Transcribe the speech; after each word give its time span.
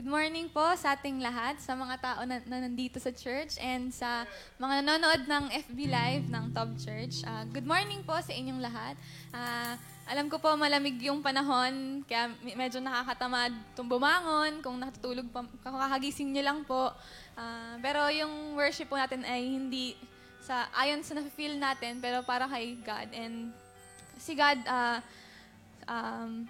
Good 0.00 0.08
morning 0.08 0.48
po 0.48 0.64
sa 0.80 0.96
ating 0.96 1.20
lahat, 1.20 1.60
sa 1.60 1.76
mga 1.76 2.00
tao 2.00 2.24
na, 2.24 2.40
na 2.48 2.64
nandito 2.64 2.96
sa 2.96 3.12
church 3.12 3.60
and 3.60 3.92
sa 3.92 4.24
mga 4.56 4.80
nanonood 4.80 5.28
ng 5.28 5.44
FB 5.68 5.76
Live 5.92 6.24
ng 6.32 6.56
Top 6.56 6.72
Church. 6.80 7.20
Ah, 7.28 7.44
good 7.44 7.68
morning 7.68 8.00
po 8.00 8.16
sa 8.16 8.32
inyong 8.32 8.64
lahat. 8.64 8.96
Ah, 9.28 9.76
alam 10.08 10.32
ko 10.32 10.40
po 10.40 10.56
malamig 10.56 10.96
yung 11.04 11.20
panahon, 11.20 12.00
kaya 12.08 12.32
me- 12.40 12.56
medyo 12.56 12.80
nakakatamad 12.80 13.52
itong 13.76 13.92
bumangon. 13.92 14.64
Kung 14.64 14.80
natutulog 14.80 15.28
pa, 15.28 15.44
kakagising 15.68 16.32
nyo 16.32 16.48
lang 16.48 16.64
po. 16.64 16.96
Ah, 17.36 17.76
pero 17.84 18.08
yung 18.08 18.56
worship 18.56 18.88
po 18.88 18.96
natin 18.96 19.20
ay 19.28 19.52
hindi 19.52 20.00
sa 20.40 20.64
ayon 20.80 21.04
sa 21.04 21.12
na-feel 21.20 21.60
natin, 21.60 22.00
pero 22.00 22.24
para 22.24 22.48
kay 22.48 22.72
God. 22.80 23.12
And 23.12 23.52
si 24.16 24.32
God, 24.32 24.64
ah, 24.64 25.04
um, 25.84 26.48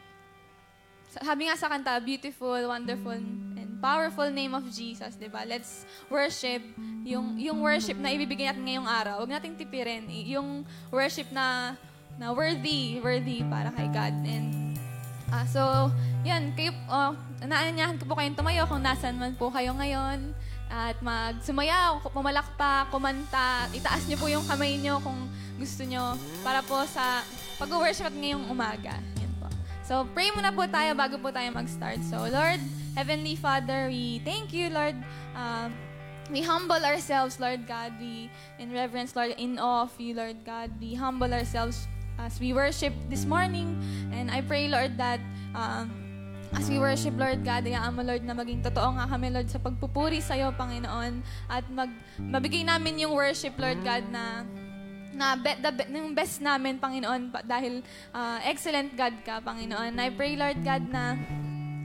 sabi 1.18 1.50
nga 1.50 1.58
sa 1.58 1.66
kanta, 1.66 1.98
beautiful, 1.98 2.70
wonderful, 2.70 3.18
and 3.58 3.70
powerful 3.82 4.30
name 4.30 4.54
of 4.54 4.62
Jesus, 4.70 5.18
di 5.18 5.26
ba? 5.26 5.42
Let's 5.42 5.82
worship 6.06 6.62
yung, 7.02 7.34
yung 7.34 7.58
worship 7.58 7.98
na 7.98 8.14
ibibigay 8.14 8.46
natin 8.46 8.62
ngayong 8.62 8.86
araw. 8.86 9.14
Huwag 9.18 9.34
nating 9.34 9.58
tipirin. 9.58 10.06
Yung 10.30 10.62
worship 10.94 11.26
na, 11.34 11.74
na 12.14 12.30
worthy, 12.30 13.02
worthy 13.02 13.42
para 13.50 13.74
kay 13.74 13.90
God. 13.90 14.14
And 14.22 14.78
ah, 15.34 15.42
so, 15.50 15.90
yan, 16.22 16.54
kayo, 16.54 16.70
oh, 16.86 17.18
naanyahan 17.42 17.98
ko 17.98 18.06
po 18.06 18.14
kayong 18.14 18.38
tumayo 18.38 18.62
kung 18.70 18.84
nasan 18.84 19.18
man 19.18 19.34
po 19.34 19.50
kayo 19.50 19.74
ngayon. 19.74 20.30
At 20.70 21.02
magsumayaw, 21.02 21.98
pumalakpak, 22.14 22.94
kumanta, 22.94 23.66
itaas 23.74 24.06
niyo 24.06 24.22
po 24.22 24.30
yung 24.30 24.46
kamay 24.46 24.78
niyo 24.78 25.02
kung 25.02 25.26
gusto 25.58 25.82
niyo 25.82 26.14
para 26.46 26.62
po 26.62 26.78
sa 26.86 27.26
pag-worship 27.58 28.06
at 28.06 28.14
ngayong 28.14 28.46
umaga. 28.46 28.94
So, 29.90 30.06
pray 30.14 30.30
muna 30.30 30.54
po 30.54 30.70
tayo 30.70 30.94
bago 30.94 31.18
po 31.18 31.34
tayo 31.34 31.50
mag-start. 31.50 31.98
So, 32.06 32.22
Lord, 32.30 32.62
Heavenly 32.94 33.34
Father, 33.34 33.90
we 33.90 34.22
thank 34.22 34.54
you, 34.54 34.70
Lord. 34.70 34.94
Um, 35.34 35.74
we 36.30 36.46
humble 36.46 36.78
ourselves, 36.78 37.42
Lord 37.42 37.66
God. 37.66 37.98
We, 37.98 38.30
in 38.62 38.70
reverence, 38.70 39.18
Lord, 39.18 39.34
in 39.34 39.58
awe 39.58 39.90
of 39.90 39.94
you, 39.98 40.14
Lord 40.14 40.46
God. 40.46 40.70
We 40.78 40.94
humble 40.94 41.34
ourselves 41.34 41.90
as 42.22 42.38
we 42.38 42.54
worship 42.54 42.94
this 43.10 43.26
morning. 43.26 43.82
And 44.14 44.30
I 44.30 44.46
pray, 44.46 44.70
Lord, 44.70 44.94
that 44.94 45.18
um, 45.58 45.90
as 46.54 46.70
we 46.70 46.78
worship, 46.78 47.18
Lord 47.18 47.42
God, 47.42 47.66
hayaan 47.66 47.90
mo, 47.90 48.06
Lord, 48.06 48.22
na 48.22 48.30
maging 48.30 48.62
totoo 48.62 48.94
nga 48.94 49.10
kami, 49.10 49.34
Lord, 49.34 49.50
sa 49.50 49.58
pagpupuri 49.58 50.22
sa 50.22 50.38
iyo, 50.38 50.54
Panginoon. 50.54 51.18
At 51.50 51.66
mag, 51.66 51.90
mabigay 52.14 52.62
namin 52.62 53.02
yung 53.02 53.10
worship, 53.10 53.58
Lord 53.58 53.82
God, 53.82 54.06
na 54.14 54.46
na 55.14 55.34
be, 55.34 55.52
the, 55.58 55.70
yung 55.90 56.14
best 56.14 56.38
namin, 56.42 56.78
Panginoon, 56.78 57.34
pa- 57.34 57.44
dahil 57.44 57.82
ah, 58.14 58.38
excellent 58.46 58.94
God 58.94 59.14
ka, 59.26 59.42
Panginoon. 59.42 59.98
I 59.98 60.08
pray, 60.14 60.38
Lord 60.38 60.62
God, 60.62 60.84
na 60.90 61.18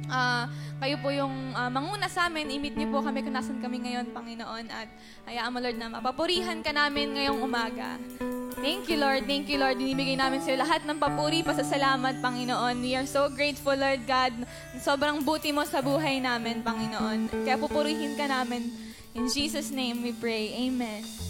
ah, 0.10 0.46
kayo 0.78 1.00
po 1.02 1.10
yung 1.10 1.54
ah, 1.58 1.70
manguna 1.72 2.06
sa 2.06 2.30
amin. 2.30 2.50
I-meet 2.50 2.78
niyo 2.78 2.90
po 2.94 3.02
kami 3.02 3.26
kung 3.26 3.34
nasan 3.34 3.58
kami 3.62 3.82
ngayon, 3.82 4.14
Panginoon. 4.14 4.66
At 4.70 4.90
hayaan 5.26 5.52
mo, 5.52 5.58
Lord, 5.62 5.78
na 5.78 5.88
mapapurihan 5.90 6.62
ka 6.62 6.72
namin 6.74 7.18
ngayong 7.18 7.40
umaga. 7.42 7.98
Thank 8.56 8.88
you, 8.88 8.98
Lord. 8.98 9.28
Thank 9.28 9.52
you, 9.52 9.60
Lord. 9.60 9.76
Dinibigay 9.76 10.16
namin 10.16 10.40
sa 10.40 10.56
iyo 10.56 10.64
lahat 10.64 10.88
ng 10.88 10.96
papuri, 10.96 11.44
pasasalamat, 11.44 12.24
Panginoon. 12.24 12.80
We 12.80 12.96
are 12.96 13.06
so 13.06 13.28
grateful, 13.28 13.76
Lord 13.76 14.08
God. 14.08 14.32
Sobrang 14.80 15.22
buti 15.28 15.52
mo 15.52 15.68
sa 15.68 15.84
buhay 15.84 16.24
namin, 16.24 16.64
Panginoon. 16.64 17.44
Kaya 17.44 17.60
pupurihin 17.60 18.16
ka 18.16 18.26
namin. 18.32 18.72
In 19.16 19.32
Jesus' 19.32 19.72
name 19.72 20.04
we 20.04 20.12
pray. 20.12 20.52
Amen. 20.68 21.25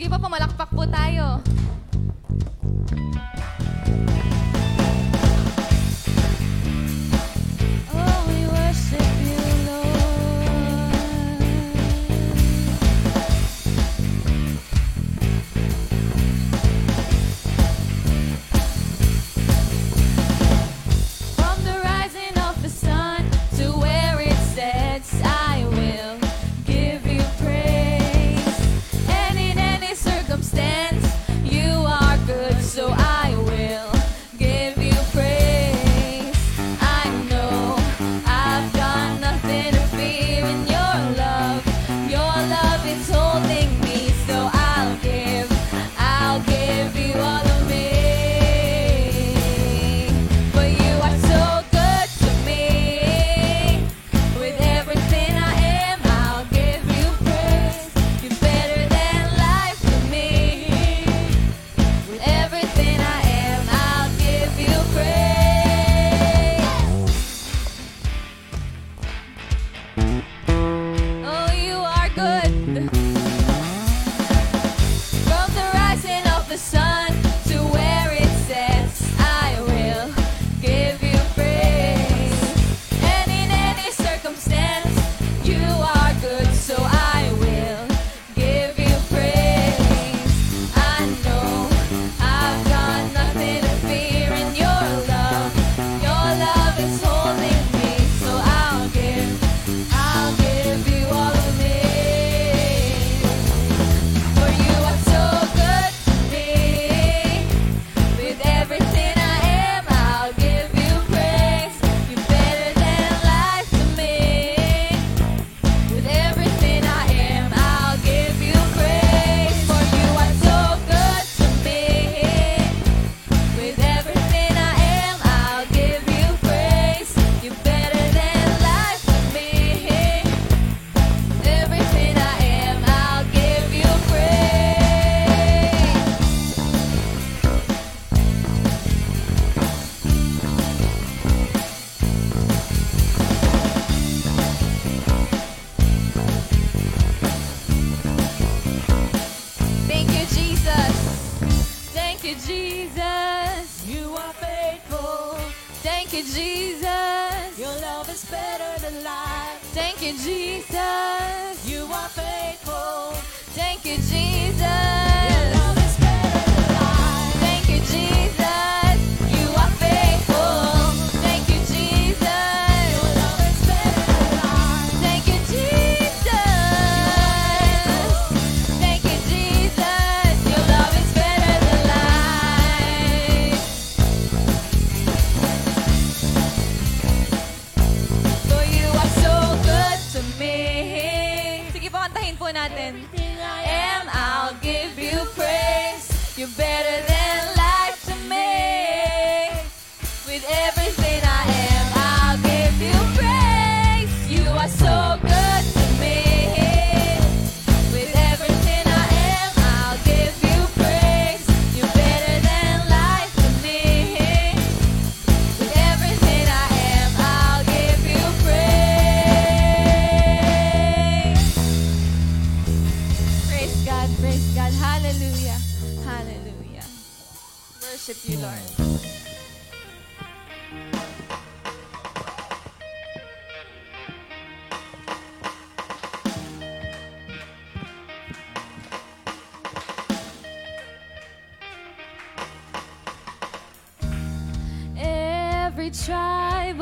Sige 0.00 0.08
po, 0.08 0.16
pumalakpak 0.16 0.72
po 0.72 0.88
tayo. 0.88 1.44
Oh, 7.92 8.18
we 8.32 8.48
worship 8.48 8.99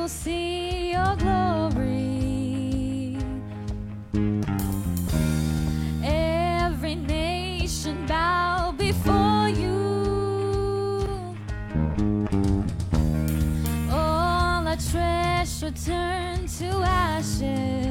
see 0.09 0.93
your 0.93 1.17
glory. 1.17 3.19
Every 6.03 6.97
nation 6.97 8.07
bow 8.07 8.73
before 8.79 9.51
you. 9.51 9.77
All 13.91 14.69
our 14.69 14.77
treasure 14.77 15.73
turn 15.73 16.47
to 16.59 16.67
ashes. 16.85 17.88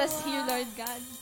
us 0.00 0.24
here, 0.24 0.42
Lord 0.48 0.66
God. 0.76 1.19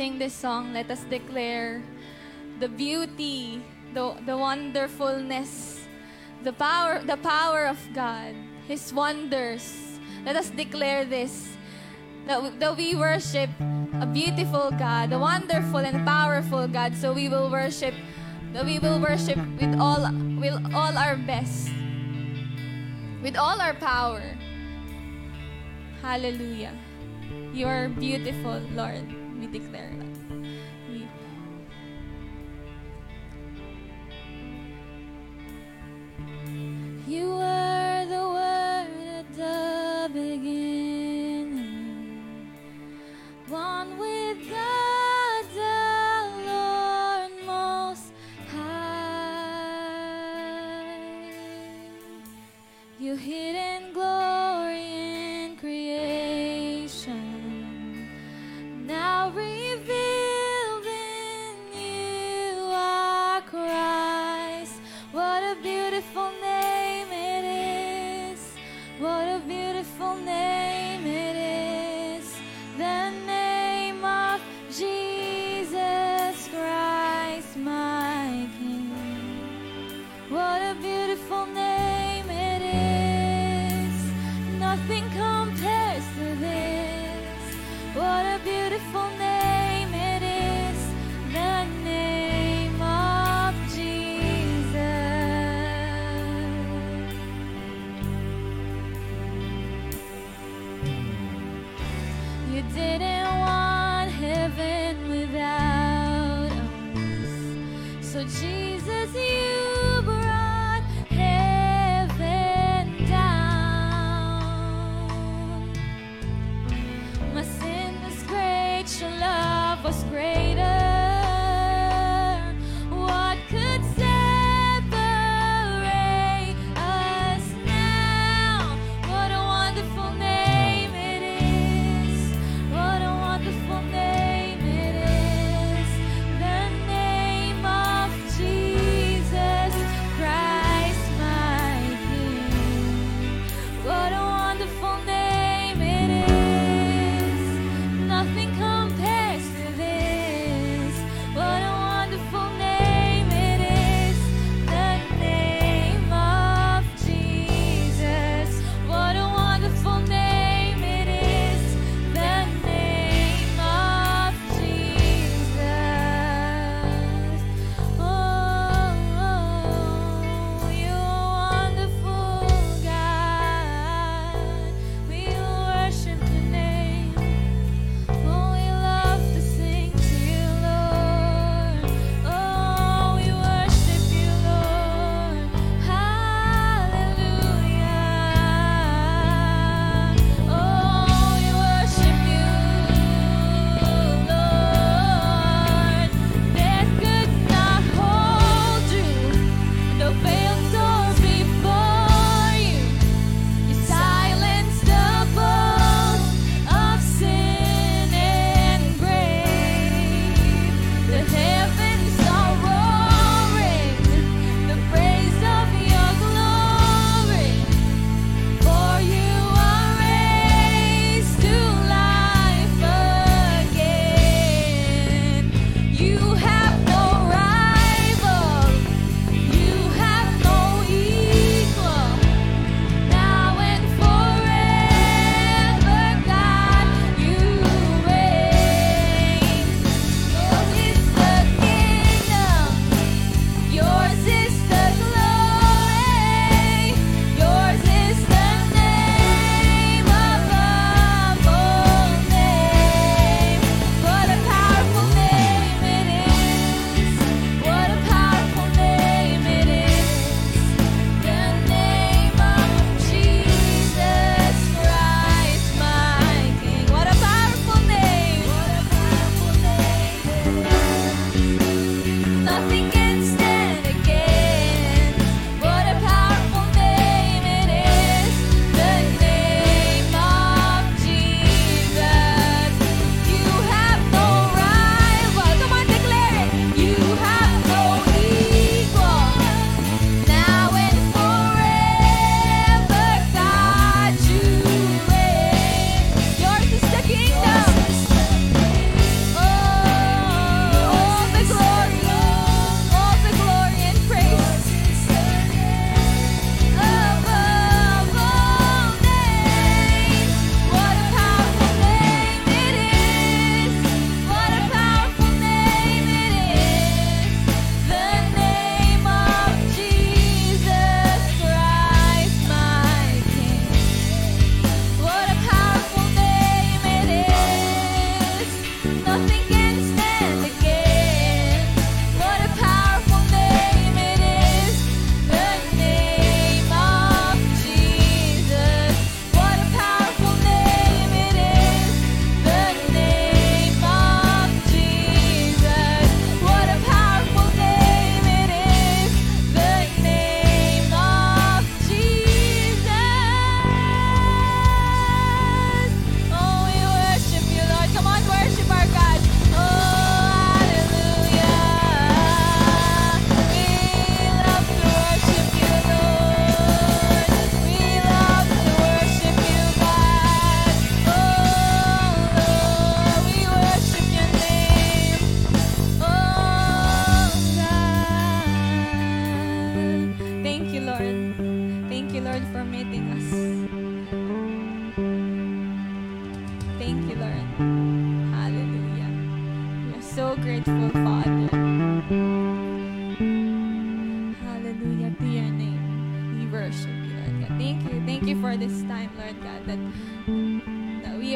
Sing 0.00 0.16
this 0.16 0.32
song, 0.32 0.72
let 0.72 0.88
us 0.88 1.04
declare 1.12 1.84
the 2.56 2.68
beauty, 2.72 3.60
the, 3.92 4.16
the 4.24 4.32
wonderfulness, 4.32 5.84
the 6.40 6.54
power, 6.56 7.04
the 7.04 7.18
power 7.18 7.66
of 7.68 7.76
God, 7.92 8.32
His 8.64 8.94
wonders. 8.94 10.00
Let 10.24 10.36
us 10.36 10.48
declare 10.48 11.04
this 11.04 11.52
that 12.24 12.42
we, 12.42 12.48
that 12.64 12.74
we 12.78 12.96
worship 12.96 13.50
a 14.00 14.06
beautiful 14.06 14.72
God, 14.72 15.12
a 15.12 15.18
wonderful 15.18 15.84
and 15.84 16.00
powerful 16.08 16.66
God. 16.66 16.96
So 16.96 17.12
we 17.12 17.28
will 17.28 17.50
worship, 17.50 17.92
that 18.54 18.64
we 18.64 18.78
will 18.78 19.04
worship 19.04 19.36
with 19.60 19.76
all 19.76 20.08
with 20.40 20.56
all 20.72 20.96
our 20.96 21.20
best, 21.28 21.68
with 23.20 23.36
all 23.36 23.60
our 23.60 23.76
power. 23.76 24.24
Hallelujah. 26.00 26.72
You 27.52 27.68
are 27.68 27.92
beautiful, 27.92 28.64
Lord. 28.72 29.19
We 29.40 29.46
declare 29.46 29.90
that. 29.96 30.40
You 37.08 37.39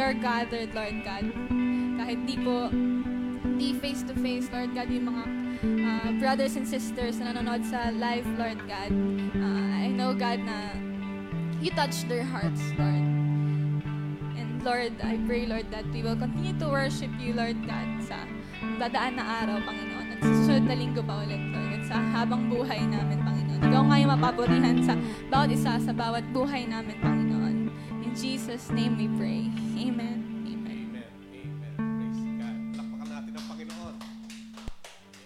are 0.04 0.12
gathered, 0.12 0.68
Lord 0.76 1.00
God. 1.00 1.24
Kahit 1.96 2.28
di 2.28 2.36
po, 2.44 2.68
di 3.56 3.72
face-to-face, 3.80 4.52
Lord 4.52 4.76
God, 4.76 4.92
yung 4.92 5.08
mga 5.08 5.24
uh, 5.64 6.08
brothers 6.20 6.60
and 6.60 6.68
sisters 6.68 7.16
na 7.16 7.32
nanonood 7.32 7.64
sa 7.64 7.88
live, 7.88 8.28
Lord 8.36 8.60
God. 8.68 8.92
Uh, 9.32 9.68
I 9.80 9.88
know, 9.88 10.12
God, 10.12 10.44
na 10.44 10.76
you 11.64 11.72
touch 11.72 12.04
their 12.04 12.20
hearts, 12.20 12.60
Lord. 12.76 13.04
And 14.36 14.60
Lord, 14.60 14.92
I 15.00 15.16
pray, 15.24 15.48
Lord, 15.48 15.72
that 15.72 15.88
we 15.88 16.04
will 16.04 16.20
continue 16.20 16.52
to 16.60 16.68
worship 16.68 17.08
you, 17.16 17.32
Lord 17.32 17.56
God, 17.64 17.88
sa 18.04 18.28
dadaan 18.76 19.16
na 19.16 19.24
araw, 19.40 19.56
Panginoon. 19.64 20.06
At 20.12 20.20
susunod 20.20 20.68
na 20.68 20.76
linggo 20.76 21.00
pa 21.00 21.24
ulit, 21.24 21.40
Lord. 21.48 21.80
At 21.80 21.84
sa 21.88 21.96
habang 22.12 22.52
buhay 22.52 22.84
namin, 22.84 23.24
Panginoon. 23.24 23.60
Ikaw 23.64 23.82
nga 23.88 23.96
yung 23.96 24.12
mapapurihan 24.20 24.76
sa 24.84 25.00
bawat 25.32 25.48
isa, 25.48 25.80
sa 25.80 25.92
bawat 25.96 26.28
buhay 26.36 26.68
namin, 26.68 27.00
Panginoon. 27.00 27.56
In 28.04 28.12
Jesus' 28.12 28.68
name 28.68 29.00
we 29.00 29.08
pray. 29.16 29.48
Amen. 29.74 30.46
Amen. 30.46 30.70
Amen. 30.70 31.10
Amen. 31.34 31.74
Praise 31.74 32.22
God. 32.38 32.58
Palakpakan 32.78 33.08
natin 33.10 33.32
ang 33.34 33.46
Panginoon. 33.50 33.96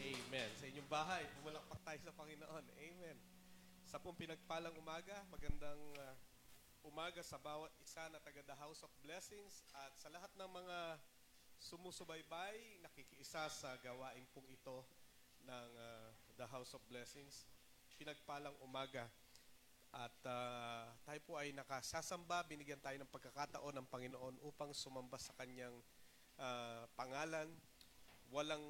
Amen. 0.00 0.48
Sa 0.56 0.64
inyong 0.64 0.88
bahay, 0.88 1.22
pumalakpak 1.36 1.80
tayo 1.84 2.00
sa 2.00 2.12
Panginoon. 2.16 2.64
Amen. 2.80 3.16
Sa 3.84 4.00
pong 4.00 4.16
pinagpalang 4.16 4.72
umaga, 4.80 5.20
magandang 5.28 5.76
uh, 6.00 6.16
umaga 6.80 7.20
sa 7.20 7.36
bawat 7.36 7.68
isa 7.84 8.08
na 8.08 8.16
taga 8.24 8.40
The 8.40 8.56
House 8.56 8.80
of 8.80 8.88
Blessings 9.04 9.68
at 9.84 9.92
sa 10.00 10.08
lahat 10.08 10.32
ng 10.40 10.48
mga 10.48 10.96
sumusubaybay, 11.60 12.80
nakikiisa 12.80 13.52
sa 13.52 13.76
gawain 13.84 14.24
pong 14.32 14.48
ito 14.48 14.80
ng 15.44 15.70
uh, 15.76 16.08
The 16.40 16.48
House 16.48 16.72
of 16.72 16.80
Blessings. 16.88 17.44
Pinagpalang 18.00 18.56
umaga. 18.64 19.12
At 19.92 20.16
ah, 20.28 20.84
tayo 21.08 21.20
po 21.24 21.40
ay 21.40 21.56
nakasasamba, 21.56 22.44
binigyan 22.44 22.80
tayo 22.80 22.96
ng 23.00 23.08
pagkakataon 23.08 23.74
ng 23.80 23.88
Panginoon 23.88 24.34
upang 24.44 24.76
sumamba 24.76 25.16
sa 25.16 25.32
kanyang 25.36 25.74
ah, 26.36 26.84
pangalan. 26.92 27.48
Walang 28.28 28.62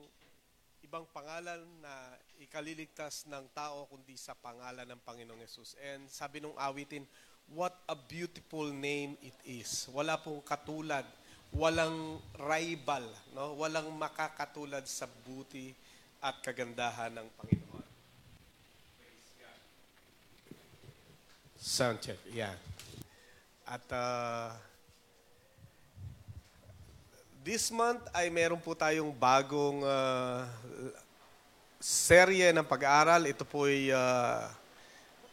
ibang 0.87 1.07
pangalan 1.11 1.67
na 1.83 2.15
ikaliligtas 2.39 3.27
ng 3.27 3.51
tao 3.51 3.91
kundi 3.91 4.15
sa 4.15 4.39
pangalan 4.39 4.87
ng 4.87 5.01
Panginoong 5.03 5.43
Yesus. 5.43 5.75
And 5.83 6.07
sabi 6.07 6.39
nung 6.39 6.55
awitin, 6.55 7.03
what 7.51 7.75
a 7.91 7.97
beautiful 7.99 8.71
name 8.71 9.19
it 9.25 9.37
is. 9.43 9.91
Wala 9.91 10.21
pong 10.23 10.45
katulad, 10.47 11.05
walang 11.51 12.23
rival, 12.39 13.05
no? 13.35 13.59
walang 13.59 13.91
makakatulad 13.97 14.87
sa 14.87 15.11
buti 15.27 15.75
at 16.23 16.39
kagandahan 16.47 17.15
ng 17.15 17.29
Panginoon. 17.39 17.68
Sound 21.59 21.99
check, 21.99 22.23
yeah. 22.31 22.55
At 23.67 23.83
uh, 23.91 24.55
this 27.43 27.75
month 27.75 28.07
ay 28.15 28.31
meron 28.31 28.63
po 28.63 28.79
tayong 28.79 29.11
bagong 29.11 29.83
uh, 29.83 30.47
serye 31.83 32.55
ng 32.55 32.63
pag-aaral. 32.63 33.27
Ito 33.27 33.43
po 33.43 33.67
ay 33.67 33.91
uh, 33.91 34.47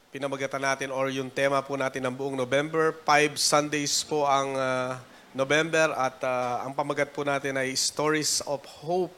pinamagatan 0.10 0.66
natin 0.66 0.90
or 0.90 1.14
yung 1.14 1.30
tema 1.30 1.62
po 1.62 1.78
natin 1.78 2.02
ng 2.10 2.16
buong 2.18 2.34
November. 2.34 2.98
Five 3.06 3.38
Sundays 3.38 4.02
po 4.02 4.26
ang 4.26 4.58
uh, 4.58 4.98
November 5.30 5.94
at 5.94 6.18
uh, 6.26 6.66
ang 6.66 6.74
pamagat 6.74 7.14
po 7.14 7.22
natin 7.22 7.54
ay 7.54 7.78
Stories 7.78 8.42
of 8.50 8.66
Hope. 8.82 9.14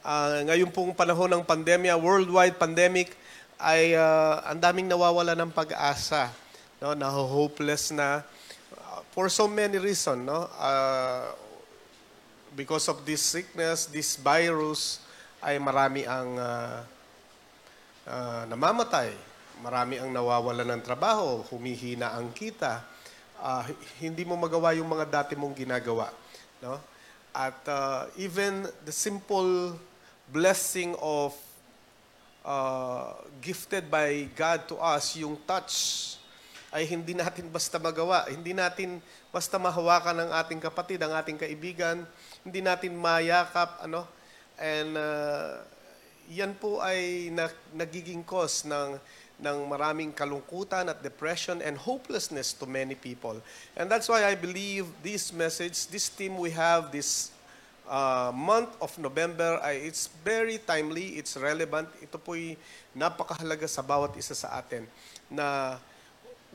Uh, 0.00 0.40
ngayon 0.48 0.72
pong 0.72 0.96
panahon 0.96 1.28
ng 1.36 1.44
pandemya, 1.44 2.00
worldwide 2.00 2.56
pandemic, 2.56 3.12
ay 3.60 3.92
uh, 3.92 4.40
ang 4.48 4.56
daming 4.56 4.88
nawawala 4.88 5.36
ng 5.36 5.52
pag-asa. 5.52 6.45
No, 6.86 6.94
na 6.94 7.10
hopeless 7.10 7.90
na 7.90 8.22
uh, 8.78 9.02
for 9.10 9.26
so 9.26 9.50
many 9.50 9.74
reasons, 9.74 10.22
no? 10.22 10.46
Uh, 10.54 11.34
because 12.54 12.86
of 12.86 13.02
this 13.02 13.26
sickness, 13.26 13.90
this 13.90 14.14
virus, 14.14 15.02
ay 15.42 15.58
marami 15.58 16.06
ang 16.06 16.38
uh, 16.38 16.86
uh, 18.06 18.42
namamatay. 18.46 19.10
Marami 19.66 19.98
ang 19.98 20.14
nawawala 20.14 20.62
ng 20.62 20.78
trabaho, 20.78 21.42
humihina 21.50 22.14
ang 22.14 22.30
kita. 22.30 22.86
Uh, 23.42 23.66
hindi 23.98 24.22
mo 24.22 24.38
magawa 24.38 24.70
yung 24.78 24.86
mga 24.86 25.10
dati 25.10 25.34
mong 25.34 25.58
ginagawa. 25.58 26.14
No? 26.62 26.78
At 27.34 27.66
uh, 27.66 28.06
even 28.14 28.62
the 28.86 28.94
simple 28.94 29.74
blessing 30.30 30.94
of 31.02 31.34
uh, 32.46 33.10
gifted 33.42 33.90
by 33.90 34.30
God 34.38 34.70
to 34.70 34.78
us, 34.78 35.18
yung 35.18 35.34
touch, 35.50 36.14
ay 36.74 36.86
hindi 36.86 37.14
natin 37.14 37.46
basta 37.50 37.78
magawa. 37.78 38.26
Hindi 38.26 38.50
natin 38.50 38.98
basta 39.30 39.58
mahawakan 39.58 40.26
ng 40.26 40.30
ating 40.34 40.60
kapatid, 40.62 40.98
ang 41.02 41.14
ating 41.14 41.38
kaibigan. 41.38 42.02
Hindi 42.42 42.60
natin 42.62 42.98
mayakap, 42.98 43.82
ano. 43.82 44.06
And 44.58 44.96
uh, 44.98 45.62
yan 46.32 46.58
po 46.58 46.82
ay 46.82 47.30
na, 47.30 47.46
nagiging 47.76 48.26
cause 48.26 48.66
ng 48.66 48.98
ng 49.36 49.68
maraming 49.68 50.16
kalungkutan 50.16 50.88
at 50.88 51.04
depression 51.04 51.60
and 51.60 51.76
hopelessness 51.76 52.56
to 52.56 52.64
many 52.64 52.96
people. 52.96 53.36
And 53.76 53.84
that's 53.84 54.08
why 54.08 54.24
I 54.24 54.32
believe 54.32 54.88
this 55.04 55.28
message, 55.28 55.92
this 55.92 56.08
theme 56.08 56.40
we 56.40 56.56
have 56.56 56.88
this 56.88 57.36
uh, 57.84 58.32
month 58.32 58.72
of 58.80 58.96
November, 58.96 59.60
ay 59.60 59.84
it's 59.84 60.08
very 60.24 60.56
timely, 60.56 61.20
it's 61.20 61.36
relevant. 61.36 61.84
Ito 62.00 62.16
po'y 62.16 62.56
napakahalaga 62.96 63.68
sa 63.68 63.84
bawat 63.84 64.16
isa 64.16 64.32
sa 64.32 64.56
atin 64.56 64.88
na 65.28 65.76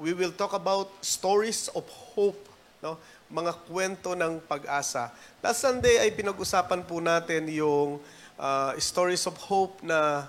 we 0.01 0.17
will 0.17 0.33
talk 0.33 0.57
about 0.57 0.89
stories 1.05 1.69
of 1.77 1.85
hope, 2.17 2.41
no? 2.81 2.97
Mga 3.29 3.53
kwento 3.69 4.17
ng 4.17 4.41
pag-asa. 4.43 5.13
Last 5.39 5.61
Sunday 5.61 6.01
ay 6.01 6.09
pinag-usapan 6.11 6.83
po 6.83 6.97
natin 6.99 7.47
yung 7.53 8.01
uh, 8.35 8.73
stories 8.81 9.23
of 9.29 9.37
hope 9.37 9.77
na 9.85 10.25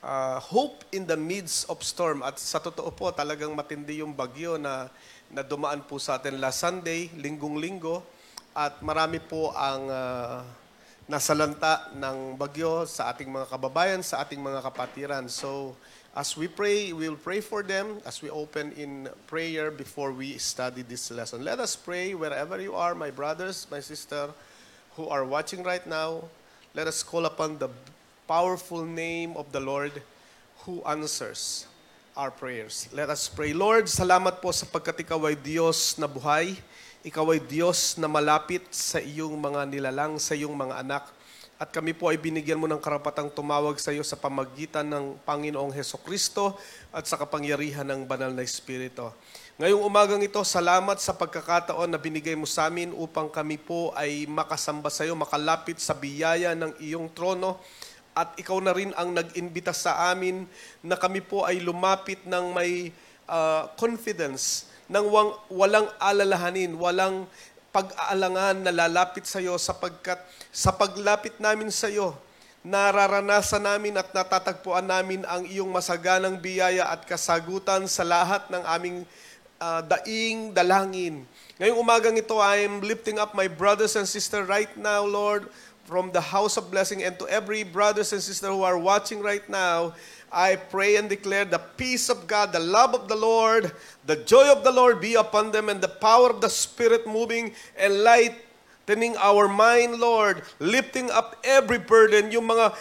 uh, 0.00 0.38
hope 0.38 0.86
in 0.94 1.02
the 1.04 1.18
midst 1.18 1.66
of 1.66 1.82
storm. 1.82 2.22
At 2.22 2.38
sa 2.38 2.62
totoo 2.62 2.88
po, 2.94 3.10
talagang 3.10 3.52
matindi 3.52 4.00
yung 4.00 4.14
bagyo 4.14 4.56
na, 4.56 4.86
na 5.28 5.42
dumaan 5.42 5.82
po 5.82 5.98
sa 5.98 6.16
atin 6.16 6.38
last 6.38 6.62
Sunday, 6.62 7.10
linggong-linggo. 7.18 8.00
At 8.54 8.80
marami 8.80 9.18
po 9.20 9.52
ang 9.52 9.82
uh, 9.90 10.40
nasalanta 11.10 11.90
ng 11.96 12.38
bagyo 12.38 12.86
sa 12.88 13.10
ating 13.12 13.28
mga 13.28 13.50
kababayan, 13.50 14.00
sa 14.00 14.22
ating 14.24 14.40
mga 14.40 14.62
kapatiran. 14.64 15.26
So, 15.28 15.74
as 16.16 16.36
we 16.36 16.48
pray, 16.48 16.92
we'll 16.92 17.16
pray 17.16 17.40
for 17.40 17.62
them 17.62 18.00
as 18.06 18.22
we 18.22 18.30
open 18.30 18.72
in 18.76 19.08
prayer 19.26 19.70
before 19.70 20.12
we 20.12 20.38
study 20.38 20.82
this 20.82 21.10
lesson. 21.10 21.44
Let 21.44 21.60
us 21.60 21.76
pray 21.76 22.14
wherever 22.14 22.60
you 22.60 22.74
are, 22.74 22.94
my 22.94 23.10
brothers, 23.10 23.66
my 23.70 23.80
sister, 23.80 24.30
who 24.96 25.08
are 25.08 25.24
watching 25.24 25.62
right 25.62 25.86
now. 25.86 26.24
Let 26.74 26.86
us 26.86 27.02
call 27.02 27.26
upon 27.26 27.58
the 27.58 27.68
powerful 28.26 28.84
name 28.84 29.36
of 29.36 29.52
the 29.52 29.60
Lord 29.60 30.02
who 30.66 30.82
answers 30.84 31.66
our 32.18 32.30
prayers. 32.34 32.90
Let 32.90 33.10
us 33.10 33.30
pray. 33.30 33.54
Lord, 33.54 33.86
salamat 33.86 34.42
po 34.42 34.50
sapagkat 34.50 35.06
ikaw 35.06 35.22
ay 35.30 35.38
Diyos 35.38 35.94
na 36.02 36.10
buhay. 36.10 36.58
Ikaw 37.06 37.24
ay 37.30 37.40
Diyos 37.46 37.94
na 37.94 38.10
malapit 38.10 38.66
sa 38.74 38.98
iyong 38.98 39.38
mga 39.38 39.70
nilalang, 39.70 40.18
sa 40.18 40.34
iyong 40.34 40.52
mga 40.52 40.82
anak. 40.82 41.04
At 41.58 41.74
kami 41.74 41.90
po 41.90 42.06
ay 42.06 42.22
binigyan 42.22 42.54
mo 42.54 42.70
ng 42.70 42.78
karapatang 42.78 43.34
tumawag 43.34 43.82
sa 43.82 43.90
iyo 43.90 44.06
sa 44.06 44.14
pamagitan 44.14 44.86
ng 44.86 45.18
Panginoong 45.26 45.74
Heso 45.74 45.98
Kristo 45.98 46.54
at 46.94 47.02
sa 47.10 47.18
kapangyarihan 47.18 47.82
ng 47.82 48.06
Banal 48.06 48.30
na 48.30 48.46
Espiritu. 48.46 49.10
Ngayong 49.58 49.82
umagang 49.82 50.22
ito, 50.22 50.38
salamat 50.46 51.02
sa 51.02 51.18
pagkakataon 51.18 51.90
na 51.90 51.98
binigay 51.98 52.38
mo 52.38 52.46
sa 52.46 52.70
amin 52.70 52.94
upang 52.94 53.26
kami 53.26 53.58
po 53.58 53.90
ay 53.98 54.22
makasamba 54.30 54.86
sa 54.86 55.02
iyo, 55.02 55.18
makalapit 55.18 55.82
sa 55.82 55.98
biyaya 55.98 56.54
ng 56.54 56.78
iyong 56.78 57.10
trono. 57.10 57.58
At 58.14 58.38
ikaw 58.38 58.62
na 58.62 58.70
rin 58.70 58.94
ang 58.94 59.10
nag-imbita 59.18 59.74
sa 59.74 60.14
amin 60.14 60.46
na 60.78 60.94
kami 60.94 61.26
po 61.26 61.42
ay 61.42 61.58
lumapit 61.58 62.22
ng 62.22 62.54
may 62.54 62.94
uh, 63.26 63.66
confidence, 63.74 64.70
ng 64.86 65.10
walang 65.50 65.90
alalahanin, 65.98 66.78
walang 66.78 67.26
pag-aalangan 67.78 68.66
na 68.66 68.74
lalapit 68.74 69.22
sa 69.22 69.38
iyo 69.38 69.54
sapagkat 69.54 70.18
sa 70.50 70.74
paglapit 70.74 71.38
namin 71.38 71.70
sa 71.70 71.86
iyo, 71.86 72.18
nararanasan 72.66 73.62
namin 73.62 73.94
at 73.94 74.10
natatagpuan 74.10 74.82
namin 74.82 75.22
ang 75.30 75.46
iyong 75.46 75.70
masaganang 75.70 76.42
biyaya 76.42 76.90
at 76.90 77.06
kasagutan 77.06 77.86
sa 77.86 78.02
lahat 78.02 78.42
ng 78.50 78.62
aming 78.66 78.98
uh, 79.62 79.78
daing 79.86 80.50
dalangin. 80.50 81.22
Ngayong 81.62 81.78
umagang 81.78 82.18
ito, 82.18 82.34
I 82.42 82.66
am 82.66 82.82
lifting 82.82 83.22
up 83.22 83.30
my 83.38 83.46
brothers 83.46 83.94
and 83.94 84.10
sisters 84.10 84.50
right 84.50 84.74
now, 84.74 85.06
Lord, 85.06 85.46
from 85.86 86.10
the 86.10 86.20
house 86.20 86.58
of 86.58 86.74
blessing 86.74 87.06
and 87.06 87.14
to 87.22 87.30
every 87.30 87.62
brothers 87.62 88.10
and 88.10 88.18
sister 88.18 88.50
who 88.50 88.66
are 88.66 88.76
watching 88.76 89.22
right 89.22 89.46
now, 89.46 89.94
I 90.32 90.56
pray 90.56 90.96
and 90.96 91.08
declare 91.08 91.44
the 91.44 91.58
peace 91.58 92.08
of 92.08 92.26
God, 92.26 92.52
the 92.52 92.60
love 92.60 92.94
of 92.94 93.08
the 93.08 93.16
Lord, 93.16 93.72
the 94.04 94.16
joy 94.16 94.52
of 94.52 94.64
the 94.64 94.72
Lord 94.72 95.00
be 95.00 95.14
upon 95.14 95.52
them 95.52 95.68
and 95.68 95.80
the 95.80 95.88
power 95.88 96.28
of 96.30 96.40
the 96.40 96.52
Spirit 96.52 97.06
moving 97.06 97.56
and 97.78 98.04
lightening 98.04 99.16
our 99.16 99.48
mind, 99.48 99.96
Lord, 99.96 100.42
lifting 100.60 101.10
up 101.10 101.40
every 101.44 101.78
burden, 101.78 102.30
yung 102.30 102.44
mga 102.44 102.76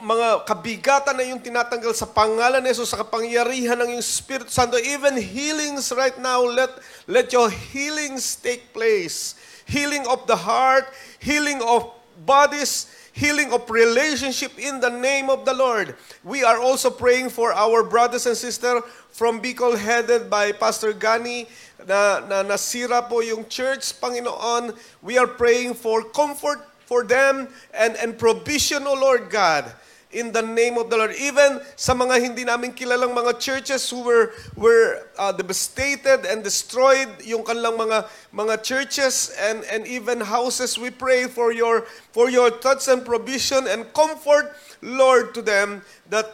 mga 0.00 0.48
kabigatan 0.48 1.14
na 1.20 1.24
yung 1.28 1.42
tinatanggal 1.44 1.92
sa 1.92 2.08
pangalan 2.08 2.64
ni 2.64 2.72
Jesus, 2.72 2.96
sa 2.96 3.04
kapangyarihan 3.04 3.76
ng 3.76 4.00
yung 4.00 4.04
Espiritu 4.04 4.48
Santo, 4.48 4.80
even 4.80 5.20
healings 5.20 5.92
right 5.92 6.16
now, 6.16 6.40
let, 6.40 6.72
let 7.04 7.28
your 7.28 7.52
healings 7.52 8.40
take 8.40 8.72
place. 8.72 9.36
Healing 9.68 10.08
of 10.08 10.24
the 10.24 10.38
heart, 10.38 10.88
healing 11.20 11.60
of 11.60 11.92
bodies, 12.24 12.88
healing 13.16 13.50
of 13.50 13.64
relationship 13.70 14.52
in 14.60 14.78
the 14.78 14.92
name 14.92 15.32
of 15.32 15.48
the 15.48 15.54
Lord. 15.54 15.96
We 16.22 16.44
are 16.44 16.60
also 16.60 16.92
praying 16.92 17.30
for 17.32 17.50
our 17.50 17.82
brothers 17.82 18.28
and 18.28 18.36
sisters 18.36 18.84
from 19.08 19.40
Bicol 19.40 19.72
headed 19.72 20.28
by 20.28 20.52
Pastor 20.52 20.92
Gani 20.92 21.48
na, 21.80 22.20
na 22.28 22.44
nasira 22.44 23.08
po 23.08 23.24
yung 23.24 23.48
church, 23.48 23.96
Panginoon. 24.04 24.76
We 25.00 25.16
are 25.16 25.26
praying 25.26 25.80
for 25.80 26.04
comfort 26.12 26.60
for 26.84 27.08
them 27.08 27.48
and, 27.72 27.96
and 27.96 28.20
provision, 28.20 28.84
O 28.84 28.92
Lord 28.92 29.32
God, 29.32 29.72
in 30.16 30.32
the 30.32 30.40
name 30.40 30.80
of 30.80 30.88
the 30.88 30.96
Lord. 30.96 31.12
Even 31.20 31.60
sa 31.76 31.92
mga 31.92 32.16
hindi 32.16 32.48
namin 32.48 32.72
kilalang 32.72 33.12
mga 33.12 33.36
churches 33.36 33.84
who 33.92 34.00
were, 34.00 34.32
were 34.56 35.04
uh, 35.20 35.28
devastated 35.36 36.24
and 36.24 36.40
destroyed, 36.40 37.12
yung 37.20 37.44
kanilang 37.44 37.76
mga, 37.76 38.08
mga 38.32 38.54
churches 38.64 39.36
and, 39.36 39.60
and 39.68 39.84
even 39.84 40.24
houses, 40.24 40.80
we 40.80 40.88
pray 40.88 41.28
for 41.28 41.52
your, 41.52 41.84
for 42.16 42.32
your 42.32 42.48
touch 42.48 42.88
and 42.88 43.04
provision 43.04 43.68
and 43.68 43.84
comfort, 43.92 44.56
Lord, 44.80 45.36
to 45.36 45.44
them 45.44 45.84
that 46.08 46.32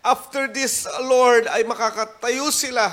after 0.00 0.48
this, 0.48 0.88
Lord, 1.04 1.44
ay 1.52 1.68
makakatayo 1.68 2.48
sila 2.48 2.88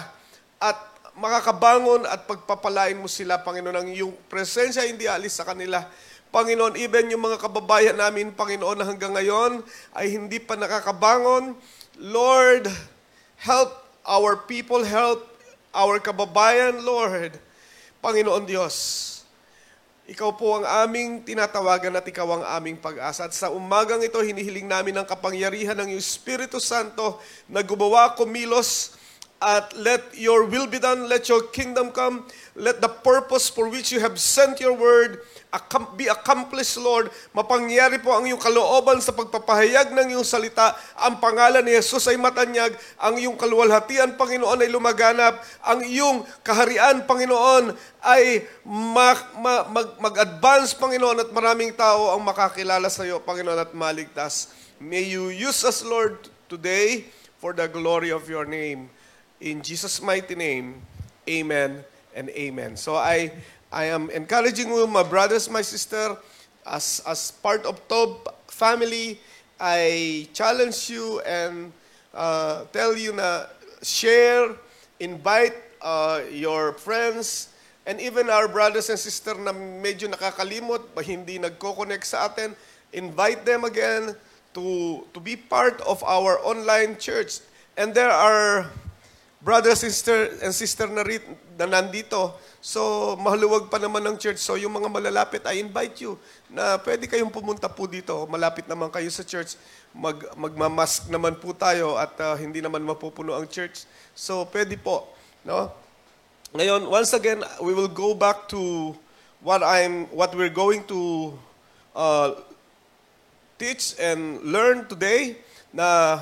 at 0.60 0.76
makakabangon 1.16 2.04
at 2.12 2.28
pagpapalain 2.28 3.00
mo 3.00 3.08
sila, 3.08 3.40
Panginoon, 3.40 3.78
ang 3.80 3.88
iyong 3.88 4.12
presensya 4.28 4.84
hindi 4.84 5.08
alis 5.08 5.40
sa 5.40 5.48
kanila. 5.48 5.88
Panginoon, 6.36 6.76
even 6.76 7.08
yung 7.16 7.24
mga 7.24 7.40
kababayan 7.40 7.96
namin, 7.96 8.36
Panginoon, 8.36 8.76
na 8.76 8.84
hanggang 8.84 9.16
ngayon 9.16 9.64
ay 9.96 10.12
hindi 10.12 10.36
pa 10.36 10.60
nakakabangon. 10.60 11.56
Lord, 11.96 12.68
help 13.40 13.72
our 14.04 14.44
people, 14.44 14.84
help 14.84 15.24
our 15.72 15.96
kababayan, 16.04 16.84
Lord. 16.84 17.40
Panginoon 18.04 18.44
Diyos, 18.44 18.76
ikaw 20.12 20.36
po 20.36 20.60
ang 20.60 20.68
aming 20.84 21.24
tinatawagan 21.24 21.96
at 21.96 22.04
ikaw 22.04 22.28
ang 22.28 22.44
aming 22.60 22.84
pag-asa. 22.84 23.32
At 23.32 23.34
sa 23.34 23.48
umagang 23.56 24.04
ito, 24.04 24.20
hinihiling 24.20 24.68
namin 24.68 25.00
ang 25.00 25.08
kapangyarihan 25.08 25.80
ng 25.80 25.96
iyong 25.96 26.04
Espiritu 26.04 26.60
Santo 26.60 27.16
na 27.48 27.64
gumawa, 27.64 28.12
kumilos, 28.12 29.00
at 29.42 29.76
let 29.76 30.16
your 30.16 30.48
will 30.48 30.66
be 30.66 30.80
done, 30.80 31.08
let 31.12 31.28
your 31.28 31.44
kingdom 31.52 31.92
come, 31.92 32.24
let 32.56 32.80
the 32.80 32.88
purpose 32.88 33.52
for 33.52 33.68
which 33.68 33.92
you 33.92 34.00
have 34.00 34.16
sent 34.18 34.60
your 34.60 34.74
word 34.74 35.20
be 35.96 36.08
accomplished, 36.12 36.76
Lord. 36.80 37.12
Mapangyari 37.32 38.00
po 38.04 38.12
ang 38.12 38.28
iyong 38.28 38.40
kalooban 38.42 39.00
sa 39.00 39.16
pagpapahayag 39.16 39.96
ng 39.96 40.16
iyong 40.16 40.28
salita. 40.28 40.76
Ang 41.00 41.20
pangalan 41.24 41.64
ni 41.64 41.76
Jesus 41.76 42.04
ay 42.12 42.20
matanyag, 42.20 42.76
ang 43.00 43.16
iyong 43.16 43.40
kaluwalhatian, 43.40 44.20
Panginoon, 44.20 44.64
ay 44.64 44.70
lumaganap, 44.72 45.40
ang 45.64 45.80
iyong 45.84 46.28
kaharian, 46.44 47.08
Panginoon, 47.08 47.72
ay 48.04 48.44
ma- 48.68 49.28
ma- 49.40 49.68
mag- 49.72 49.96
mag-advance, 50.00 50.76
Panginoon, 50.76 51.24
at 51.24 51.30
maraming 51.32 51.72
tao 51.72 52.12
ang 52.12 52.22
makakilala 52.24 52.92
sa 52.92 53.08
iyo, 53.08 53.24
Panginoon, 53.24 53.60
at 53.60 53.72
maligtas. 53.72 54.52
May 54.80 55.08
you 55.08 55.32
use 55.32 55.64
us, 55.64 55.80
Lord, 55.88 56.20
today 56.52 57.08
for 57.40 57.56
the 57.56 57.68
glory 57.72 58.12
of 58.12 58.28
your 58.28 58.44
name. 58.44 58.92
In 59.46 59.62
Jesus' 59.62 60.02
mighty 60.02 60.34
name, 60.34 60.82
amen 61.30 61.86
and 62.18 62.34
amen. 62.34 62.74
So 62.74 62.98
I 62.98 63.30
I 63.70 63.94
am 63.94 64.10
encouraging 64.10 64.74
you, 64.74 64.90
my 64.90 65.06
brothers, 65.06 65.46
my 65.54 65.62
sister, 65.62 66.18
as 66.66 67.06
as 67.06 67.30
part 67.30 67.62
of 67.70 67.78
Tob 67.86 68.26
family, 68.50 69.22
I 69.62 70.26
challenge 70.34 70.90
you 70.90 71.22
and 71.22 71.70
uh, 72.10 72.66
tell 72.74 72.98
you 72.98 73.14
na 73.14 73.46
share, 73.86 74.58
invite 74.98 75.54
uh, 75.78 76.26
your 76.34 76.74
friends, 76.82 77.54
and 77.86 78.02
even 78.02 78.34
our 78.34 78.50
brothers 78.50 78.90
and 78.90 78.98
sister 78.98 79.38
na 79.38 79.54
medyo 79.54 80.10
nakakalimot, 80.10 80.90
hindi 81.06 81.38
nagko-connect 81.38 82.02
sa 82.02 82.34
atin, 82.34 82.58
invite 82.98 83.46
them 83.46 83.62
again 83.62 84.18
to 84.58 85.06
to 85.14 85.22
be 85.22 85.38
part 85.38 85.78
of 85.86 86.02
our 86.02 86.42
online 86.42 86.98
church. 86.98 87.46
And 87.78 87.94
there 87.94 88.10
are 88.10 88.74
brothers 89.46 89.86
and 89.86 89.94
sister, 89.94 90.34
and 90.42 90.50
sister 90.50 90.90
na, 90.90 91.06
rit, 91.06 91.22
na 91.54 91.70
nandito. 91.70 92.34
So, 92.58 93.14
mahaluwag 93.22 93.70
pa 93.70 93.78
naman 93.78 94.02
ng 94.02 94.18
church. 94.18 94.42
So, 94.42 94.58
yung 94.58 94.74
mga 94.74 94.90
malalapit, 94.90 95.46
I 95.46 95.62
invite 95.62 96.02
you 96.02 96.18
na 96.50 96.82
pwede 96.82 97.06
kayong 97.06 97.30
pumunta 97.30 97.70
po 97.70 97.86
dito. 97.86 98.26
Malapit 98.26 98.66
naman 98.66 98.90
kayo 98.90 99.06
sa 99.14 99.22
church. 99.22 99.54
Mag, 99.94 100.18
magmamask 100.34 101.06
naman 101.14 101.38
po 101.38 101.54
tayo 101.54 101.94
at 101.94 102.18
uh, 102.18 102.34
hindi 102.34 102.58
naman 102.58 102.82
mapupuno 102.82 103.38
ang 103.38 103.46
church. 103.46 103.86
So, 104.18 104.50
pwede 104.50 104.82
po. 104.82 105.06
No? 105.46 105.70
Ngayon, 106.58 106.90
once 106.90 107.14
again, 107.14 107.46
we 107.62 107.78
will 107.78 107.92
go 107.92 108.18
back 108.18 108.50
to 108.50 108.98
what 109.46 109.62
I'm, 109.62 110.10
what 110.10 110.34
we're 110.34 110.50
going 110.50 110.82
to 110.90 111.30
uh, 111.94 112.42
teach 113.62 113.94
and 114.02 114.42
learn 114.42 114.90
today 114.90 115.38
na 115.70 116.18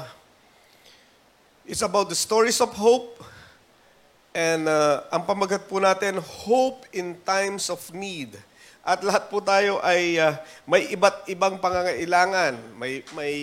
It's 1.64 1.80
about 1.80 2.12
the 2.12 2.20
stories 2.20 2.60
of 2.60 2.76
hope. 2.76 3.24
And 4.36 4.68
uh, 4.68 5.08
ang 5.08 5.24
pamagat 5.24 5.72
po 5.72 5.80
natin, 5.80 6.20
hope 6.20 6.84
in 6.92 7.16
times 7.24 7.72
of 7.72 7.80
need. 7.96 8.36
At 8.84 9.00
lahat 9.00 9.32
po 9.32 9.40
tayo 9.40 9.80
ay 9.80 10.20
uh, 10.20 10.36
may 10.68 10.92
iba't 10.92 11.24
ibang 11.32 11.64
pangangailangan. 11.64 12.60
May 12.76 13.00
may 13.16 13.36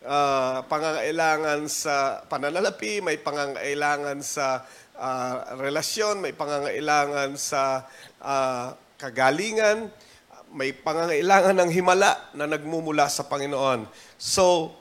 uh, 0.00 0.64
pangangailangan 0.72 1.68
sa 1.68 2.24
pananalapi, 2.32 3.04
may 3.04 3.20
pangangailangan 3.20 4.24
sa 4.24 4.64
uh, 4.96 5.52
relasyon, 5.60 6.24
may 6.24 6.32
pangangailangan 6.32 7.36
sa 7.36 7.84
uh, 8.24 8.72
kagalingan, 8.96 9.92
may 10.48 10.72
pangangailangan 10.72 11.60
ng 11.60 11.70
himala 11.76 12.24
na 12.32 12.48
nagmumula 12.48 13.04
sa 13.12 13.28
Panginoon. 13.28 13.84
So, 14.16 14.72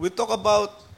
we 0.00 0.08
talk 0.08 0.32
about 0.32 0.91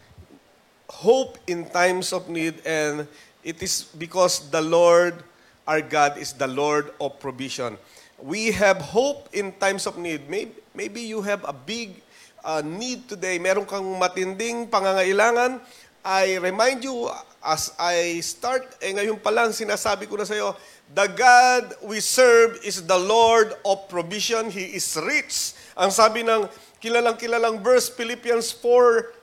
hope 1.03 1.39
in 1.51 1.67
times 1.67 2.15
of 2.15 2.31
need 2.31 2.63
and 2.63 3.07
it 3.43 3.59
is 3.63 3.91
because 3.99 4.51
the 4.51 4.63
Lord 4.63 5.19
our 5.67 5.81
God 5.81 6.21
is 6.21 6.37
the 6.37 6.49
Lord 6.49 6.93
of 7.01 7.19
provision. 7.21 7.81
We 8.21 8.53
have 8.53 8.81
hope 8.81 9.33
in 9.33 9.53
times 9.57 9.89
of 9.89 9.97
need. 9.97 10.29
Maybe, 10.29 10.53
maybe 10.75 11.01
you 11.01 11.25
have 11.25 11.45
a 11.49 11.53
big 11.53 12.05
uh, 12.45 12.63
need 12.65 13.09
today. 13.09 13.41
Meron 13.41 13.65
kang 13.65 13.85
matinding 13.97 14.69
pangangailangan. 14.69 15.61
I 16.05 16.37
remind 16.37 16.85
you 16.85 17.09
as 17.41 17.73
I 17.81 18.21
start, 18.21 18.77
eh 18.85 18.93
ngayon 18.93 19.25
pa 19.25 19.33
lang 19.33 19.57
sinasabi 19.57 20.05
ko 20.05 20.21
na 20.21 20.29
sa 20.29 20.37
iyo, 20.37 20.53
the 20.93 21.09
God 21.09 21.73
we 21.81 22.01
serve 22.05 22.61
is 22.61 22.85
the 22.85 23.01
Lord 23.01 23.57
of 23.65 23.89
provision. 23.89 24.53
He 24.53 24.77
is 24.77 24.85
rich. 25.01 25.57
Ang 25.73 25.89
sabi 25.89 26.21
ng 26.21 26.45
kilalang 26.85 27.17
kilalang 27.17 27.65
verse 27.65 27.89
Philippians 27.89 28.53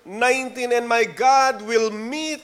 4:19 0.05 0.73
and 0.73 0.85
my 0.87 1.05
God 1.05 1.61
will 1.61 1.91
meet 1.93 2.41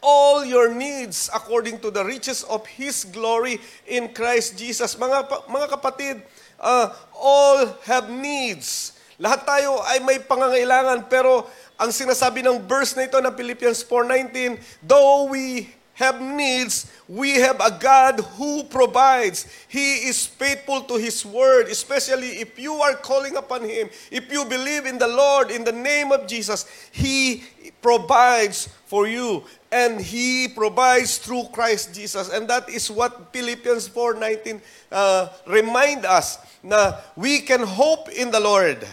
all 0.00 0.44
your 0.44 0.72
needs 0.72 1.28
according 1.34 1.78
to 1.80 1.90
the 1.90 2.04
riches 2.04 2.42
of 2.48 2.64
his 2.66 3.04
glory 3.04 3.60
in 3.84 4.10
Christ 4.12 4.56
Jesus. 4.56 4.96
Mga 4.96 5.28
mga 5.48 5.66
kapatid, 5.68 6.16
uh, 6.60 6.92
all 7.16 7.68
have 7.84 8.08
needs. 8.08 8.96
Lahat 9.20 9.44
tayo 9.44 9.84
ay 9.84 10.00
may 10.00 10.16
pangangailangan 10.16 11.04
pero 11.12 11.44
ang 11.76 11.92
sinasabi 11.92 12.40
ng 12.40 12.64
verse 12.64 12.96
na 12.96 13.04
ito 13.04 13.20
ng 13.20 13.32
Philippians 13.36 13.84
4:19, 13.84 14.56
though 14.84 15.28
we 15.28 15.68
have 16.00 16.20
needs, 16.20 16.90
we 17.06 17.36
have 17.36 17.60
a 17.60 17.76
God 17.78 18.20
who 18.40 18.64
provides. 18.64 19.46
He 19.68 20.08
is 20.08 20.26
faithful 20.26 20.80
to 20.88 20.96
His 20.96 21.24
word, 21.24 21.68
especially 21.68 22.40
if 22.40 22.58
you 22.58 22.72
are 22.80 22.94
calling 22.94 23.36
upon 23.36 23.68
Him. 23.68 23.90
If 24.10 24.32
you 24.32 24.44
believe 24.46 24.86
in 24.86 24.96
the 24.96 25.06
Lord, 25.06 25.50
in 25.50 25.62
the 25.62 25.76
name 25.76 26.10
of 26.10 26.26
Jesus, 26.26 26.64
He 26.90 27.44
provides 27.82 28.68
for 28.86 29.06
you. 29.06 29.44
And 29.70 30.00
He 30.00 30.48
provides 30.48 31.18
through 31.18 31.52
Christ 31.52 31.94
Jesus. 31.94 32.32
And 32.32 32.48
that 32.48 32.68
is 32.70 32.90
what 32.90 33.32
Philippians 33.32 33.88
4.19 33.90 34.60
uh, 34.90 35.28
remind 35.46 36.04
us 36.06 36.38
na 36.62 36.96
we 37.14 37.40
can 37.40 37.60
hope 37.60 38.08
in 38.08 38.30
the 38.30 38.40
Lord 38.40 38.88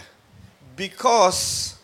because 0.76 1.74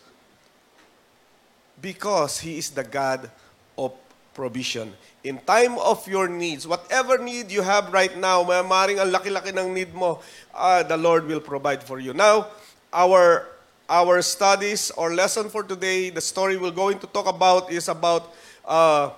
because 1.81 2.41
He 2.41 2.57
is 2.57 2.71
the 2.71 2.85
God 2.85 3.31
of 3.77 3.93
provision. 4.35 4.93
In 5.25 5.41
time 5.49 5.81
of 5.81 6.05
your 6.05 6.29
needs, 6.29 6.69
whatever 6.69 7.17
need 7.17 7.49
you 7.49 7.65
have 7.65 7.89
right 7.93 8.13
now, 8.13 8.45
may 8.45 8.61
maring 8.61 9.01
ang 9.01 9.09
laki-laki 9.09 9.57
ng 9.57 9.73
need 9.73 9.97
mo, 9.97 10.21
uh, 10.53 10.85
the 10.85 11.01
Lord 11.01 11.25
will 11.25 11.41
provide 11.41 11.81
for 11.81 11.97
you. 11.97 12.13
Now, 12.13 12.53
our 12.93 13.49
our 13.89 14.21
studies 14.21 14.93
or 15.01 15.17
lesson 15.17 15.49
for 15.49 15.65
today, 15.65 16.13
the 16.13 16.21
story 16.21 16.61
we're 16.61 16.77
going 16.77 17.01
to 17.01 17.09
talk 17.09 17.25
about 17.25 17.73
is 17.73 17.89
about 17.89 18.37
uh, 18.69 19.17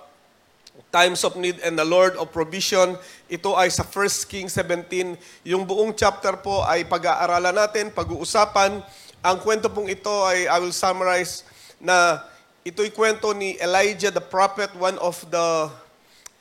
times 0.95 1.27
of 1.27 1.35
need 1.35 1.59
and 1.59 1.75
the 1.75 1.83
Lord 1.83 2.15
of 2.15 2.31
provision. 2.31 2.95
Ito 3.27 3.59
ay 3.59 3.67
sa 3.67 3.83
1 3.83 4.31
Kings 4.31 4.55
17. 4.55 5.19
Yung 5.43 5.67
buong 5.67 5.91
chapter 5.91 6.39
po 6.39 6.63
ay 6.63 6.87
pag-aaralan 6.87 7.51
natin, 7.51 7.91
pag-uusapan 7.91 8.79
Ang 9.25 9.41
kwento 9.41 9.65
pong 9.67 9.89
ito 9.89 10.13
ay, 10.29 10.45
I 10.45 10.57
will 10.61 10.71
summarize, 10.71 11.41
na 11.81 12.21
ito'y 12.61 12.93
kwento 12.93 13.33
ni 13.33 13.57
Elijah 13.57 14.13
the 14.13 14.21
prophet, 14.21 14.69
one 14.77 14.95
of 15.01 15.17
the 15.33 15.67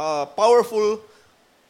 uh, 0.01 0.25
powerful 0.33 1.01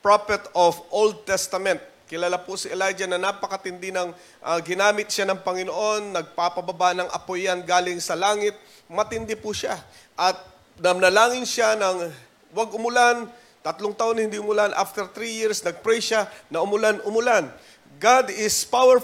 prophet 0.03 0.43
of 0.55 0.79
Old 0.91 1.27
Testament. 1.27 1.83
Kilala 2.07 2.39
po 2.39 2.55
si 2.55 2.71
Elijah 2.71 3.11
na 3.11 3.19
napakatindi 3.19 3.91
ng 3.91 4.15
uh, 4.39 4.59
ginamit 4.63 5.11
siya 5.11 5.27
ng 5.27 5.43
Panginoon, 5.43 6.15
nagpapababa 6.15 6.95
ng 6.95 7.09
apoy 7.11 7.51
yan 7.51 7.67
galing 7.67 7.99
sa 7.99 8.15
langit. 8.15 8.55
Matindi 8.87 9.35
po 9.35 9.51
siya. 9.51 9.75
At 10.15 10.39
namnalangin 10.79 11.43
siya 11.43 11.75
ng 11.75 12.07
wag 12.55 12.71
umulan, 12.71 13.27
tatlong 13.67 13.91
taon 13.91 14.23
hindi 14.23 14.39
umulan. 14.39 14.71
After 14.79 15.11
three 15.11 15.35
years, 15.35 15.59
nagpray 15.67 15.99
siya 15.99 16.31
na 16.47 16.63
umulan, 16.63 17.03
umulan. 17.03 17.51
God 17.99 18.31
is 18.31 18.55
power, 18.63 19.03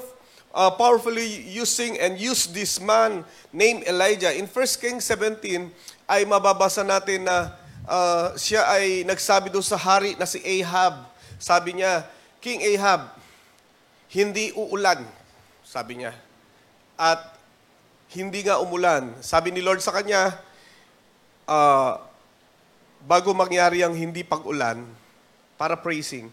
uh, 0.55 0.70
powerfully 0.70 1.27
using 1.51 1.99
and 1.99 2.23
used 2.23 2.55
this 2.55 2.79
man 2.79 3.27
named 3.51 3.83
Elijah. 3.91 4.31
In 4.31 4.47
1 4.47 4.55
Kings 4.79 5.11
17 5.11 5.43
ay 6.07 6.23
mababasa 6.23 6.87
natin 6.87 7.27
na 7.27 7.51
uh, 7.93 8.32
siya 8.40 8.64
ay 8.72 9.05
nagsabi 9.05 9.53
doon 9.53 9.64
sa 9.64 9.76
hari 9.76 10.16
na 10.16 10.24
si 10.24 10.40
Ahab. 10.40 11.05
Sabi 11.36 11.76
niya, 11.76 12.09
King 12.40 12.64
Ahab, 12.74 13.12
hindi 14.09 14.51
uulan, 14.57 15.05
sabi 15.61 16.01
niya. 16.01 16.16
At 16.97 17.36
hindi 18.12 18.45
nga 18.45 18.61
umulan. 18.61 19.12
Sabi 19.20 19.53
ni 19.53 19.61
Lord 19.61 19.84
sa 19.84 19.93
kanya, 19.93 20.36
uh, 21.45 22.01
bago 23.05 23.36
mangyari 23.36 23.84
ang 23.84 23.93
hindi 23.93 24.24
pag-ulan, 24.24 24.84
para 25.57 25.78
praising, 25.78 26.26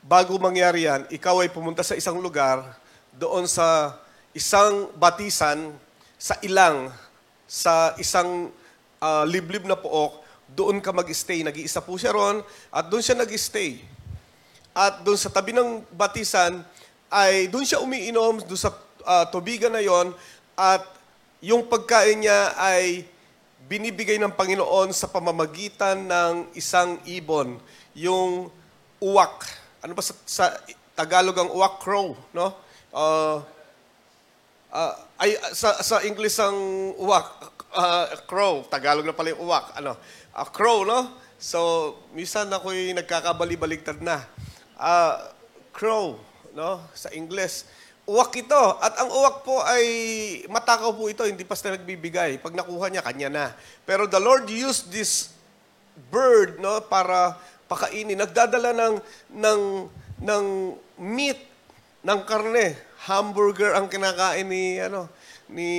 bago 0.00 0.40
mangyari 0.40 0.88
yan, 0.88 1.04
ikaw 1.12 1.44
ay 1.44 1.52
pumunta 1.52 1.84
sa 1.84 1.92
isang 1.92 2.16
lugar, 2.16 2.64
doon 3.12 3.44
sa 3.44 4.00
isang 4.32 4.88
batisan, 4.96 5.68
sa 6.16 6.40
ilang, 6.40 6.88
sa 7.44 7.92
isang 8.00 8.48
uh, 9.04 9.24
liblib 9.28 9.68
na 9.68 9.76
pook, 9.76 10.21
doon 10.52 10.80
ka 10.80 10.92
mag-stay. 10.92 11.40
Nag-iisa 11.44 11.80
po 11.80 11.96
siya 11.96 12.12
ron, 12.12 12.44
at 12.72 12.84
doon 12.88 13.02
siya 13.04 13.16
nag-stay. 13.16 13.80
At 14.72 15.04
doon 15.04 15.20
sa 15.20 15.28
tabi 15.28 15.52
ng 15.52 15.84
batisan, 15.92 16.64
ay 17.12 17.48
doon 17.52 17.64
siya 17.68 17.84
umiinom, 17.84 18.40
doon 18.44 18.60
sa 18.60 18.72
uh, 19.04 19.24
tubigan 19.28 19.72
na 19.72 19.84
yon 19.84 20.16
at 20.56 20.80
yung 21.44 21.66
pagkain 21.68 22.24
niya 22.24 22.54
ay 22.56 23.04
binibigay 23.66 24.16
ng 24.16 24.32
Panginoon 24.32 24.94
sa 24.94 25.10
pamamagitan 25.10 26.08
ng 26.08 26.34
isang 26.56 26.96
ibon, 27.04 27.58
yung 27.92 28.48
uwak. 29.02 29.44
Ano 29.82 29.92
ba 29.92 30.02
sa, 30.04 30.14
sa 30.24 30.44
Tagalog 30.94 31.36
ang 31.36 31.50
uwak? 31.50 31.82
Crow, 31.82 32.14
no? 32.32 32.54
Uh, 32.92 33.42
uh, 34.70 34.94
ay, 35.18 35.34
sa, 35.56 35.80
sa 35.82 36.04
English 36.04 36.38
ang 36.38 36.56
uwak, 36.96 37.26
uh, 37.74 38.06
crow. 38.28 38.62
Tagalog 38.68 39.04
na 39.04 39.16
pala 39.16 39.32
yung 39.34 39.42
uwak. 39.48 39.74
Ano? 39.76 39.96
Uh, 40.32 40.48
crow, 40.48 40.88
no? 40.88 41.12
So, 41.36 41.92
minsan 42.16 42.48
ako'y 42.48 42.96
nagkakabali-baligtad 42.96 44.00
na 44.00 44.24
uh, 44.80 45.28
crow, 45.76 46.16
no? 46.56 46.80
Sa 46.96 47.12
English. 47.12 47.68
Uwak 48.08 48.34
ito. 48.34 48.62
At 48.80 48.98
ang 48.98 49.12
uwak 49.12 49.46
po 49.46 49.60
ay 49.62 49.84
matakaw 50.48 50.90
po 50.96 51.06
ito, 51.06 51.22
hindi 51.28 51.44
pa 51.44 51.54
sila 51.54 51.76
nagbibigay. 51.76 52.40
Pag 52.40 52.56
nakuha 52.56 52.88
niya, 52.88 53.04
kanya 53.04 53.28
na. 53.28 53.46
Pero 53.84 54.08
the 54.08 54.18
Lord 54.18 54.48
used 54.48 54.90
this 54.90 55.36
bird, 56.08 56.58
no, 56.58 56.80
para 56.80 57.36
pakainin. 57.68 58.18
Nagdadala 58.18 58.72
ng 58.72 58.94
ng 59.36 59.60
ng 60.22 60.44
meat, 60.98 61.38
ng 62.02 62.20
karne. 62.24 62.74
Hamburger 63.02 63.74
ang 63.74 63.90
kinakain 63.90 64.46
ni 64.46 64.78
ano 64.78 65.10
ni 65.50 65.70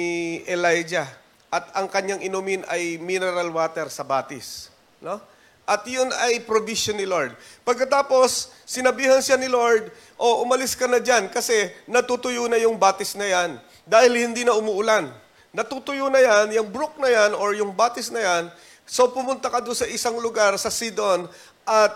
Elijah. 0.43 1.07
At 1.53 1.69
ang 1.77 1.85
kanyang 1.85 2.25
inumin 2.25 2.65
ay 2.65 2.97
mineral 2.97 3.53
water 3.53 3.85
sa 3.93 4.01
batis, 4.01 4.73
no? 4.97 5.21
At 5.69 5.85
yun 5.85 6.09
ay 6.09 6.41
provision 6.41 6.97
ni 6.97 7.05
Lord. 7.05 7.37
Pagkatapos, 7.61 8.49
sinabihan 8.65 9.21
siya 9.21 9.37
ni 9.37 9.45
Lord, 9.45 9.93
o 10.17 10.25
oh, 10.25 10.35
umalis 10.41 10.73
ka 10.73 10.89
na 10.89 10.97
dyan 10.97 11.29
kasi 11.29 11.69
natutuyo 11.85 12.49
na 12.49 12.57
yung 12.57 12.75
batis 12.75 13.13
na 13.13 13.29
yan 13.29 13.61
dahil 13.85 14.17
hindi 14.17 14.41
na 14.41 14.57
umuulan. 14.57 15.07
Natutuyo 15.53 16.09
na 16.09 16.17
yan, 16.17 16.57
yung 16.57 16.73
brook 16.73 16.97
na 16.97 17.07
yan 17.07 17.37
or 17.37 17.53
yung 17.53 17.69
batis 17.69 18.09
na 18.09 18.19
yan, 18.19 18.43
so 18.83 19.13
pumunta 19.13 19.47
ka 19.47 19.61
doon 19.61 19.77
sa 19.77 19.85
isang 19.85 20.17
lugar 20.17 20.57
sa 20.57 20.73
Sidon 20.73 21.29
at 21.63 21.93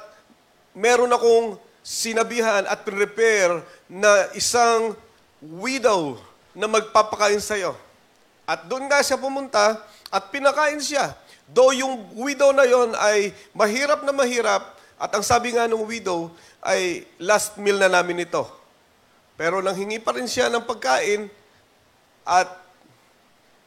meron 0.78 1.10
akong 1.10 1.58
sinabihan 1.82 2.62
at 2.70 2.86
prepare 2.86 3.66
na 3.90 4.30
isang 4.38 4.94
widow 5.42 6.22
na 6.54 6.70
magpapakain 6.70 7.42
sa'yo. 7.42 7.87
At 8.48 8.64
doon 8.72 8.88
nga 8.88 9.04
siya 9.04 9.20
pumunta 9.20 9.76
at 10.08 10.24
pinakain 10.32 10.80
siya. 10.80 11.12
Though 11.52 11.76
yung 11.76 12.16
widow 12.16 12.56
na 12.56 12.64
yon 12.64 12.96
ay 12.96 13.36
mahirap 13.52 14.08
na 14.08 14.16
mahirap, 14.16 14.64
at 14.98 15.12
ang 15.14 15.22
sabi 15.22 15.54
nga 15.54 15.70
ng 15.70 15.84
widow 15.86 16.32
ay 16.64 17.06
last 17.22 17.60
meal 17.60 17.78
na 17.78 17.92
namin 17.92 18.26
ito. 18.26 18.48
Pero 19.38 19.62
nang 19.62 19.78
hingi 19.78 20.02
pa 20.02 20.18
rin 20.18 20.26
siya 20.26 20.50
ng 20.50 20.66
pagkain 20.66 21.30
at 22.26 22.50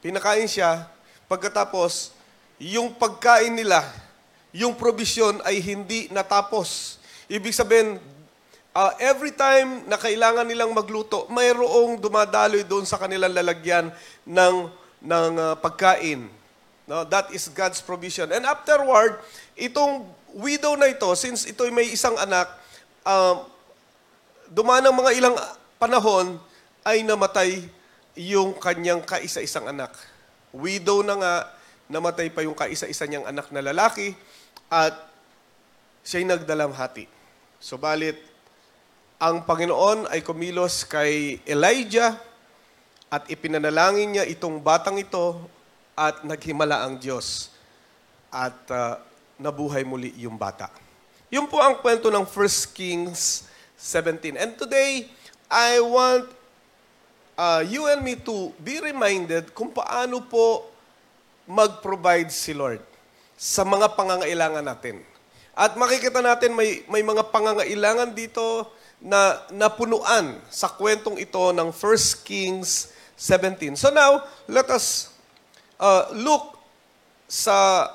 pinakain 0.03 0.51
siya, 0.51 0.91
pagkatapos, 1.31 2.11
yung 2.59 2.91
pagkain 2.97 3.55
nila, 3.55 3.87
yung 4.51 4.75
provision 4.75 5.39
ay 5.47 5.63
hindi 5.63 6.11
natapos. 6.11 6.99
Ibig 7.31 7.55
sabihin, 7.55 8.03
uh, 8.75 8.93
every 9.03 9.35
time 9.35 9.87
na 9.87 9.99
kailangan 9.99 10.47
nilang 10.47 10.71
magluto, 10.75 11.27
mayroong 11.31 11.99
dumadaloy 11.99 12.63
doon 12.67 12.87
sa 12.87 12.99
kanilang 12.99 13.35
lalagyan 13.35 13.91
ng, 14.27 14.55
ng 15.03 15.33
uh, 15.39 15.55
pagkain. 15.59 16.27
No, 16.91 17.07
that 17.07 17.31
is 17.31 17.47
God's 17.51 17.79
provision. 17.79 18.35
And 18.35 18.43
afterward, 18.43 19.23
itong 19.55 20.07
widow 20.35 20.75
na 20.75 20.91
ito, 20.91 21.07
since 21.15 21.47
ito 21.47 21.63
may 21.71 21.87
isang 21.87 22.19
anak, 22.19 22.51
um, 23.07 23.47
dumaan 24.51 24.83
ng 24.83 24.97
mga 24.99 25.11
ilang 25.15 25.37
panahon, 25.79 26.39
ay 26.83 27.07
namatay 27.07 27.63
yung 28.19 28.59
kanyang 28.59 29.07
kaisa-isang 29.07 29.71
anak. 29.71 29.95
Widow 30.51 31.07
na 31.07 31.15
nga, 31.15 31.35
namatay 31.87 32.27
pa 32.27 32.43
yung 32.43 32.59
kaisa-isa 32.59 33.07
niyang 33.07 33.27
anak 33.27 33.55
na 33.55 33.63
lalaki, 33.63 34.19
at 34.67 34.95
siya'y 36.03 36.27
nagdalamhati. 36.27 37.07
Subalit, 37.63 38.19
ang 39.21 39.45
Panginoon 39.45 40.09
ay 40.09 40.25
kumilos 40.25 40.89
kay 40.89 41.45
Elijah 41.45 42.17
at 43.13 43.29
ipinanalangin 43.29 44.17
niya 44.17 44.25
itong 44.25 44.57
batang 44.65 44.97
ito 44.97 45.37
at 45.93 46.25
naghimala 46.25 46.89
ang 46.89 46.97
Diyos 46.97 47.53
at 48.33 48.57
uh, 48.73 48.97
nabuhay 49.37 49.85
muli 49.85 50.17
yung 50.17 50.41
bata. 50.41 50.73
Yun 51.29 51.45
po 51.53 51.61
ang 51.61 51.77
kwento 51.85 52.09
ng 52.09 52.25
1 52.25 52.73
Kings 52.73 53.45
17. 53.77 54.41
And 54.41 54.57
today, 54.57 55.13
I 55.53 55.85
want 55.85 56.25
uh, 57.37 57.61
you 57.61 57.93
and 57.93 58.01
me 58.01 58.17
to 58.25 58.57
be 58.57 58.81
reminded 58.81 59.53
kung 59.53 59.69
paano 59.69 60.25
po 60.25 60.65
mag-provide 61.45 62.33
si 62.33 62.57
Lord 62.57 62.81
sa 63.37 63.69
mga 63.69 63.93
pangangailangan 64.01 64.65
natin. 64.65 65.05
At 65.53 65.77
makikita 65.77 66.25
natin 66.25 66.57
may, 66.57 66.89
may 66.89 67.05
mga 67.05 67.29
pangangailangan 67.29 68.17
dito 68.17 68.80
na 69.01 69.41
napunuan 69.49 70.37
sa 70.53 70.69
kwentong 70.69 71.17
ito 71.17 71.41
ng 71.57 71.73
1 71.73 72.25
Kings 72.29 72.93
17. 73.17 73.77
So 73.77 73.89
now, 73.89 74.29
let 74.45 74.69
us 74.69 75.13
uh, 75.81 76.13
look 76.13 76.61
sa 77.25 77.89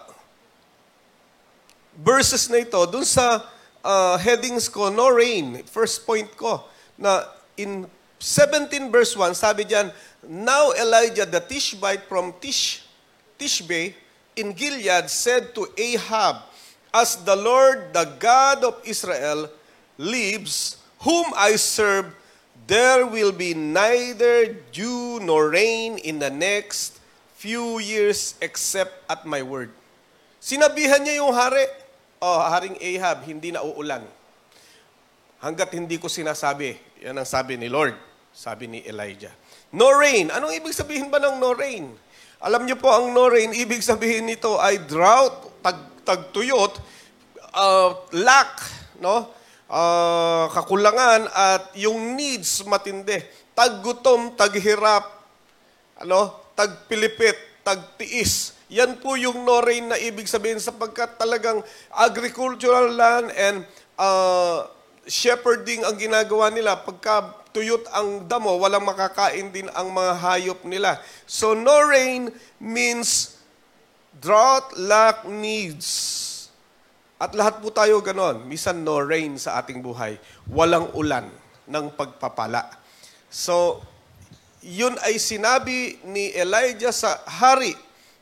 verses 1.97 2.49
na 2.49 2.65
ito, 2.65 2.81
dun 2.89 3.05
sa 3.05 3.45
uh, 3.85 4.17
headings 4.17 4.67
ko, 4.67 4.89
no 4.89 5.13
rain, 5.13 5.61
first 5.69 6.03
point 6.03 6.29
ko, 6.33 6.65
na 6.97 7.25
in 7.55 7.85
17 8.17 8.89
verse 8.89 9.13
1, 9.13 9.37
sabi 9.37 9.63
diyan, 9.63 9.93
Now 10.25 10.73
Elijah 10.73 11.29
the 11.29 11.39
Tishbite 11.39 12.09
from 12.09 12.33
Tish, 12.41 12.83
Tishbe 13.37 13.93
in 14.35 14.51
Gilead 14.51 15.07
said 15.07 15.53
to 15.53 15.69
Ahab, 15.77 16.49
As 16.95 17.19
the 17.27 17.35
Lord, 17.35 17.91
the 17.91 18.07
God 18.17 18.63
of 18.63 18.79
Israel, 18.87 19.51
lives, 19.99 20.79
whom 21.01 21.33
I 21.35 21.55
serve, 21.57 22.13
there 22.67 23.05
will 23.05 23.31
be 23.31 23.53
neither 23.53 24.55
dew 24.71 25.19
nor 25.21 25.51
rain 25.51 25.97
in 25.99 26.19
the 26.19 26.29
next 26.29 26.97
few 27.35 27.77
years 27.77 28.33
except 28.41 29.05
at 29.09 29.25
my 29.27 29.43
word. 29.43 29.69
Sinabihan 30.41 31.01
niya 31.01 31.25
yung 31.25 31.33
hari, 31.33 31.65
oh, 32.21 32.41
Haring 32.41 32.77
Ahab, 32.77 33.25
hindi 33.25 33.49
na 33.49 33.65
uulan. 33.65 34.05
Hanggat 35.41 35.73
hindi 35.73 36.01
ko 36.01 36.09
sinasabi, 36.09 36.77
yan 37.01 37.17
ang 37.17 37.27
sabi 37.27 37.57
ni 37.57 37.69
Lord, 37.69 37.93
sabi 38.33 38.65
ni 38.65 38.79
Elijah. 38.85 39.33
No 39.73 39.93
rain. 39.93 40.31
Anong 40.33 40.57
ibig 40.57 40.73
sabihin 40.73 41.11
ba 41.11 41.21
ng 41.21 41.37
no 41.37 41.53
rain? 41.53 41.91
Alam 42.41 42.65
niyo 42.65 42.77
po, 42.77 42.89
ang 42.93 43.13
no 43.13 43.29
rain, 43.29 43.53
ibig 43.63 43.81
sabihin 43.85 44.25
nito 44.25 44.57
ay 44.57 44.81
drought, 44.85 45.61
tag, 45.61 45.77
tagtuyot, 46.05 46.77
uh, 47.53 47.93
lack, 48.13 48.57
no? 49.01 49.33
Uh, 49.65 50.45
kakulangan 50.53 51.25
at 51.33 51.73
yung 51.73 52.13
needs 52.13 52.61
matindi. 52.69 53.17
Taggutom, 53.57 54.37
taghirap, 54.37 55.09
ano, 55.97 56.37
tagpilipit, 56.53 57.65
tagtiis. 57.65 58.53
Yan 58.69 58.97
po 58.97 59.17
yung 59.17 59.45
no 59.45 59.61
rain 59.61 59.89
na 59.89 59.97
ibig 59.97 60.29
sabihin 60.29 60.57
sapagkat 60.57 61.17
talagang 61.17 61.61
agricultural 61.93 62.93
land 62.93 63.29
and 63.33 63.65
uh, 63.97 64.65
shepherding 65.05 65.85
ang 65.85 65.97
ginagawa 65.97 66.49
nila. 66.49 66.77
Pagka 66.81 67.45
tuyot 67.53 67.85
ang 67.93 68.25
damo, 68.25 68.57
walang 68.57 68.83
makakain 68.83 69.53
din 69.53 69.69
ang 69.73 69.93
mga 69.93 70.13
hayop 70.17 70.59
nila. 70.65 70.97
So 71.29 71.53
no 71.53 71.85
rain 71.87 72.33
means 72.59 73.37
drought, 74.17 74.75
lack, 74.75 75.23
needs. 75.29 76.34
At 77.15 77.31
lahat 77.31 77.63
po 77.63 77.71
tayo 77.71 78.03
ganon. 78.03 78.43
Misan 78.43 78.83
no 78.83 78.99
rain 78.99 79.39
sa 79.39 79.63
ating 79.63 79.79
buhay. 79.79 80.19
Walang 80.51 80.91
ulan 80.91 81.31
ng 81.63 81.85
pagpapala. 81.95 82.67
So, 83.31 83.79
yun 84.59 84.99
ay 84.99 85.15
sinabi 85.21 86.01
ni 86.03 86.35
Elijah 86.35 86.91
sa 86.91 87.23
hari. 87.23 87.71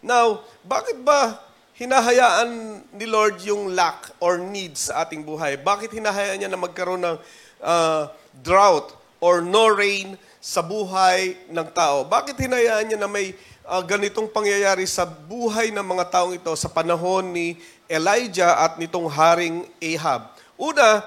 Now, 0.04 0.46
bakit 0.62 1.02
ba 1.02 1.42
hinahayaan 1.74 2.84
ni 2.94 3.06
Lord 3.10 3.42
yung 3.42 3.74
lack 3.74 4.14
or 4.22 4.38
needs 4.38 4.94
sa 4.94 5.08
ating 5.08 5.26
buhay? 5.26 5.58
Bakit 5.58 5.90
hinahayaan 5.96 6.46
niya 6.46 6.52
na 6.52 6.60
magkaroon 6.60 7.02
ng 7.02 7.18
uh, 7.64 8.12
drought 8.46 8.94
or 9.24 9.42
no 9.42 9.74
rain 9.74 10.20
sa 10.38 10.62
buhay 10.62 11.34
ng 11.50 11.68
tao? 11.74 12.06
Bakit 12.06 12.38
hinayaan 12.38 12.94
niya 12.94 13.00
na 13.02 13.10
may 13.10 13.34
uh, 13.68 13.82
ganitong 13.82 14.28
pangyayari 14.30 14.84
sa 14.84 15.08
buhay 15.08 15.72
ng 15.72 15.84
mga 15.84 16.06
taong 16.12 16.36
ito 16.36 16.52
sa 16.60 16.68
panahon 16.68 17.32
ni 17.32 17.56
Elijah 17.94 18.58
at 18.58 18.82
nitong 18.82 19.06
haring 19.14 19.70
Ahab? 19.78 20.34
Una, 20.58 21.06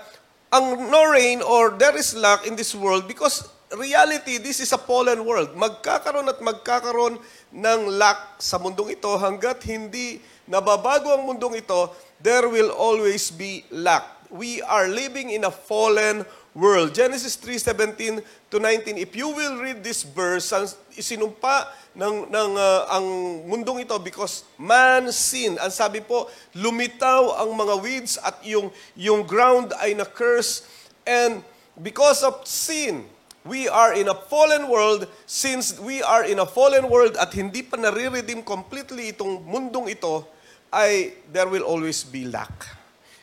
ang 0.54 0.86
no 0.86 1.10
rain 1.10 1.42
or 1.42 1.74
there 1.74 1.98
is 1.98 2.14
lack 2.14 2.46
in 2.46 2.54
this 2.54 2.70
world 2.70 3.10
because 3.10 3.42
reality, 3.74 4.38
this 4.38 4.62
is 4.62 4.70
a 4.70 4.78
fallen 4.78 5.26
world. 5.26 5.58
Magkakaroon 5.58 6.30
at 6.30 6.38
magkakaroon 6.38 7.18
ng 7.50 7.80
lack 7.98 8.38
sa 8.38 8.62
mundong 8.62 8.94
ito 8.94 9.10
hanggat 9.18 9.58
hindi 9.66 10.22
nababago 10.46 11.10
ang 11.10 11.26
mundong 11.26 11.58
ito, 11.58 11.90
there 12.22 12.46
will 12.46 12.70
always 12.70 13.34
be 13.34 13.66
lack. 13.74 14.06
We 14.30 14.62
are 14.62 14.86
living 14.86 15.30
in 15.34 15.46
a 15.46 15.54
fallen 15.54 16.22
world. 16.56 16.96
Genesis 16.96 17.36
3:17 17.36 18.24
to 18.48 18.56
19. 18.56 18.96
If 18.96 19.12
you 19.12 19.28
will 19.28 19.60
read 19.60 19.84
this 19.84 20.00
verse, 20.00 20.48
isinumpa 20.96 21.68
ng 21.92 22.32
ng 22.32 22.50
uh, 22.56 22.88
ang 22.88 23.06
mundong 23.44 23.84
ito 23.84 24.00
because 24.00 24.48
man 24.56 25.12
sin. 25.12 25.60
Ang 25.60 25.68
sabi 25.68 26.00
po, 26.00 26.32
lumitaw 26.56 27.44
ang 27.44 27.52
mga 27.52 27.74
weeds 27.84 28.16
at 28.24 28.40
yung 28.40 28.72
yung 28.96 29.28
ground 29.28 29.76
ay 29.84 29.92
na 29.92 30.08
curse 30.08 30.64
and 31.04 31.44
because 31.84 32.24
of 32.24 32.40
sin, 32.48 33.04
we 33.44 33.68
are 33.68 33.92
in 33.92 34.08
a 34.08 34.16
fallen 34.16 34.72
world. 34.72 35.04
Since 35.28 35.76
we 35.76 36.00
are 36.00 36.24
in 36.24 36.40
a 36.40 36.48
fallen 36.48 36.88
world 36.88 37.20
at 37.20 37.36
hindi 37.36 37.60
pa 37.60 37.76
nare-redeem 37.76 38.40
completely 38.40 39.12
itong 39.12 39.44
mundong 39.44 39.92
ito, 39.92 40.24
ay 40.72 41.20
there 41.28 41.46
will 41.52 41.68
always 41.68 42.00
be 42.00 42.24
lack. 42.24 42.76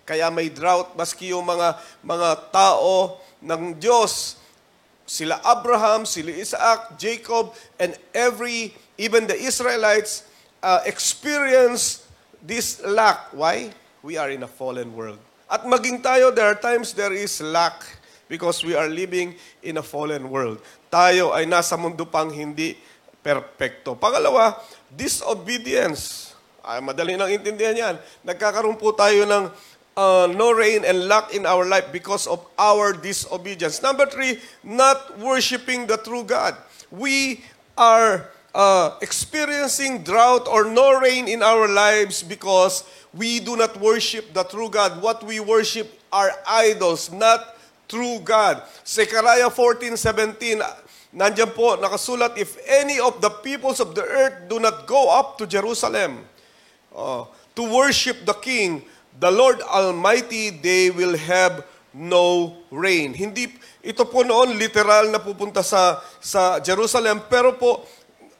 Kaya 0.04 0.28
may 0.28 0.52
drought, 0.52 1.00
maski 1.00 1.32
yung 1.32 1.48
mga, 1.48 1.80
mga 2.04 2.30
tao 2.52 3.23
ng 3.44 3.76
Diyos, 3.76 4.40
sila 5.04 5.38
Abraham, 5.44 6.08
sila 6.08 6.32
Isaac, 6.32 6.96
Jacob, 6.96 7.52
and 7.76 7.94
every, 8.16 8.72
even 8.96 9.28
the 9.28 9.36
Israelites, 9.36 10.24
uh, 10.64 10.80
experience 10.88 12.08
this 12.40 12.80
lack. 12.88 13.36
Why? 13.36 13.76
We 14.00 14.16
are 14.16 14.32
in 14.32 14.44
a 14.44 14.52
fallen 14.52 14.96
world. 14.96 15.20
At 15.52 15.68
maging 15.68 16.02
tayo, 16.02 16.32
there 16.32 16.48
are 16.48 16.58
times 16.58 16.96
there 16.96 17.14
is 17.14 17.44
lack 17.44 17.84
because 18.32 18.64
we 18.64 18.74
are 18.74 18.88
living 18.88 19.36
in 19.62 19.78
a 19.78 19.86
fallen 19.86 20.32
world. 20.32 20.64
Tayo 20.88 21.36
ay 21.36 21.46
nasa 21.46 21.76
mundo 21.76 22.08
pang 22.08 22.32
hindi 22.32 22.80
perpekto. 23.22 23.96
Pangalawa, 23.96 24.60
disobedience. 24.92 26.34
Ay, 26.64 26.80
madali 26.80 27.20
nang 27.20 27.28
intindihan 27.28 27.76
yan. 27.76 27.96
Nagkakaroon 28.24 28.80
po 28.80 28.96
tayo 28.96 29.28
ng 29.28 29.52
uh, 29.96 30.28
no 30.34 30.52
rain 30.52 30.84
and 30.86 31.08
lack 31.08 31.34
in 31.34 31.46
our 31.46 31.66
life 31.66 31.92
because 31.92 32.28
of 32.28 32.46
our 32.58 32.94
disobedience. 32.94 33.82
Number 33.82 34.06
three, 34.06 34.40
not 34.64 35.20
worshiping 35.20 35.88
the 35.88 35.98
true 35.98 36.24
God. 36.24 36.56
We 36.90 37.44
are 37.78 38.30
uh, 38.54 38.98
experiencing 39.02 40.04
drought 40.04 40.48
or 40.48 40.66
no 40.66 41.00
rain 41.00 41.28
in 41.28 41.42
our 41.42 41.68
lives 41.68 42.24
because 42.24 42.84
we 43.14 43.40
do 43.40 43.56
not 43.58 43.78
worship 43.80 44.34
the 44.34 44.44
true 44.44 44.70
God. 44.70 45.02
What 45.02 45.24
we 45.24 45.40
worship 45.40 45.90
are 46.12 46.32
idols, 46.48 47.12
not 47.12 47.58
true 47.90 48.20
God. 48.22 48.62
Zechariah 48.86 49.50
14:17, 49.50 50.62
nandiyan 51.14 51.54
po 51.54 51.78
nakasulat, 51.78 52.38
if 52.38 52.58
any 52.66 52.98
of 52.98 53.22
the 53.22 53.30
peoples 53.30 53.78
of 53.78 53.94
the 53.94 54.02
earth 54.06 54.50
do 54.50 54.58
not 54.58 54.86
go 54.90 55.10
up 55.14 55.38
to 55.38 55.46
Jerusalem 55.46 56.26
uh, 56.94 57.26
to 57.54 57.62
worship 57.66 58.26
the 58.26 58.34
King, 58.42 58.82
the 59.24 59.32
Lord 59.32 59.64
Almighty, 59.64 60.52
they 60.52 60.92
will 60.92 61.16
have 61.16 61.64
no 61.96 62.60
rain. 62.68 63.16
Hindi 63.16 63.56
ito 63.80 64.04
po 64.04 64.28
noon 64.28 64.60
literal 64.60 65.08
na 65.16 65.24
pupunta 65.24 65.64
sa 65.64 66.04
sa 66.20 66.60
Jerusalem, 66.60 67.24
pero 67.32 67.56
po 67.56 67.88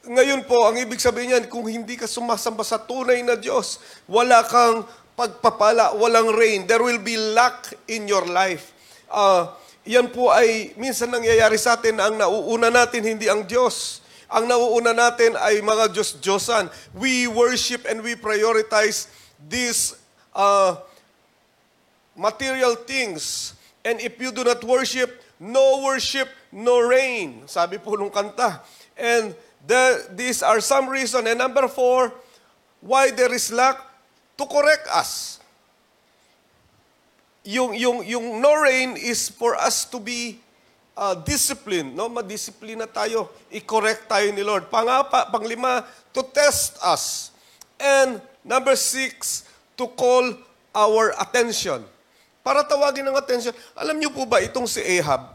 ngayon 0.04 0.44
po 0.44 0.68
ang 0.68 0.76
ibig 0.76 1.00
sabihin 1.00 1.32
niyan 1.32 1.46
kung 1.48 1.64
hindi 1.64 1.96
ka 1.96 2.04
sumasamba 2.04 2.60
sa 2.60 2.76
tunay 2.76 3.24
na 3.24 3.40
Diyos, 3.40 3.80
wala 4.04 4.44
kang 4.44 4.84
pagpapala, 5.16 5.96
walang 5.96 6.28
rain. 6.36 6.68
There 6.68 6.84
will 6.84 7.00
be 7.00 7.16
lack 7.16 7.72
in 7.88 8.04
your 8.04 8.28
life. 8.28 8.76
Uh, 9.08 9.48
yan 9.88 10.12
po 10.12 10.28
ay 10.28 10.76
minsan 10.76 11.08
nangyayari 11.08 11.56
sa 11.56 11.80
atin 11.80 11.96
ang 11.96 12.20
nauuna 12.20 12.68
natin 12.68 13.00
hindi 13.00 13.32
ang 13.32 13.48
Diyos. 13.48 14.04
Ang 14.28 14.52
nauuna 14.52 14.92
natin 14.92 15.38
ay 15.40 15.64
mga 15.64 15.96
Diyos-Diyosan. 15.96 16.68
We 16.92 17.24
worship 17.30 17.88
and 17.88 18.04
we 18.04 18.18
prioritize 18.18 19.08
these 19.40 20.03
uh, 20.34 20.76
material 22.16 22.74
things. 22.74 23.54
And 23.84 24.00
if 24.00 24.20
you 24.20 24.32
do 24.32 24.44
not 24.44 24.64
worship, 24.64 25.22
no 25.38 25.82
worship, 25.84 26.28
no 26.52 26.80
rain. 26.80 27.46
Sabi 27.46 27.78
po 27.78 27.94
nung 27.94 28.10
kanta. 28.10 28.60
And 28.96 29.34
the, 29.66 30.08
these 30.14 30.42
are 30.42 30.60
some 30.60 30.88
reason. 30.88 31.26
And 31.26 31.38
number 31.38 31.68
four, 31.68 32.12
why 32.80 33.10
there 33.10 33.32
is 33.32 33.52
lack? 33.52 33.80
To 34.34 34.46
correct 34.46 34.88
us. 34.90 35.38
Yung, 37.44 37.76
yung, 37.76 38.02
yung 38.02 38.40
no 38.40 38.56
rain 38.56 38.96
is 38.96 39.28
for 39.28 39.54
us 39.54 39.84
to 39.84 40.00
be 40.00 40.40
uh, 40.96 41.14
disciplined. 41.14 41.94
No? 41.94 42.08
Madisiplina 42.08 42.90
tayo. 42.90 43.30
I-correct 43.52 44.08
tayo 44.08 44.32
ni 44.34 44.42
Lord. 44.42 44.66
Pangapa, 44.72 45.30
panglima, 45.30 45.84
to 46.10 46.22
test 46.34 46.82
us. 46.82 47.30
And 47.78 48.18
number 48.42 48.74
six, 48.74 49.46
to 49.74 49.90
call 49.94 50.24
our 50.74 51.14
attention. 51.18 51.82
Para 52.44 52.60
tawagin 52.66 53.06
ng 53.08 53.16
attention. 53.16 53.54
Alam 53.72 53.96
niyo 53.96 54.12
po 54.12 54.28
ba 54.28 54.42
itong 54.44 54.68
si 54.68 54.82
Ahab? 55.00 55.32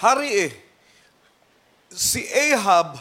Hari 0.00 0.48
eh. 0.48 0.52
Si 1.92 2.24
Ahab 2.52 2.96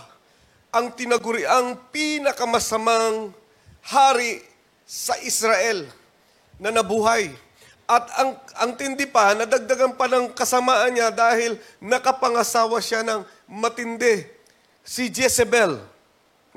ang 0.74 0.90
tinaguri 0.92 1.46
ang 1.46 1.78
pinakamasamang 1.94 3.30
hari 3.86 4.42
sa 4.90 5.14
Israel 5.22 5.86
na 6.58 6.74
nabuhay. 6.74 7.30
At 7.86 8.10
ang, 8.18 8.30
ang 8.58 8.72
tindi 8.74 9.06
pa, 9.06 9.38
nadagdagan 9.38 9.94
pa 9.94 10.10
ng 10.10 10.34
kasamaan 10.34 10.96
niya 10.96 11.14
dahil 11.14 11.62
nakapangasawa 11.78 12.82
siya 12.82 13.06
ng 13.06 13.22
matindi. 13.46 14.26
Si 14.82 15.14
Jezebel. 15.14 15.78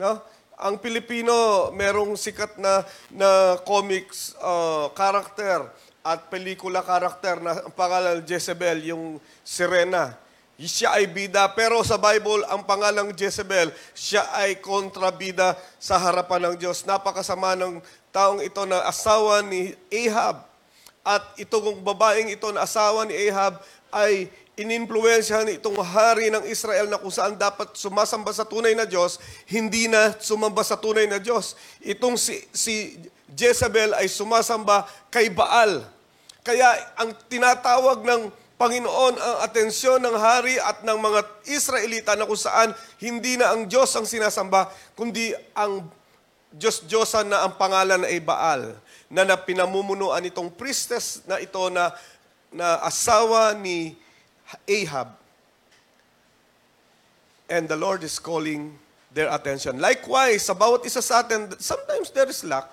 No? 0.00 0.22
Ang 0.56 0.80
Pilipino, 0.80 1.68
merong 1.76 2.16
sikat 2.16 2.56
na, 2.56 2.80
na 3.12 3.60
comics 3.68 4.32
uh, 4.40 4.88
character 4.96 5.68
at 6.00 6.32
pelikula 6.32 6.80
character 6.80 7.36
na 7.44 7.60
ang 7.60 7.74
pangalan 7.76 8.24
Jezebel, 8.24 8.88
yung 8.88 9.20
Sirena. 9.44 10.16
Siya 10.56 10.96
ay 10.96 11.12
bida, 11.12 11.44
pero 11.52 11.84
sa 11.84 12.00
Bible, 12.00 12.40
ang 12.48 12.64
pangalang 12.64 13.12
Jezebel, 13.12 13.68
siya 13.92 14.24
ay 14.32 14.56
kontrabida 14.56 15.52
sa 15.76 16.00
harapan 16.00 16.48
ng 16.48 16.56
Diyos. 16.56 16.88
Napakasama 16.88 17.52
ng 17.52 17.76
taong 18.08 18.40
ito 18.40 18.64
na 18.64 18.80
asawa 18.88 19.44
ni 19.44 19.76
Ahab. 19.92 20.40
At 21.04 21.36
itong 21.36 21.84
babaeng 21.84 22.32
ito 22.32 22.48
na 22.48 22.64
asawa 22.64 23.04
ni 23.04 23.12
Ahab 23.28 23.60
ay 23.92 24.30
ininfluensyahan 24.56 25.52
itong 25.60 25.76
hari 25.84 26.32
ng 26.32 26.48
Israel 26.48 26.88
na 26.88 26.96
kung 26.96 27.12
saan 27.12 27.36
dapat 27.36 27.76
sumasamba 27.76 28.32
sa 28.32 28.48
tunay 28.48 28.72
na 28.72 28.88
Diyos, 28.88 29.20
hindi 29.44 29.84
na 29.84 30.16
sumamba 30.16 30.64
sa 30.64 30.80
tunay 30.80 31.04
na 31.04 31.20
Diyos. 31.20 31.54
Itong 31.84 32.16
si, 32.16 32.40
si 32.56 32.96
Jezebel 33.36 33.92
ay 33.92 34.08
sumasamba 34.08 34.88
kay 35.12 35.28
Baal. 35.28 35.84
Kaya 36.40 36.72
ang 36.96 37.12
tinatawag 37.28 38.00
ng 38.00 38.32
Panginoon 38.56 39.20
ang 39.20 39.36
atensyon 39.44 40.00
ng 40.00 40.16
hari 40.16 40.56
at 40.56 40.80
ng 40.80 40.96
mga 40.96 41.20
Israelita 41.52 42.16
na 42.16 42.24
kung 42.24 42.40
saan 42.40 42.72
hindi 42.96 43.36
na 43.36 43.52
ang 43.52 43.68
Diyos 43.68 43.92
ang 43.92 44.08
sinasamba, 44.08 44.72
kundi 44.96 45.36
ang 45.52 45.84
Diyos-Diyosan 46.56 47.28
na 47.28 47.44
ang 47.44 47.60
pangalan 47.60 48.08
ay 48.08 48.16
Baal, 48.24 48.72
na, 49.12 49.28
na 49.28 49.36
pinamumunuan 49.36 50.24
itong 50.24 50.48
priestess 50.48 51.20
na 51.28 51.36
ito 51.36 51.60
na, 51.68 51.92
na 52.56 52.80
asawa 52.80 53.52
ni 53.52 53.92
Ahab. 54.64 55.12
And 57.46 57.68
the 57.68 57.76
Lord 57.76 58.02
is 58.02 58.18
calling 58.18 58.74
their 59.12 59.28
attention. 59.28 59.78
Likewise, 59.78 60.48
sa 60.48 60.56
bawat 60.56 60.82
isa 60.88 61.04
sa 61.04 61.20
atin, 61.20 61.52
sometimes 61.60 62.10
there 62.10 62.26
is 62.26 62.42
lack. 62.42 62.66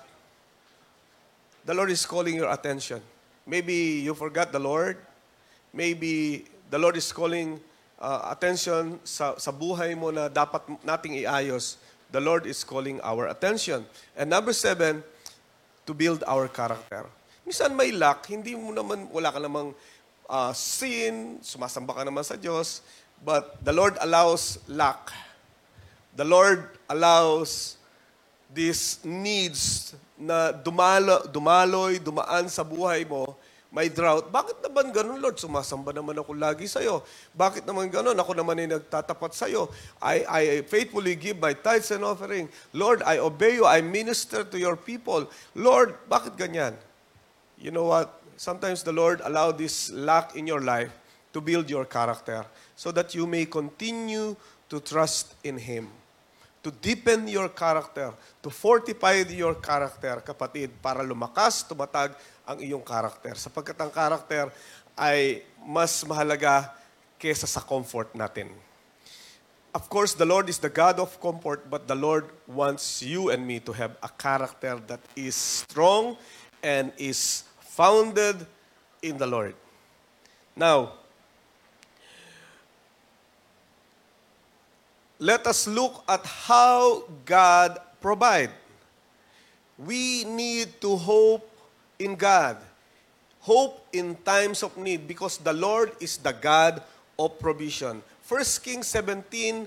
The 1.68 1.76
Lord 1.76 1.92
is 1.92 2.02
calling 2.08 2.34
your 2.40 2.50
attention. 2.50 3.04
Maybe 3.46 4.00
you 4.02 4.16
forgot 4.16 4.50
the 4.50 4.58
Lord. 4.58 4.96
Maybe 5.72 6.44
the 6.72 6.80
Lord 6.80 6.96
is 6.96 7.12
calling 7.12 7.60
uh, 8.00 8.32
attention 8.32 8.98
sa, 9.04 9.36
sa 9.36 9.52
buhay 9.52 9.94
mo 9.96 10.10
na 10.10 10.32
dapat 10.32 10.64
nating 10.82 11.22
iayos. 11.22 11.76
The 12.10 12.20
Lord 12.20 12.48
is 12.48 12.64
calling 12.64 13.00
our 13.04 13.28
attention. 13.28 13.84
And 14.16 14.28
number 14.28 14.52
seven, 14.52 15.04
to 15.86 15.92
build 15.92 16.24
our 16.26 16.48
character. 16.48 17.04
Minsan 17.44 17.76
may 17.76 17.92
lack, 17.92 18.24
hindi 18.32 18.56
mo 18.56 18.72
naman, 18.72 19.04
wala 19.12 19.28
ka 19.28 19.36
namang 19.36 19.76
uh, 20.28 20.52
sin, 20.56 21.36
sumasamba 21.44 21.92
ka 21.92 22.02
naman 22.02 22.24
sa 22.24 22.40
Diyos, 22.40 22.80
but 23.20 23.60
the 23.60 23.72
Lord 23.72 24.00
allows 24.00 24.56
lack. 24.64 25.12
The 26.16 26.24
Lord 26.24 26.64
allows 26.88 27.76
these 28.48 28.96
needs 29.04 29.92
na 30.16 30.56
dumalo, 30.56 31.28
dumaloy, 31.28 32.00
dumaan 32.00 32.48
sa 32.48 32.64
buhay 32.64 33.04
mo, 33.04 33.36
may 33.74 33.90
drought. 33.90 34.30
Bakit 34.30 34.62
naman 34.62 34.94
ganun, 34.94 35.18
Lord? 35.18 35.34
Sumasamba 35.34 35.90
naman 35.90 36.14
ako 36.14 36.30
lagi 36.38 36.70
sa'yo. 36.70 37.02
Bakit 37.34 37.66
naman 37.66 37.90
ganun? 37.90 38.14
Ako 38.14 38.30
naman 38.30 38.54
ay 38.62 38.70
nagtatapat 38.70 39.34
sa'yo. 39.34 39.66
I, 39.98 40.22
I 40.24 40.42
faithfully 40.62 41.18
give 41.18 41.42
my 41.42 41.50
tithes 41.58 41.90
and 41.90 42.06
offering. 42.06 42.46
Lord, 42.70 43.02
I 43.02 43.18
obey 43.18 43.58
you. 43.58 43.66
I 43.66 43.82
minister 43.82 44.46
to 44.46 44.56
your 44.56 44.78
people. 44.78 45.26
Lord, 45.58 45.98
bakit 46.06 46.38
ganyan? 46.38 46.78
You 47.64 47.72
know 47.72 47.88
what? 47.88 48.20
Sometimes 48.36 48.84
the 48.84 48.92
Lord 48.92 49.24
allow 49.24 49.48
this 49.48 49.88
lack 49.88 50.36
in 50.36 50.44
your 50.44 50.60
life 50.60 50.92
to 51.32 51.40
build 51.40 51.70
your 51.72 51.88
character 51.88 52.44
so 52.76 52.92
that 52.92 53.14
you 53.16 53.24
may 53.24 53.48
continue 53.48 54.36
to 54.68 54.80
trust 54.84 55.32
in 55.40 55.56
Him 55.56 55.88
to 56.64 56.72
deepen 56.72 57.28
your 57.28 57.52
character, 57.52 58.16
to 58.40 58.48
fortify 58.48 59.20
your 59.28 59.60
character, 59.60 60.24
kapatid, 60.24 60.72
para 60.80 61.04
lumakas, 61.04 61.60
tumatag 61.60 62.16
ang 62.48 62.56
iyong 62.56 62.80
character. 62.80 63.36
Sapagkat 63.36 63.76
ang 63.76 63.92
character 63.92 64.48
ay 64.96 65.44
mas 65.60 66.00
mahalaga 66.08 66.72
kesa 67.20 67.44
sa 67.44 67.60
comfort 67.60 68.16
natin. 68.16 68.48
Of 69.76 69.92
course, 69.92 70.16
the 70.16 70.24
Lord 70.24 70.48
is 70.48 70.56
the 70.56 70.72
God 70.72 70.96
of 70.96 71.20
comfort, 71.20 71.68
but 71.68 71.84
the 71.84 71.98
Lord 71.98 72.32
wants 72.48 73.04
you 73.04 73.28
and 73.28 73.44
me 73.44 73.60
to 73.60 73.76
have 73.76 73.92
a 74.00 74.08
character 74.08 74.80
that 74.88 75.02
is 75.12 75.36
strong 75.36 76.16
and 76.64 76.96
is 76.96 77.44
founded 77.74 78.46
in 79.02 79.18
the 79.18 79.26
Lord. 79.26 79.58
Now, 80.54 80.94
let 85.18 85.46
us 85.50 85.66
look 85.66 86.06
at 86.06 86.22
how 86.22 87.02
God 87.26 87.82
provide. 88.00 88.54
We 89.74 90.22
need 90.22 90.78
to 90.86 90.94
hope 90.94 91.42
in 91.98 92.14
God. 92.14 92.62
Hope 93.42 93.82
in 93.92 94.14
times 94.22 94.62
of 94.62 94.78
need 94.78 95.10
because 95.10 95.36
the 95.36 95.52
Lord 95.52 95.92
is 95.98 96.16
the 96.16 96.32
God 96.32 96.80
of 97.18 97.38
provision. 97.42 98.00
1 98.24 98.64
Kings 98.64 98.86
17 98.88 99.66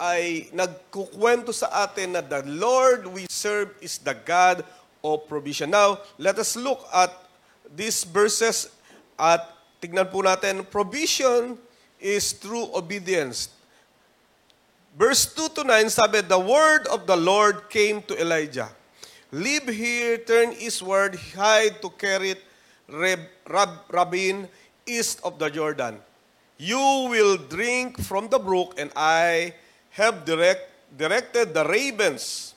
ay 0.00 0.48
nagkukwento 0.56 1.52
sa 1.52 1.84
atin 1.84 2.16
na 2.16 2.24
the 2.24 2.40
Lord 2.48 3.04
we 3.10 3.28
serve 3.28 3.74
is 3.84 4.00
the 4.00 4.16
God 4.16 4.64
of 5.04 5.28
provision. 5.28 5.68
Now, 5.68 6.00
let 6.16 6.40
us 6.40 6.56
look 6.56 6.86
at 6.94 7.12
these 7.74 8.04
verses 8.04 8.68
at 9.18 9.46
tignan 9.80 10.06
po 10.10 10.22
natin, 10.22 10.66
provision 10.66 11.56
is 12.00 12.32
through 12.32 12.68
obedience. 12.74 13.48
Verse 14.98 15.24
2 15.32 15.54
to 15.54 15.62
9 15.62 15.88
sabi, 15.88 16.20
The 16.20 16.38
word 16.38 16.86
of 16.90 17.06
the 17.06 17.16
Lord 17.16 17.70
came 17.70 18.02
to 18.10 18.14
Elijah. 18.18 18.68
Live 19.30 19.70
here, 19.70 20.18
turn 20.18 20.50
eastward, 20.58 21.14
hide 21.38 21.78
to 21.80 21.88
Kerit 21.94 22.42
Reb, 22.90 23.22
Rab, 23.46 23.86
Rabin, 23.86 24.50
east 24.82 25.22
of 25.22 25.38
the 25.38 25.46
Jordan. 25.46 26.02
You 26.58 27.06
will 27.08 27.38
drink 27.38 28.02
from 28.02 28.26
the 28.28 28.42
brook, 28.42 28.74
and 28.76 28.90
I 28.96 29.54
have 29.94 30.26
direct, 30.26 30.66
directed 30.98 31.54
the 31.54 31.64
ravens 31.64 32.54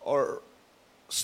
or 0.00 0.40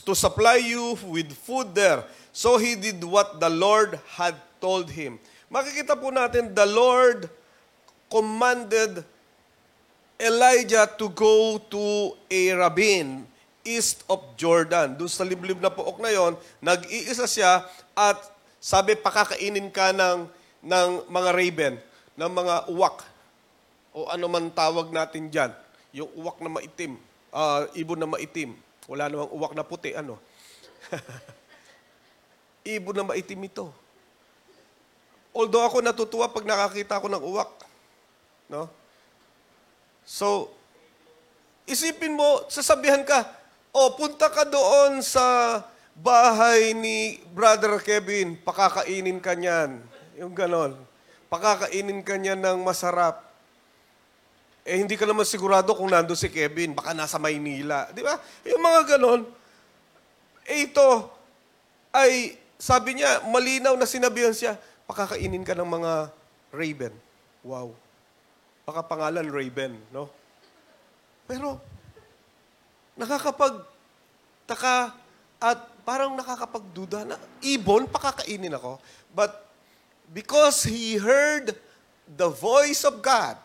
to 0.04 0.14
supply 0.14 0.56
you 0.60 0.98
with 1.08 1.32
food 1.32 1.74
there. 1.74 2.04
So 2.38 2.54
he 2.54 2.78
did 2.78 3.02
what 3.02 3.42
the 3.42 3.50
Lord 3.50 3.98
had 4.14 4.38
told 4.62 4.94
him. 4.94 5.18
Makikita 5.50 5.98
po 5.98 6.14
natin, 6.14 6.54
the 6.54 6.70
Lord 6.70 7.26
commanded 8.06 9.02
Elijah 10.22 10.86
to 11.02 11.10
go 11.18 11.58
to 11.66 12.14
a 12.30 12.54
ravine 12.54 13.26
east 13.66 14.06
of 14.06 14.22
Jordan. 14.38 14.94
Doon 14.94 15.10
sa 15.10 15.26
liblib 15.26 15.58
na 15.58 15.66
puok 15.66 15.98
na 15.98 16.14
yon, 16.14 16.38
nag-iisa 16.62 17.26
siya 17.26 17.66
at 17.98 18.22
sabi 18.62 18.94
pakakainin 18.94 19.66
ka 19.74 19.90
ng, 19.90 20.30
ng 20.62 20.88
mga 21.10 21.30
raven, 21.34 21.74
ng 22.14 22.30
mga 22.30 22.70
uwak. 22.70 23.02
O 23.90 24.06
ano 24.14 24.30
man 24.30 24.46
tawag 24.54 24.94
natin 24.94 25.26
dyan. 25.26 25.50
Yung 25.90 26.10
uwak 26.14 26.38
na 26.38 26.54
maitim. 26.54 27.02
ah, 27.34 27.66
ibon 27.74 27.98
na 27.98 28.06
maitim. 28.06 28.54
Wala 28.86 29.10
namang 29.10 29.34
uwak 29.34 29.58
na 29.58 29.66
puti. 29.66 29.90
Ano? 29.98 30.22
ibon 32.66 32.94
na 32.96 33.06
maitim 33.06 33.38
ito. 33.44 33.70
Although 35.34 35.64
ako 35.66 35.76
natutuwa 35.84 36.26
pag 36.30 36.48
nakakita 36.48 36.98
ko 36.98 37.06
ng 37.06 37.22
uwak. 37.22 37.52
No? 38.48 38.66
So, 40.08 40.50
isipin 41.68 42.16
mo, 42.16 42.48
sasabihan 42.48 43.04
ka, 43.04 43.28
o 43.70 43.92
punta 43.94 44.32
ka 44.32 44.48
doon 44.48 45.04
sa 45.04 45.60
bahay 45.92 46.72
ni 46.72 47.20
Brother 47.34 47.76
Kevin, 47.84 48.40
pakakainin 48.40 49.20
ka 49.20 49.36
niyan. 49.36 49.78
Yung 50.18 50.32
ganon. 50.32 50.74
Pakakainin 51.28 52.00
ka 52.00 52.16
niyan 52.16 52.40
ng 52.40 52.58
masarap. 52.64 53.28
Eh, 54.64 54.80
hindi 54.80 54.96
ka 54.96 55.04
naman 55.08 55.24
sigurado 55.24 55.72
kung 55.76 55.92
nando 55.92 56.16
si 56.16 56.28
Kevin. 56.32 56.76
Baka 56.76 56.92
nasa 56.96 57.16
Maynila. 57.20 57.88
Di 57.92 58.00
ba? 58.04 58.16
Yung 58.48 58.60
mga 58.60 58.96
ganon. 58.96 59.24
Eh, 60.48 60.68
ito 60.68 61.12
ay, 61.92 62.36
sabi 62.58 62.98
niya, 62.98 63.22
malinaw 63.30 63.78
na 63.78 63.86
sinabihan 63.86 64.34
siya, 64.34 64.58
pakakainin 64.90 65.46
ka 65.46 65.54
ng 65.54 65.66
mga 65.66 65.92
raven. 66.50 66.94
Wow. 67.46 67.72
Baka 68.68 68.84
pangalan 68.84 69.32
Raven, 69.32 69.80
no? 69.88 70.12
Pero, 71.24 71.56
nakakapag 73.00 73.64
taka 74.44 74.92
at 75.40 75.60
parang 75.88 76.12
nakakapagduda 76.12 77.08
na 77.08 77.16
ibon, 77.40 77.88
pakakainin 77.88 78.52
ako. 78.52 78.76
But 79.16 79.40
because 80.12 80.68
he 80.68 81.00
heard 81.00 81.56
the 82.04 82.28
voice 82.28 82.84
of 82.84 83.00
God, 83.00 83.40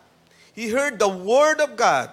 he 0.52 0.68
heard 0.68 1.00
the 1.00 1.08
word 1.08 1.64
of 1.64 1.72
God, 1.72 2.12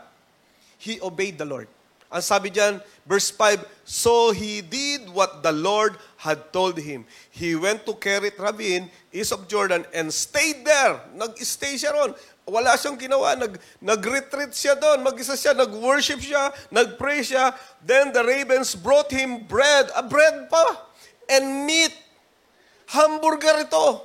he 0.79 1.03
obeyed 1.03 1.35
the 1.35 1.43
Lord. 1.43 1.67
Ang 2.11 2.19
sabi 2.19 2.51
diyan, 2.51 2.83
verse 3.07 3.31
5, 3.31 3.63
So 3.87 4.35
he 4.35 4.59
did 4.59 5.07
what 5.15 5.39
the 5.39 5.55
Lord 5.55 5.95
had 6.19 6.51
told 6.51 6.75
him. 6.75 7.07
He 7.31 7.55
went 7.55 7.87
to 7.87 7.95
Kerit 7.95 8.35
Ravine, 8.35 8.91
east 9.15 9.31
of 9.31 9.47
Jordan, 9.47 9.87
and 9.95 10.11
stayed 10.11 10.67
there. 10.67 10.99
Nag-stay 11.15 11.79
siya 11.79 11.95
ron. 11.95 12.11
Wala 12.43 12.75
siyang 12.75 12.99
ginawa. 12.99 13.39
Nag, 13.39 13.55
nag-retreat 13.79 14.51
siya 14.51 14.75
doon. 14.75 15.07
Mag-isa 15.07 15.39
siya. 15.39 15.55
Nag-worship 15.55 16.19
siya. 16.19 16.51
Nag-pray 16.67 17.23
siya. 17.23 17.55
Then 17.79 18.11
the 18.11 18.27
ravens 18.27 18.75
brought 18.75 19.07
him 19.07 19.47
bread. 19.47 19.87
A 19.95 20.03
bread 20.03 20.51
pa. 20.51 20.91
And 21.31 21.63
meat. 21.63 21.95
Hamburger 22.91 23.63
ito. 23.63 24.03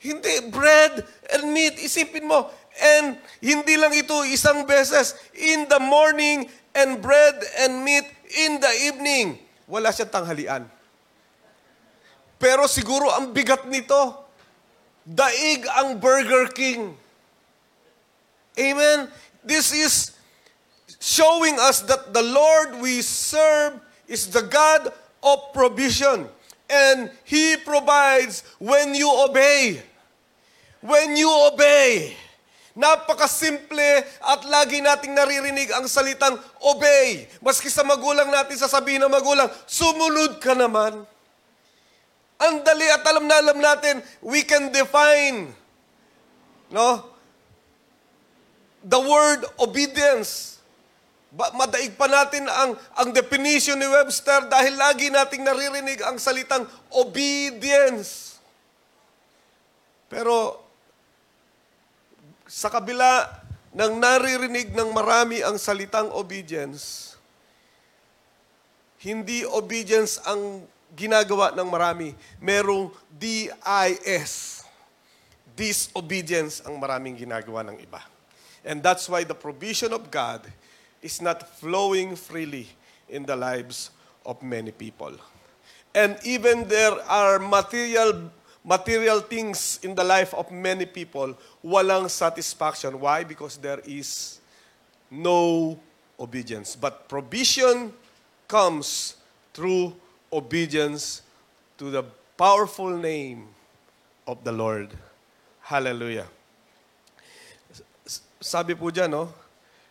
Hindi, 0.00 0.48
bread 0.48 1.04
and 1.28 1.52
meat. 1.52 1.76
Isipin 1.76 2.24
mo. 2.24 2.48
And 2.80 3.20
hindi 3.44 3.76
lang 3.76 3.92
ito 3.92 4.24
isang 4.24 4.64
beses. 4.64 5.12
In 5.36 5.68
the 5.68 5.76
morning 5.76 6.48
and 6.74 7.02
bread 7.02 7.42
and 7.58 7.84
meat 7.84 8.06
in 8.38 8.60
the 8.60 8.72
evening. 8.86 9.38
Wala 9.66 9.90
siyang 9.90 10.10
tanghalian. 10.10 10.62
Pero 12.40 12.64
siguro 12.64 13.12
ang 13.12 13.36
bigat 13.36 13.68
nito, 13.68 14.16
daig 15.04 15.68
ang 15.76 16.00
Burger 16.00 16.48
King. 16.50 16.96
Amen? 18.56 19.12
This 19.44 19.72
is 19.72 20.16
showing 20.98 21.60
us 21.60 21.84
that 21.84 22.12
the 22.12 22.24
Lord 22.24 22.80
we 22.80 23.04
serve 23.04 23.80
is 24.08 24.26
the 24.28 24.42
God 24.42 24.92
of 25.22 25.38
provision. 25.52 26.28
And 26.70 27.10
He 27.24 27.56
provides 27.60 28.42
when 28.58 28.94
you 28.94 29.10
obey. 29.10 29.82
When 30.80 31.16
you 31.16 31.28
obey. 31.28 32.16
Napakasimple 32.80 34.08
at 34.24 34.40
lagi 34.48 34.80
nating 34.80 35.12
naririnig 35.12 35.68
ang 35.76 35.84
salitang 35.84 36.40
obey. 36.64 37.28
Maski 37.44 37.68
sa 37.68 37.84
magulang 37.84 38.32
natin 38.32 38.56
sasabihin 38.56 39.04
ng 39.04 39.12
magulang, 39.12 39.52
sumunod 39.68 40.40
ka 40.40 40.56
naman. 40.56 41.04
Ang 42.40 42.64
dali 42.64 42.88
at 42.88 43.04
alam 43.04 43.28
na 43.28 43.36
alam 43.36 43.60
natin, 43.60 44.00
we 44.24 44.40
can 44.48 44.72
define. 44.72 45.52
No? 46.72 47.10
the 48.84 49.00
word 49.00 49.44
obedience. 49.60 50.58
Ba, 51.30 51.54
madaig 51.54 51.94
pa 51.94 52.10
natin 52.10 52.48
ang, 52.50 52.74
ang 52.98 53.08
definition 53.14 53.78
ni 53.78 53.86
Webster 53.86 54.50
dahil 54.50 54.74
lagi 54.74 55.14
nating 55.14 55.46
naririnig 55.46 56.02
ang 56.02 56.18
salitang 56.18 56.66
obedience. 56.90 58.40
Pero 60.10 60.58
sa 62.50 62.66
kabila 62.66 63.30
ng 63.70 64.02
naririnig 64.02 64.74
ng 64.74 64.90
marami 64.90 65.38
ang 65.38 65.54
salitang 65.54 66.10
obedience, 66.10 67.14
hindi 68.98 69.46
obedience 69.46 70.18
ang 70.26 70.66
ginagawa 70.98 71.54
ng 71.54 71.68
marami. 71.70 72.10
Merong 72.42 72.90
DIS. 73.06 74.66
Disobedience 75.54 76.58
ang 76.66 76.74
maraming 76.74 77.14
ginagawa 77.14 77.62
ng 77.70 77.78
iba. 77.78 78.02
And 78.66 78.82
that's 78.82 79.06
why 79.06 79.22
the 79.22 79.38
provision 79.38 79.94
of 79.94 80.10
God 80.10 80.42
is 80.98 81.22
not 81.22 81.46
flowing 81.62 82.18
freely 82.18 82.66
in 83.06 83.22
the 83.22 83.38
lives 83.38 83.94
of 84.26 84.42
many 84.42 84.74
people. 84.74 85.14
And 85.94 86.18
even 86.26 86.66
there 86.66 86.98
are 87.06 87.38
material 87.38 88.34
material 88.64 89.20
things 89.20 89.80
in 89.82 89.94
the 89.94 90.04
life 90.04 90.34
of 90.34 90.50
many 90.50 90.84
people, 90.86 91.36
walang 91.64 92.10
satisfaction. 92.10 93.00
Why? 93.00 93.24
Because 93.24 93.56
there 93.56 93.80
is 93.84 94.40
no 95.10 95.78
obedience. 96.18 96.76
But 96.76 97.08
provision 97.08 97.92
comes 98.46 99.16
through 99.54 99.94
obedience 100.32 101.22
to 101.78 101.90
the 101.90 102.04
powerful 102.36 102.90
name 102.90 103.48
of 104.26 104.44
the 104.44 104.52
Lord. 104.52 104.92
Hallelujah. 105.64 106.28
Sabi 108.40 108.74
po 108.74 108.90
dyan, 108.92 109.10
no? 109.10 109.32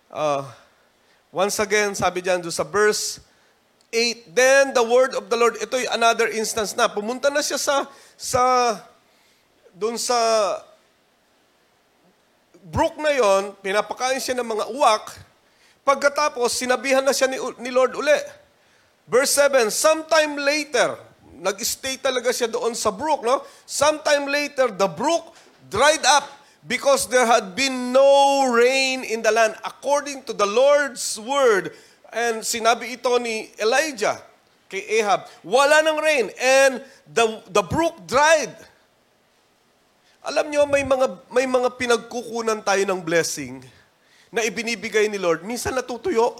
Uh, 0.10 0.46
once 1.30 1.62
again, 1.62 1.94
sabi 1.94 2.22
dyan 2.22 2.42
sa 2.50 2.66
verse 2.66 3.22
8, 3.94 4.34
Then 4.34 4.74
the 4.74 4.86
word 4.86 5.14
of 5.14 5.30
the 5.30 5.38
Lord, 5.38 5.58
ito'y 5.58 5.86
another 5.94 6.30
instance 6.30 6.74
na. 6.78 6.90
Pumunta 6.90 7.30
na 7.30 7.42
siya 7.42 7.58
sa, 7.58 7.86
sa, 8.20 8.76
doon 9.72 9.96
sa 9.96 10.20
brook 12.60 13.00
na 13.00 13.16
yon, 13.16 13.56
pinapakain 13.64 14.20
siya 14.20 14.36
ng 14.36 14.44
mga 14.44 14.66
uwak. 14.76 15.16
Pagkatapos, 15.88 16.52
sinabihan 16.52 17.00
na 17.00 17.16
siya 17.16 17.32
ni, 17.32 17.40
ni 17.64 17.72
Lord 17.72 17.96
uli. 17.96 18.20
Verse 19.08 19.32
7, 19.40 19.72
sometime 19.72 20.36
later, 20.36 21.00
nag-stay 21.40 21.96
talaga 21.96 22.36
siya 22.36 22.52
doon 22.52 22.76
sa 22.76 22.92
brook, 22.92 23.24
no? 23.24 23.40
Sometime 23.64 24.28
later, 24.28 24.68
the 24.68 24.92
brook 24.92 25.32
dried 25.72 26.04
up 26.04 26.28
because 26.68 27.08
there 27.08 27.26
had 27.26 27.56
been 27.56 27.96
no 27.96 28.52
rain 28.52 29.08
in 29.08 29.24
the 29.24 29.32
land 29.32 29.56
according 29.64 30.28
to 30.28 30.36
the 30.36 30.46
Lord's 30.46 31.16
word. 31.16 31.72
And 32.12 32.44
sinabi 32.44 33.00
ito 33.00 33.16
ni 33.16 33.48
Elijah 33.56 34.29
kay 34.70 35.02
Ahab, 35.02 35.26
wala 35.42 35.82
ng 35.82 35.98
rain 35.98 36.26
and 36.38 36.74
the, 37.10 37.42
the 37.50 37.66
brook 37.66 38.06
dried. 38.06 38.54
Alam 40.22 40.54
nyo, 40.54 40.70
may 40.70 40.86
mga, 40.86 41.08
may 41.34 41.50
mga 41.50 41.74
pinagkukunan 41.74 42.62
tayo 42.62 42.86
ng 42.86 43.02
blessing 43.02 43.66
na 44.30 44.46
ibinibigay 44.46 45.10
ni 45.10 45.18
Lord. 45.18 45.42
Minsan 45.42 45.74
natutuyo. 45.74 46.38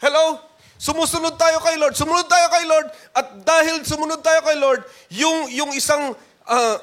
Hello? 0.00 0.40
Sumusunod 0.80 1.36
tayo 1.36 1.60
kay 1.60 1.76
Lord. 1.76 1.92
Sumunod 1.92 2.24
tayo 2.24 2.46
kay 2.48 2.64
Lord. 2.64 2.88
At 3.12 3.26
dahil 3.44 3.84
sumunod 3.84 4.24
tayo 4.24 4.40
kay 4.42 4.56
Lord, 4.56 4.82
yung, 5.12 5.52
yung 5.52 5.70
isang 5.76 6.16
ah, 6.48 6.80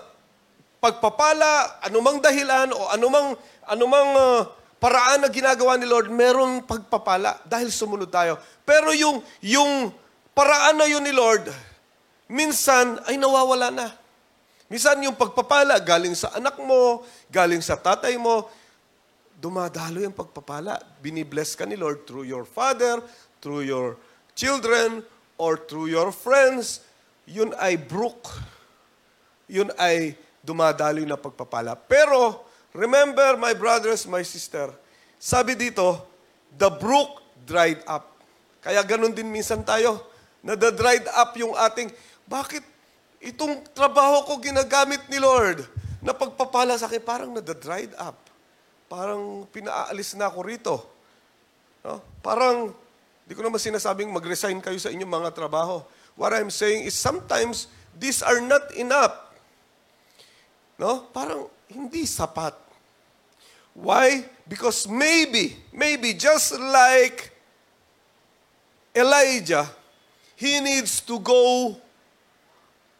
pagpapala, 0.78 1.82
anumang 1.84 2.22
dahilan 2.22 2.72
o 2.78 2.94
anumang, 2.94 3.34
anumang 3.66 4.10
ah, 4.16 4.42
paraan 4.78 5.26
na 5.26 5.34
ginagawa 5.34 5.76
ni 5.76 5.90
Lord, 5.90 6.14
meron 6.14 6.62
pagpapala 6.64 7.42
dahil 7.44 7.74
sumunod 7.74 8.08
tayo. 8.08 8.38
Pero 8.64 8.94
yung, 8.94 9.20
yung 9.42 9.92
paraan 10.40 10.80
na 10.80 10.88
yun 10.88 11.04
ni 11.04 11.12
Lord, 11.12 11.52
minsan 12.32 12.96
ay 13.12 13.20
nawawala 13.20 13.76
na. 13.76 13.92
Minsan 14.72 15.04
yung 15.04 15.20
pagpapala 15.20 15.76
galing 15.84 16.16
sa 16.16 16.32
anak 16.32 16.56
mo, 16.64 17.04
galing 17.28 17.60
sa 17.60 17.76
tatay 17.76 18.16
mo, 18.16 18.48
dumadalo 19.36 20.00
yung 20.00 20.16
pagpapala. 20.16 20.80
Binibless 21.04 21.60
ka 21.60 21.68
ni 21.68 21.76
Lord 21.76 22.08
through 22.08 22.24
your 22.24 22.48
father, 22.48 23.04
through 23.44 23.68
your 23.68 24.00
children, 24.32 25.04
or 25.36 25.60
through 25.60 25.92
your 25.92 26.16
friends. 26.16 26.88
Yun 27.28 27.52
ay 27.60 27.76
brook. 27.76 28.32
Yun 29.52 29.76
ay 29.76 30.16
dumadalo 30.40 31.04
na 31.04 31.20
pagpapala. 31.20 31.76
Pero, 31.76 32.48
remember 32.72 33.36
my 33.36 33.52
brothers, 33.52 34.08
my 34.08 34.24
sister, 34.24 34.72
sabi 35.20 35.60
dito, 35.60 36.00
the 36.56 36.72
brook 36.72 37.20
dried 37.44 37.84
up. 37.84 38.08
Kaya 38.64 38.80
ganun 38.88 39.12
din 39.12 39.28
minsan 39.28 39.68
tayo. 39.68 40.09
Nada-dried 40.40 41.06
up 41.12 41.36
yung 41.36 41.54
ating, 41.56 41.92
bakit 42.24 42.64
itong 43.20 43.64
trabaho 43.76 44.24
ko 44.24 44.40
ginagamit 44.40 45.04
ni 45.12 45.20
Lord 45.20 45.68
na 46.00 46.16
pagpapala 46.16 46.80
sa 46.80 46.88
akin, 46.88 47.04
parang 47.04 47.32
nada-dried 47.36 47.92
up. 48.00 48.16
Parang 48.88 49.46
pinaalis 49.52 50.16
na 50.16 50.32
ako 50.32 50.40
rito. 50.42 50.76
No? 51.84 52.00
Parang, 52.24 52.72
di 53.28 53.36
ko 53.36 53.44
naman 53.44 53.60
sinasabing 53.60 54.10
mag-resign 54.10 54.64
kayo 54.64 54.80
sa 54.80 54.90
inyong 54.90 55.12
mga 55.12 55.30
trabaho. 55.36 55.84
What 56.16 56.34
I'm 56.34 56.50
saying 56.50 56.88
is 56.88 56.96
sometimes 56.96 57.68
these 57.96 58.24
are 58.24 58.40
not 58.40 58.72
enough. 58.76 59.14
No? 60.80 61.06
Parang 61.12 61.52
hindi 61.68 62.08
sapat. 62.08 62.56
Why? 63.76 64.26
Because 64.48 64.90
maybe, 64.90 65.56
maybe 65.72 66.16
just 66.18 66.58
like 66.58 67.32
Elijah, 68.92 69.70
he 70.40 70.64
needs 70.64 71.04
to 71.04 71.20
go 71.20 71.76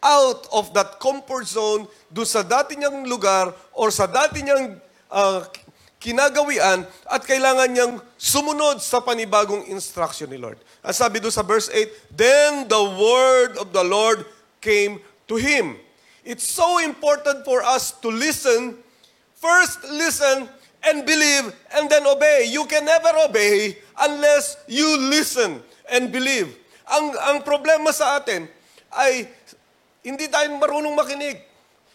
out 0.04 0.44
of 0.52 0.76
that 0.76 1.00
comfort 1.00 1.48
zone 1.48 1.88
do 2.12 2.28
sa 2.28 2.44
dati 2.44 2.76
niyang 2.76 3.08
lugar 3.08 3.56
or 3.72 3.92
sa 3.92 4.08
dati 4.08 4.44
niyang 4.44 4.76
ah, 5.08 5.48
kinagawian 6.00 6.84
at 7.08 7.22
kailangan 7.24 7.72
niyang 7.72 7.94
sumunod 8.20 8.84
sa 8.84 9.00
panibagong 9.00 9.68
instruction 9.72 10.28
ni 10.32 10.40
Lord. 10.40 10.60
Ang 10.84 10.96
sabi 10.96 11.20
doon 11.20 11.32
sa 11.32 11.44
verse 11.44 11.68
8, 11.72 12.16
Then 12.16 12.52
the 12.72 12.84
word 13.00 13.60
of 13.60 13.72
the 13.76 13.84
Lord 13.84 14.24
came 14.64 15.04
to 15.28 15.36
him. 15.36 15.76
It's 16.24 16.48
so 16.48 16.80
important 16.84 17.44
for 17.44 17.64
us 17.64 17.92
to 18.04 18.12
listen. 18.12 18.80
First, 19.40 19.84
listen 19.92 20.48
and 20.84 21.04
believe 21.04 21.52
and 21.76 21.92
then 21.92 22.08
obey. 22.08 22.48
You 22.48 22.64
can 22.68 22.88
never 22.88 23.12
obey 23.28 23.80
unless 24.00 24.60
you 24.68 24.88
listen 25.00 25.60
and 25.92 26.12
believe. 26.12 26.56
Ang, 26.90 27.14
ang 27.14 27.38
problema 27.46 27.94
sa 27.94 28.18
atin 28.18 28.50
ay 28.98 29.30
hindi 30.02 30.26
tayo 30.26 30.50
marunong 30.58 30.98
makinig. 30.98 31.38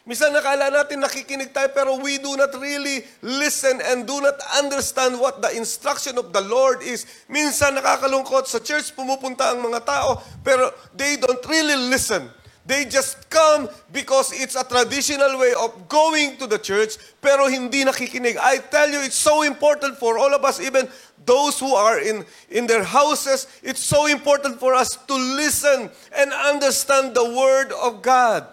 Minsan 0.04 0.36
nakala 0.36 0.68
natin 0.68 1.00
nakikinig 1.00 1.48
tayo 1.56 1.72
pero 1.72 1.96
we 1.96 2.20
do 2.20 2.36
not 2.36 2.52
really 2.60 3.00
listen 3.24 3.80
and 3.88 4.04
do 4.04 4.20
not 4.20 4.36
understand 4.60 5.16
what 5.16 5.40
the 5.40 5.48
instruction 5.56 6.20
of 6.20 6.28
the 6.28 6.44
Lord 6.44 6.84
is. 6.84 7.08
Minsan 7.24 7.80
nakakalungkot 7.80 8.44
sa 8.44 8.60
church 8.60 8.92
pumupunta 8.92 9.56
ang 9.56 9.64
mga 9.64 9.80
tao 9.80 10.20
pero 10.44 10.68
they 10.92 11.16
don't 11.16 11.40
really 11.48 11.88
listen. 11.88 12.28
They 12.64 12.88
just 12.88 13.28
come 13.28 13.68
because 13.92 14.32
it's 14.32 14.56
a 14.56 14.64
traditional 14.64 15.36
way 15.36 15.52
of 15.52 15.84
going 15.84 16.40
to 16.40 16.48
the 16.48 16.56
church 16.56 16.96
pero 17.20 17.44
hindi 17.44 17.84
nakikinig. 17.84 18.40
I 18.40 18.56
tell 18.72 18.88
you, 18.88 19.04
it's 19.04 19.20
so 19.20 19.44
important 19.44 20.00
for 20.00 20.16
all 20.16 20.32
of 20.32 20.40
us, 20.48 20.64
even 20.64 20.88
those 21.28 21.60
who 21.60 21.76
are 21.76 22.00
in, 22.00 22.24
in 22.48 22.64
their 22.64 22.84
houses, 22.84 23.48
it's 23.60 23.84
so 23.84 24.08
important 24.08 24.56
for 24.56 24.72
us 24.72 24.96
to 24.96 25.14
listen 25.14 25.92
and 26.16 26.28
understand 26.32 27.12
the 27.12 27.24
Word 27.24 27.68
of 27.84 28.00
God. 28.00 28.48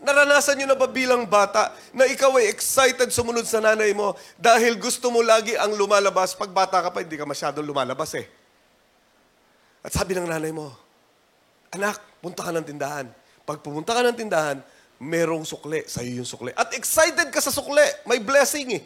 Naranasan 0.00 0.62
nyo 0.62 0.72
na 0.72 0.78
ba 0.78 0.88
bilang 0.88 1.28
bata 1.28 1.76
na 1.92 2.08
ikaw 2.08 2.32
ay 2.40 2.48
excited 2.48 3.12
sumunod 3.12 3.44
sa 3.44 3.60
nanay 3.60 3.92
mo 3.92 4.16
dahil 4.40 4.78
gusto 4.80 5.12
mo 5.12 5.20
lagi 5.20 5.58
ang 5.58 5.76
lumalabas? 5.76 6.32
Pag 6.32 6.54
bata 6.54 6.80
ka 6.80 6.88
pa, 6.88 7.04
hindi 7.04 7.20
ka 7.20 7.26
masyadong 7.28 7.66
lumalabas 7.66 8.16
eh. 8.16 8.24
At 9.84 9.92
sabi 9.92 10.16
ng 10.16 10.24
nanay 10.30 10.54
mo, 10.56 10.72
anak, 11.74 12.02
punta 12.18 12.42
ka 12.46 12.50
ng 12.54 12.66
tindahan. 12.66 13.06
Pag 13.46 13.62
pumunta 13.62 13.94
ka 13.94 14.02
ng 14.02 14.16
tindahan, 14.18 14.58
merong 15.00 15.46
sukle. 15.46 15.86
Sa'yo 15.86 16.22
yung 16.22 16.28
sukle. 16.28 16.52
At 16.54 16.74
excited 16.76 17.30
ka 17.32 17.40
sa 17.40 17.54
sukle. 17.54 17.82
May 18.04 18.20
blessing 18.20 18.78
eh. 18.78 18.82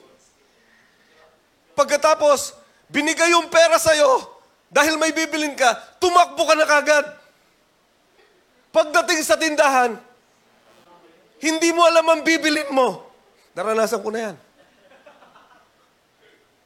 Pagkatapos, 1.75 2.55
binigay 2.87 3.35
yung 3.35 3.51
pera 3.51 3.77
sa'yo 3.81 4.31
dahil 4.71 4.95
may 4.95 5.11
bibilin 5.11 5.59
ka, 5.59 5.75
tumakbo 5.99 6.47
ka 6.47 6.55
na 6.55 6.67
kagad. 6.67 7.07
Pagdating 8.71 9.21
sa 9.27 9.39
tindahan, 9.39 9.99
hindi 11.43 11.69
mo 11.75 11.83
alam 11.83 12.07
ang 12.11 12.23
bibilin 12.23 12.71
mo. 12.71 13.07
Naranasan 13.55 14.03
ko 14.03 14.11
na 14.11 14.31
yan. 14.31 14.37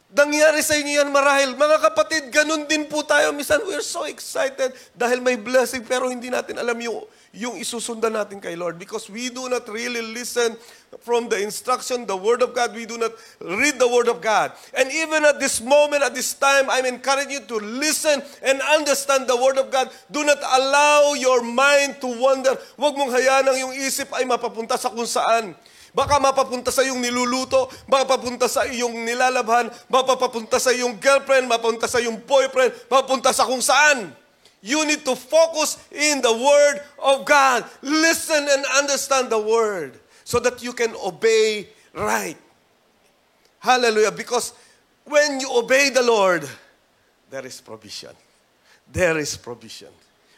Nangyari 0.08 0.64
sa 0.64 0.72
inyo 0.72 1.04
yan 1.04 1.12
marahil. 1.12 1.52
Mga 1.52 1.84
kapatid, 1.84 2.32
ganun 2.32 2.64
din 2.64 2.88
po 2.88 3.04
tayo. 3.04 3.28
Minsan, 3.28 3.60
we're 3.68 3.84
so 3.84 4.08
excited 4.08 4.72
dahil 4.96 5.20
may 5.20 5.36
blessing 5.36 5.84
pero 5.84 6.08
hindi 6.08 6.32
natin 6.32 6.56
alam 6.56 6.80
yung, 6.80 7.04
yung 7.36 7.60
isusundan 7.60 8.16
natin 8.16 8.40
kay 8.40 8.56
Lord 8.56 8.80
because 8.80 9.12
we 9.12 9.28
do 9.28 9.52
not 9.52 9.68
really 9.68 10.00
listen 10.00 10.56
from 11.04 11.28
the 11.28 11.36
instruction, 11.44 12.08
the 12.08 12.16
Word 12.16 12.40
of 12.40 12.56
God. 12.56 12.72
We 12.72 12.88
do 12.88 12.96
not 12.96 13.12
read 13.36 13.76
the 13.76 13.84
Word 13.84 14.08
of 14.08 14.24
God. 14.24 14.56
And 14.72 14.88
even 14.88 15.28
at 15.28 15.36
this 15.36 15.60
moment, 15.60 16.00
at 16.00 16.16
this 16.16 16.32
time, 16.32 16.72
I'm 16.72 16.88
encouraging 16.88 17.44
you 17.44 17.44
to 17.44 17.60
listen 17.60 18.24
and 18.40 18.64
understand 18.64 19.28
the 19.28 19.36
Word 19.36 19.60
of 19.60 19.68
God. 19.68 19.92
Do 20.08 20.24
not 20.24 20.40
allow 20.40 21.20
your 21.20 21.44
mind 21.44 22.00
to 22.00 22.08
wander. 22.08 22.56
Huwag 22.80 22.96
mong 22.96 23.12
hayaan 23.12 23.44
ang 23.44 23.60
yung 23.60 23.74
isip 23.76 24.08
ay 24.16 24.24
mapapunta 24.24 24.80
sa 24.80 24.88
kung 24.88 25.04
saan. 25.04 25.52
Baka 25.98 26.22
mapapunta 26.22 26.70
sa 26.70 26.86
iyong 26.86 27.02
niluluto, 27.02 27.66
mapapunta 27.90 28.46
sa 28.46 28.62
iyong 28.70 29.02
nilalabhan, 29.02 29.66
mapapunta 29.90 30.62
sa 30.62 30.70
iyong 30.70 30.94
girlfriend, 30.94 31.50
mapapunta 31.50 31.90
sa 31.90 31.98
iyong 31.98 32.22
boyfriend, 32.22 32.70
mapapunta 32.86 33.34
sa 33.34 33.42
kung 33.42 33.58
saan. 33.58 34.14
You 34.62 34.86
need 34.86 35.02
to 35.02 35.18
focus 35.18 35.74
in 35.90 36.22
the 36.22 36.30
Word 36.30 36.86
of 37.02 37.26
God. 37.26 37.66
Listen 37.82 38.46
and 38.46 38.62
understand 38.78 39.26
the 39.26 39.42
Word 39.42 39.98
so 40.22 40.38
that 40.38 40.62
you 40.62 40.70
can 40.70 40.94
obey 41.02 41.66
right. 41.90 42.38
Hallelujah. 43.58 44.14
Because 44.14 44.54
when 45.02 45.42
you 45.42 45.50
obey 45.50 45.90
the 45.90 46.06
Lord, 46.06 46.46
there 47.26 47.42
is 47.42 47.58
provision. 47.58 48.14
There 48.86 49.18
is 49.18 49.34
provision. 49.34 49.90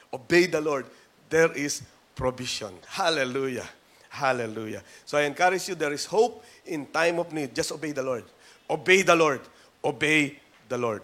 Obey 0.08 0.48
the 0.48 0.64
Lord, 0.64 0.88
there 1.28 1.52
is 1.52 1.84
provision. 2.16 2.72
Hallelujah. 2.88 3.68
Hallelujah. 4.10 4.82
So 5.06 5.18
I 5.18 5.22
encourage 5.22 5.68
you, 5.68 5.76
there 5.76 5.92
is 5.92 6.04
hope 6.04 6.44
in 6.66 6.86
time 6.86 7.20
of 7.20 7.32
need. 7.32 7.54
Just 7.54 7.70
obey 7.70 7.92
the 7.92 8.02
Lord. 8.02 8.24
Obey 8.68 9.02
the 9.02 9.14
Lord. 9.14 9.40
Obey 9.84 10.36
the 10.68 10.76
Lord. 10.76 11.02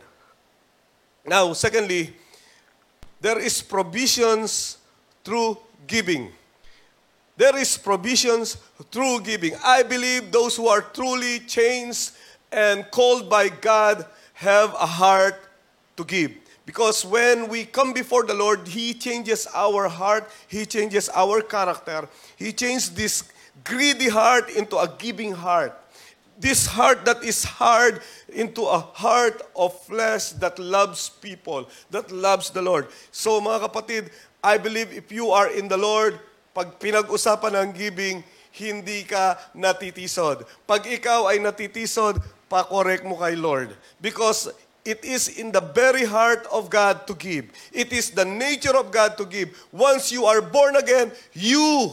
Now, 1.25 1.53
secondly, 1.53 2.15
there 3.21 3.39
is 3.39 3.63
provisions 3.63 4.79
through 5.25 5.57
giving. 5.87 6.33
There 7.37 7.57
is 7.57 7.79
provisions 7.79 8.57
through 8.91 9.21
giving. 9.21 9.55
I 9.65 9.85
believe 9.85 10.33
those 10.33 10.57
who 10.57 10.67
are 10.67 10.81
truly 10.81 11.39
changed 11.41 12.11
and 12.51 12.91
called 12.91 13.31
by 13.31 13.51
God 13.51 14.05
have 14.35 14.75
a 14.75 14.87
heart 14.87 15.41
to 15.97 16.05
give. 16.05 16.33
Because 16.67 17.07
when 17.07 17.47
we 17.47 17.65
come 17.65 17.95
before 17.95 18.27
the 18.27 18.35
Lord, 18.35 18.67
He 18.67 18.93
changes 18.93 19.47
our 19.55 19.87
heart, 19.87 20.27
He 20.51 20.67
changes 20.67 21.09
our 21.15 21.41
character, 21.41 22.11
He 22.35 22.53
changes 22.53 22.91
this 22.91 23.23
greedy 23.63 24.11
heart 24.11 24.51
into 24.51 24.77
a 24.77 24.91
giving 24.99 25.33
heart. 25.33 25.73
This 26.37 26.67
heart 26.67 27.07
that 27.07 27.25
is 27.25 27.47
hard 27.47 28.03
into 28.29 28.67
a 28.67 28.83
heart 28.93 29.41
of 29.57 29.73
flesh 29.87 30.37
that 30.43 30.59
loves 30.59 31.09
people, 31.09 31.71
that 31.89 32.11
loves 32.13 32.51
the 32.51 32.61
Lord. 32.61 32.93
So 33.09 33.41
mga 33.41 33.73
kapatid, 33.73 34.11
I 34.45 34.59
believe 34.59 34.93
if 34.93 35.09
you 35.09 35.31
are 35.31 35.49
in 35.49 35.71
the 35.71 35.79
Lord, 35.79 36.21
pag 36.53 36.77
pinag-usapan 36.77 37.57
ng 37.57 37.71
giving, 37.73 38.21
hindi 38.53 39.05
ka 39.05 39.37
natitisod. 39.57 40.45
Pag 40.69 40.85
ikaw 40.89 41.29
ay 41.33 41.41
natitisod, 41.41 42.21
pa-correct 42.49 43.05
mo 43.05 43.17
kay 43.17 43.37
Lord. 43.37 43.73
Because 44.01 44.53
it 44.87 45.05
is 45.05 45.29
in 45.29 45.51
the 45.51 45.61
very 45.61 46.05
heart 46.05 46.47
of 46.53 46.71
God 46.71 47.07
to 47.09 47.15
give. 47.15 47.51
It 47.73 47.93
is 47.93 48.11
the 48.11 48.25
nature 48.25 48.77
of 48.77 48.91
God 48.91 49.19
to 49.19 49.27
give. 49.27 49.51
Once 49.73 50.13
you 50.13 50.25
are 50.25 50.41
born 50.41 50.77
again, 50.77 51.11
you 51.35 51.93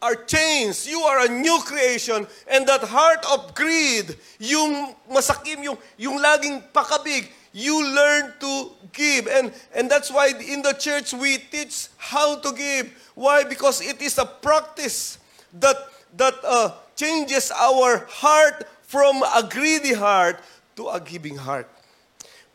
are 0.00 0.14
changed. 0.14 0.88
You 0.88 1.00
are 1.02 1.26
a 1.26 1.28
new 1.28 1.60
creation. 1.64 2.26
And 2.48 2.66
that 2.66 2.80
heart 2.80 3.24
of 3.30 3.54
greed, 3.54 4.16
yung 4.38 4.96
masakim, 5.12 5.62
yung, 5.62 5.78
yung 5.98 6.18
laging 6.18 6.64
pakabig, 6.72 7.28
you 7.52 7.76
learn 7.94 8.32
to 8.40 8.70
give. 8.92 9.26
And, 9.28 9.52
and 9.74 9.90
that's 9.90 10.10
why 10.10 10.32
in 10.40 10.62
the 10.62 10.72
church 10.72 11.12
we 11.12 11.38
teach 11.38 11.88
how 11.98 12.38
to 12.40 12.52
give. 12.52 12.90
Why? 13.14 13.44
Because 13.44 13.80
it 13.82 14.00
is 14.00 14.16
a 14.18 14.24
practice 14.24 15.18
that, 15.60 15.76
that 16.16 16.34
uh, 16.44 16.72
changes 16.96 17.52
our 17.52 18.06
heart 18.08 18.66
from 18.82 19.22
a 19.22 19.46
greedy 19.48 19.92
heart 19.92 20.40
to 20.76 20.88
a 20.88 21.00
giving 21.00 21.36
heart. 21.36 21.68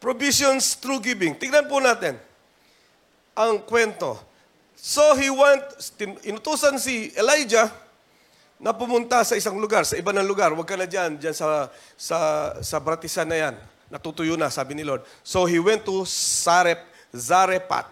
Provisions 0.05 0.77
through 0.77 1.01
giving. 1.01 1.33
Tingnan 1.33 1.65
po 1.65 1.81
natin 1.81 2.13
ang 3.33 3.57
kwento. 3.65 4.21
So 4.77 5.01
he 5.17 5.33
went, 5.33 5.65
inutusan 6.21 6.77
si 6.77 7.09
Elijah 7.17 7.73
na 8.61 8.69
pumunta 8.69 9.25
sa 9.25 9.33
isang 9.33 9.57
lugar, 9.57 9.81
sa 9.81 9.97
iba 9.97 10.13
ng 10.13 10.21
lugar. 10.21 10.53
Huwag 10.53 10.69
ka 10.69 10.77
na 10.77 10.85
dyan, 10.85 11.17
dyan 11.17 11.33
sa, 11.33 11.73
sa, 11.97 12.17
sa 12.61 12.77
Bratisan 12.77 13.25
na 13.25 13.49
yan. 13.49 13.55
Natutuyo 13.89 14.37
na, 14.37 14.53
sabi 14.53 14.77
ni 14.77 14.85
Lord. 14.85 15.01
So 15.25 15.49
he 15.49 15.57
went 15.57 15.81
to 15.89 16.05
Sarep, 16.05 16.85
Zarepat. 17.09 17.89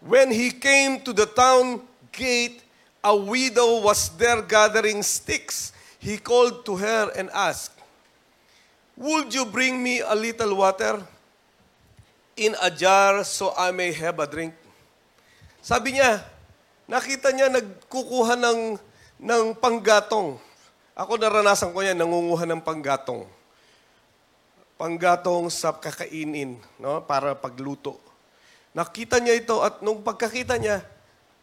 When 0.00 0.32
he 0.32 0.56
came 0.56 1.04
to 1.04 1.12
the 1.12 1.28
town 1.28 1.84
gate, 2.16 2.64
a 3.04 3.12
widow 3.12 3.84
was 3.84 4.08
there 4.16 4.40
gathering 4.40 5.04
sticks. 5.04 5.76
He 6.00 6.16
called 6.16 6.64
to 6.64 6.80
her 6.80 7.12
and 7.12 7.28
asked, 7.36 7.76
Would 9.00 9.32
you 9.32 9.48
bring 9.48 9.80
me 9.80 10.04
a 10.04 10.12
little 10.12 10.60
water 10.60 11.00
in 12.36 12.52
a 12.60 12.68
jar 12.68 13.24
so 13.24 13.56
I 13.56 13.72
may 13.72 13.96
have 13.96 14.20
a 14.20 14.28
drink? 14.28 14.52
Sabi 15.64 15.96
niya, 15.96 16.20
nakita 16.84 17.32
niya 17.32 17.48
nagkukuha 17.48 18.36
ng, 18.36 18.76
ng 19.24 19.44
panggatong. 19.56 20.36
Ako 20.92 21.16
naranasan 21.16 21.72
ko 21.72 21.80
yan, 21.80 21.96
nangunguha 21.96 22.44
ng 22.44 22.60
panggatong. 22.60 23.24
Panggatong 24.76 25.48
sa 25.48 25.72
kakainin, 25.72 26.60
no? 26.76 27.00
para 27.00 27.32
pagluto. 27.32 27.96
Nakita 28.76 29.16
niya 29.16 29.32
ito 29.32 29.64
at 29.64 29.80
nung 29.80 30.04
pagkakita 30.04 30.60
niya, 30.60 30.84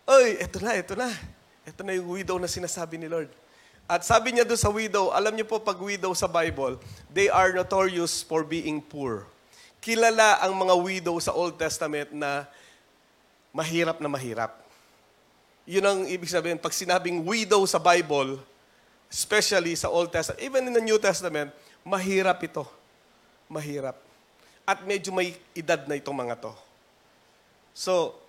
Ay, 0.05 0.39
eto 0.39 0.61
na, 0.61 0.77
eto 0.77 0.93
na. 0.93 1.09
Eto 1.65 1.81
na 1.81 1.91
yung 1.97 2.13
widow 2.15 2.37
na 2.37 2.47
sinasabi 2.47 3.01
ni 3.01 3.09
Lord. 3.09 3.27
At 3.87 4.03
sabi 4.03 4.35
niya 4.35 4.43
doon 4.43 4.59
sa 4.59 4.67
widow, 4.67 5.15
alam 5.15 5.31
niyo 5.31 5.47
po 5.47 5.63
pag 5.63 5.79
widow 5.79 6.11
sa 6.11 6.27
Bible, 6.27 6.75
they 7.07 7.31
are 7.31 7.55
notorious 7.55 8.19
for 8.19 8.43
being 8.43 8.83
poor. 8.83 9.23
Kilala 9.79 10.43
ang 10.43 10.51
mga 10.59 10.75
widow 10.75 11.15
sa 11.23 11.31
Old 11.31 11.55
Testament 11.55 12.11
na 12.11 12.43
mahirap 13.55 14.03
na 14.03 14.11
mahirap. 14.11 14.59
Yun 15.63 15.87
ang 15.87 15.99
ibig 16.03 16.27
sabihin, 16.27 16.59
pag 16.59 16.75
sinabing 16.75 17.23
widow 17.23 17.63
sa 17.63 17.79
Bible, 17.79 18.35
especially 19.07 19.71
sa 19.79 19.87
Old 19.87 20.11
Testament, 20.11 20.43
even 20.43 20.67
in 20.67 20.75
the 20.75 20.83
New 20.83 20.99
Testament, 20.99 21.55
mahirap 21.87 22.43
ito. 22.43 22.67
Mahirap. 23.47 23.95
At 24.67 24.83
medyo 24.83 25.15
may 25.15 25.31
edad 25.55 25.87
na 25.87 25.95
itong 25.95 26.15
mga 26.15 26.35
to. 26.43 26.51
So, 27.71 28.19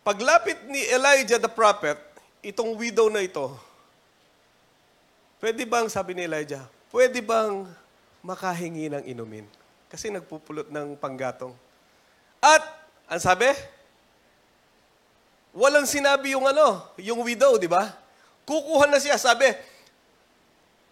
paglapit 0.00 0.64
ni 0.64 0.80
Elijah 0.88 1.36
the 1.36 1.52
prophet, 1.52 2.00
itong 2.40 2.72
widow 2.72 3.12
na 3.12 3.20
ito, 3.20 3.52
pwede 5.40 5.62
bang, 5.68 5.86
sabi 5.90 6.16
ni 6.16 6.24
Elijah, 6.24 6.64
pwede 6.92 7.20
bang 7.20 7.68
makahingi 8.24 8.92
ng 8.92 9.04
inumin? 9.06 9.46
Kasi 9.86 10.10
nagpupulot 10.10 10.68
ng 10.72 10.98
panggatong. 10.98 11.54
At, 12.42 12.62
ang 13.06 13.22
sabi, 13.22 13.48
walang 15.56 15.88
sinabi 15.88 16.34
yung 16.36 16.44
ano, 16.44 16.84
yung 17.00 17.22
widow, 17.22 17.56
di 17.56 17.70
ba? 17.70 17.94
Kukuha 18.44 18.90
na 18.90 19.00
siya, 19.00 19.16
sabi, 19.16 19.48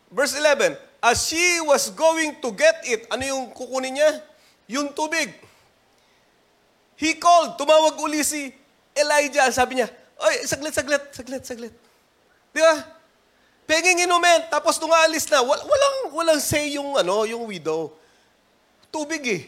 verse 0.08 0.38
11, 0.38 0.78
as 1.04 1.28
she 1.28 1.60
was 1.66 1.92
going 1.92 2.38
to 2.40 2.48
get 2.56 2.80
it, 2.88 3.04
ano 3.12 3.22
yung 3.26 3.44
kukunin 3.52 4.00
niya? 4.00 4.10
Yung 4.70 4.88
tubig. 4.96 5.28
He 6.96 7.18
called, 7.20 7.60
tumawag 7.60 8.00
uli 8.00 8.24
si 8.24 8.48
Elijah, 8.94 9.50
sabi 9.50 9.82
niya, 9.82 9.90
Oy, 10.14 10.46
saglit, 10.46 10.72
saglit, 10.72 11.02
saglit, 11.10 11.42
saglit. 11.42 11.74
Di 12.54 12.60
ba? 12.62 12.74
Penging 13.64 14.04
inumin, 14.04 14.44
tapos 14.52 14.76
nung 14.76 14.92
aalis 14.92 15.24
na, 15.32 15.40
wal- 15.40 15.64
walang, 15.64 15.96
walang 16.12 16.40
say 16.40 16.76
yung, 16.76 17.00
ano, 17.00 17.24
yung 17.24 17.48
widow. 17.48 17.96
Tubig 18.92 19.24
eh. 19.24 19.42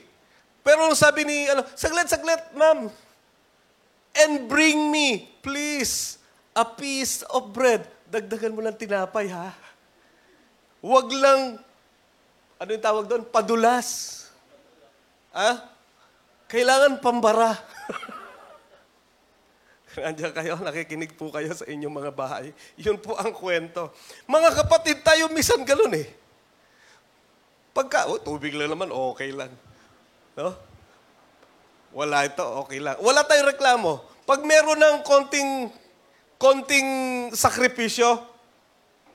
Pero 0.64 0.88
sabi 0.96 1.28
ni, 1.28 1.46
ano, 1.52 1.62
saglit, 1.76 2.08
saglit, 2.08 2.40
ma'am. 2.56 2.88
And 4.16 4.48
bring 4.48 4.88
me, 4.88 5.28
please, 5.44 6.16
a 6.56 6.64
piece 6.64 7.20
of 7.28 7.52
bread. 7.52 7.84
Dagdagan 8.08 8.56
mo 8.56 8.64
ng 8.64 8.72
tinapay, 8.72 9.28
ha? 9.28 9.52
Huwag 10.80 11.12
lang, 11.12 11.60
ano 12.56 12.68
yung 12.72 12.84
tawag 12.84 13.04
doon? 13.04 13.22
Padulas. 13.28 14.16
Ha? 15.36 15.60
Kailangan 16.48 17.04
pambara. 17.04 17.52
Nandiyan 20.04 20.32
kayo, 20.36 20.52
nakikinig 20.60 21.16
po 21.16 21.32
kayo 21.32 21.48
sa 21.56 21.64
inyong 21.64 21.94
mga 22.04 22.12
bahay. 22.12 22.52
Yun 22.76 23.00
po 23.00 23.16
ang 23.16 23.32
kwento. 23.32 23.88
Mga 24.28 24.50
kapatid, 24.64 25.00
tayo 25.00 25.32
misan 25.32 25.64
galon 25.64 25.96
eh. 25.96 26.08
Pagka, 27.72 28.08
oh, 28.08 28.20
tubig 28.20 28.56
lang 28.56 28.72
naman, 28.72 28.88
okay 28.92 29.32
lang. 29.32 29.52
No? 30.36 30.52
Wala 31.96 32.28
ito, 32.28 32.44
okay 32.60 32.80
lang. 32.80 32.96
Wala 33.00 33.24
tayong 33.24 33.52
reklamo. 33.56 34.04
Pag 34.28 34.44
meron 34.44 34.76
ng 34.76 34.96
konting, 35.00 35.72
konting 36.36 36.88
sakripisyo, 37.32 38.20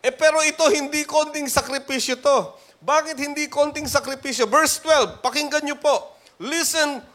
eh 0.01 0.09
pero 0.09 0.41
ito 0.41 0.65
hindi 0.73 1.05
konting 1.05 1.45
sakripisyo 1.45 2.17
to. 2.17 2.37
Bakit 2.81 3.13
hindi 3.21 3.45
konting 3.45 3.85
sakripisyo? 3.85 4.49
Verse 4.49 4.81
12, 4.81 5.21
pakinggan 5.21 5.61
niyo 5.61 5.77
po. 5.77 6.17
Listen 6.41 7.05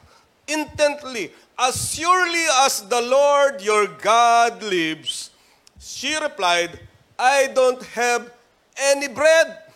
intently. 0.47 1.31
As 1.59 1.95
surely 1.95 2.47
as 2.67 2.87
the 2.87 3.01
Lord 3.01 3.63
your 3.63 3.87
God 4.01 4.63
lives, 4.63 5.31
she 5.79 6.17
replied, 6.17 6.79
I 7.19 7.49
don't 7.53 7.83
have 7.97 8.31
any 8.77 9.09
bread. 9.09 9.67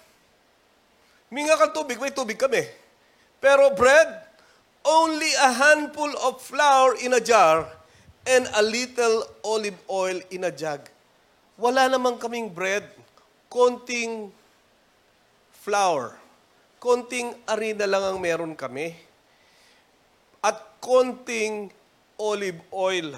Minga 1.33 1.57
kang 1.57 1.73
tubig, 1.73 1.97
may 1.97 2.13
tubig 2.13 2.37
kami. 2.37 2.67
Pero 3.41 3.73
bread, 3.73 4.29
only 4.85 5.33
a 5.41 5.51
handful 5.53 6.11
of 6.21 6.43
flour 6.43 6.97
in 7.01 7.17
a 7.17 7.23
jar 7.23 7.65
and 8.29 8.45
a 8.53 8.63
little 8.63 9.25
olive 9.45 9.79
oil 9.89 10.21
in 10.29 10.45
a 10.45 10.53
jug. 10.53 10.85
Wala 11.57 11.89
namang 11.89 12.21
kaming 12.21 12.53
bread, 12.53 12.85
konting 13.49 14.29
flour, 15.65 16.17
konting 16.81 17.33
arena 17.49 17.89
lang 17.89 18.05
ang 18.05 18.19
meron 18.21 18.53
kami, 18.53 18.97
konting 20.81 21.71
olive 22.19 22.61
oil. 22.73 23.15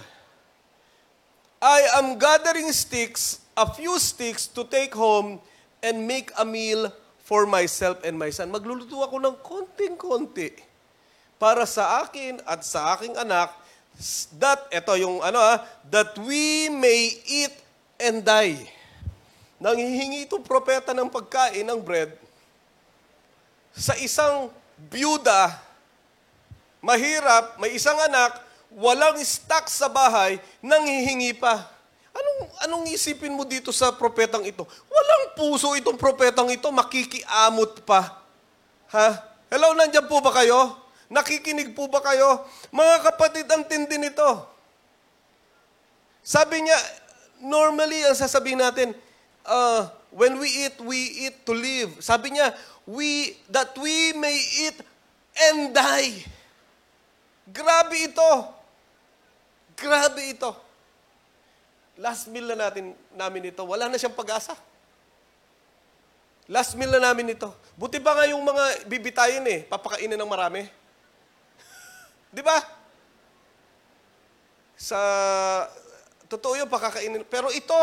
I 1.63 1.81
am 2.03 2.19
gathering 2.19 2.75
sticks, 2.75 3.41
a 3.55 3.71
few 3.71 3.99
sticks 4.03 4.51
to 4.51 4.67
take 4.67 4.95
home 4.95 5.39
and 5.83 6.07
make 6.07 6.35
a 6.35 6.45
meal 6.45 6.91
for 7.23 7.47
myself 7.47 8.03
and 8.03 8.19
my 8.19 8.35
son. 8.35 8.51
Magluluto 8.51 8.99
ako 8.99 9.23
ng 9.23 9.37
konting-konti 9.41 10.59
para 11.39 11.63
sa 11.67 12.03
akin 12.03 12.43
at 12.47 12.67
sa 12.67 12.99
aking 12.99 13.15
anak 13.15 13.51
that 14.39 14.67
eto 14.73 14.97
yung 14.99 15.21
ano 15.23 15.39
ah, 15.39 15.63
that 15.87 16.17
we 16.23 16.67
may 16.71 17.19
eat 17.27 17.55
and 18.03 18.27
die. 18.27 18.59
Nanghihingi 19.63 20.27
itong 20.27 20.43
propeta 20.43 20.91
ng 20.91 21.07
pagkain 21.07 21.63
ng 21.63 21.79
bread 21.79 22.11
sa 23.73 23.97
isang 23.97 24.53
byuda, 24.91 25.57
mahirap, 26.83 27.63
may 27.63 27.79
isang 27.79 27.97
anak, 27.97 28.43
walang 28.75 29.17
stock 29.23 29.71
sa 29.71 29.87
bahay, 29.87 30.43
nanghihingi 30.59 31.39
pa. 31.39 31.71
Anong, 32.13 32.41
anong 32.69 32.85
isipin 32.93 33.33
mo 33.33 33.47
dito 33.47 33.73
sa 33.73 33.95
propetang 33.95 34.45
ito? 34.45 34.69
Walang 34.91 35.25
puso 35.39 35.73
itong 35.79 35.97
propetang 35.97 36.51
ito, 36.53 36.69
makikiamot 36.69 37.87
pa. 37.89 38.21
Ha? 38.93 39.09
Hello, 39.49 39.73
nandyan 39.73 40.05
po 40.05 40.21
ba 40.21 40.35
kayo? 40.35 40.77
Nakikinig 41.09 41.73
po 41.73 41.89
ba 41.89 42.05
kayo? 42.05 42.45
Mga 42.69 42.95
kapatid, 43.09 43.47
ang 43.49 43.65
tindi 43.65 43.97
nito. 43.97 44.45
Sabi 46.21 46.69
niya, 46.69 46.77
normally, 47.41 48.05
ang 48.05 48.17
sasabihin 48.17 48.61
natin, 48.61 48.93
uh, 49.49 49.89
when 50.13 50.37
we 50.37 50.69
eat, 50.69 50.77
we 50.85 51.29
eat 51.29 51.37
to 51.49 51.57
live. 51.57 51.97
Sabi 52.05 52.37
niya, 52.37 52.53
we, 52.85 53.37
that 53.49 53.73
we 53.81 54.13
may 54.21 54.37
eat 54.37 54.77
and 55.49 55.73
die. 55.73 56.42
Grabe 57.53 58.09
ito. 58.09 58.31
Grabe 59.77 60.33
ito. 60.33 60.51
Last 62.01 62.33
meal 62.33 62.49
na 62.49 62.57
natin, 62.57 62.97
namin 63.13 63.53
ito, 63.53 63.61
wala 63.69 63.93
na 63.93 64.01
siyang 64.01 64.17
pag-asa. 64.17 64.57
Last 66.49 66.73
meal 66.75 66.89
na 66.89 67.13
namin 67.13 67.37
ito. 67.37 67.53
Buti 67.77 68.01
ba 68.01 68.17
nga 68.17 68.25
yung 68.25 68.41
mga 68.41 68.89
bibitayin 68.89 69.45
eh, 69.45 69.69
papakainin 69.69 70.17
ng 70.17 70.33
marami? 70.33 70.65
Di 72.35 72.41
ba? 72.41 72.57
Sa, 74.75 74.99
totoo 76.33 76.57
yung 76.57 76.73
pakakainin. 76.73 77.29
Pero 77.29 77.53
ito, 77.53 77.77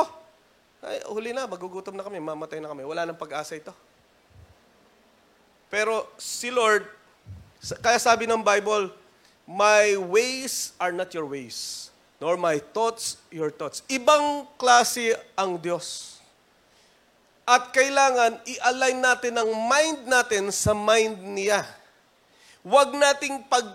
ay, 0.81 1.05
huli 1.05 1.29
na, 1.31 1.45
magugutom 1.45 1.93
na 1.93 2.03
kami, 2.03 2.17
mamatay 2.17 2.57
na 2.57 2.73
kami. 2.73 2.81
Wala 2.89 3.05
nang 3.05 3.19
pag-asa 3.19 3.53
ito. 3.53 3.71
Pero 5.69 6.09
si 6.17 6.49
Lord, 6.49 6.81
kaya 7.85 8.01
sabi 8.01 8.25
ng 8.25 8.41
Bible, 8.41 8.89
My 9.49 9.97
ways 9.97 10.77
are 10.77 10.93
not 10.93 11.09
your 11.17 11.25
ways, 11.25 11.89
nor 12.21 12.37
my 12.37 12.61
thoughts 12.61 13.17
your 13.33 13.49
thoughts. 13.49 13.81
Ibang 13.89 14.45
klase 14.61 15.17
ang 15.33 15.57
Diyos. 15.57 16.21
At 17.49 17.73
kailangan 17.73 18.45
i-align 18.45 19.01
natin 19.01 19.33
ang 19.41 19.49
mind 19.49 20.05
natin 20.05 20.53
sa 20.53 20.77
mind 20.77 21.17
niya. 21.33 21.65
Huwag 22.61 22.93
nating 22.93 23.41
pag 23.49 23.65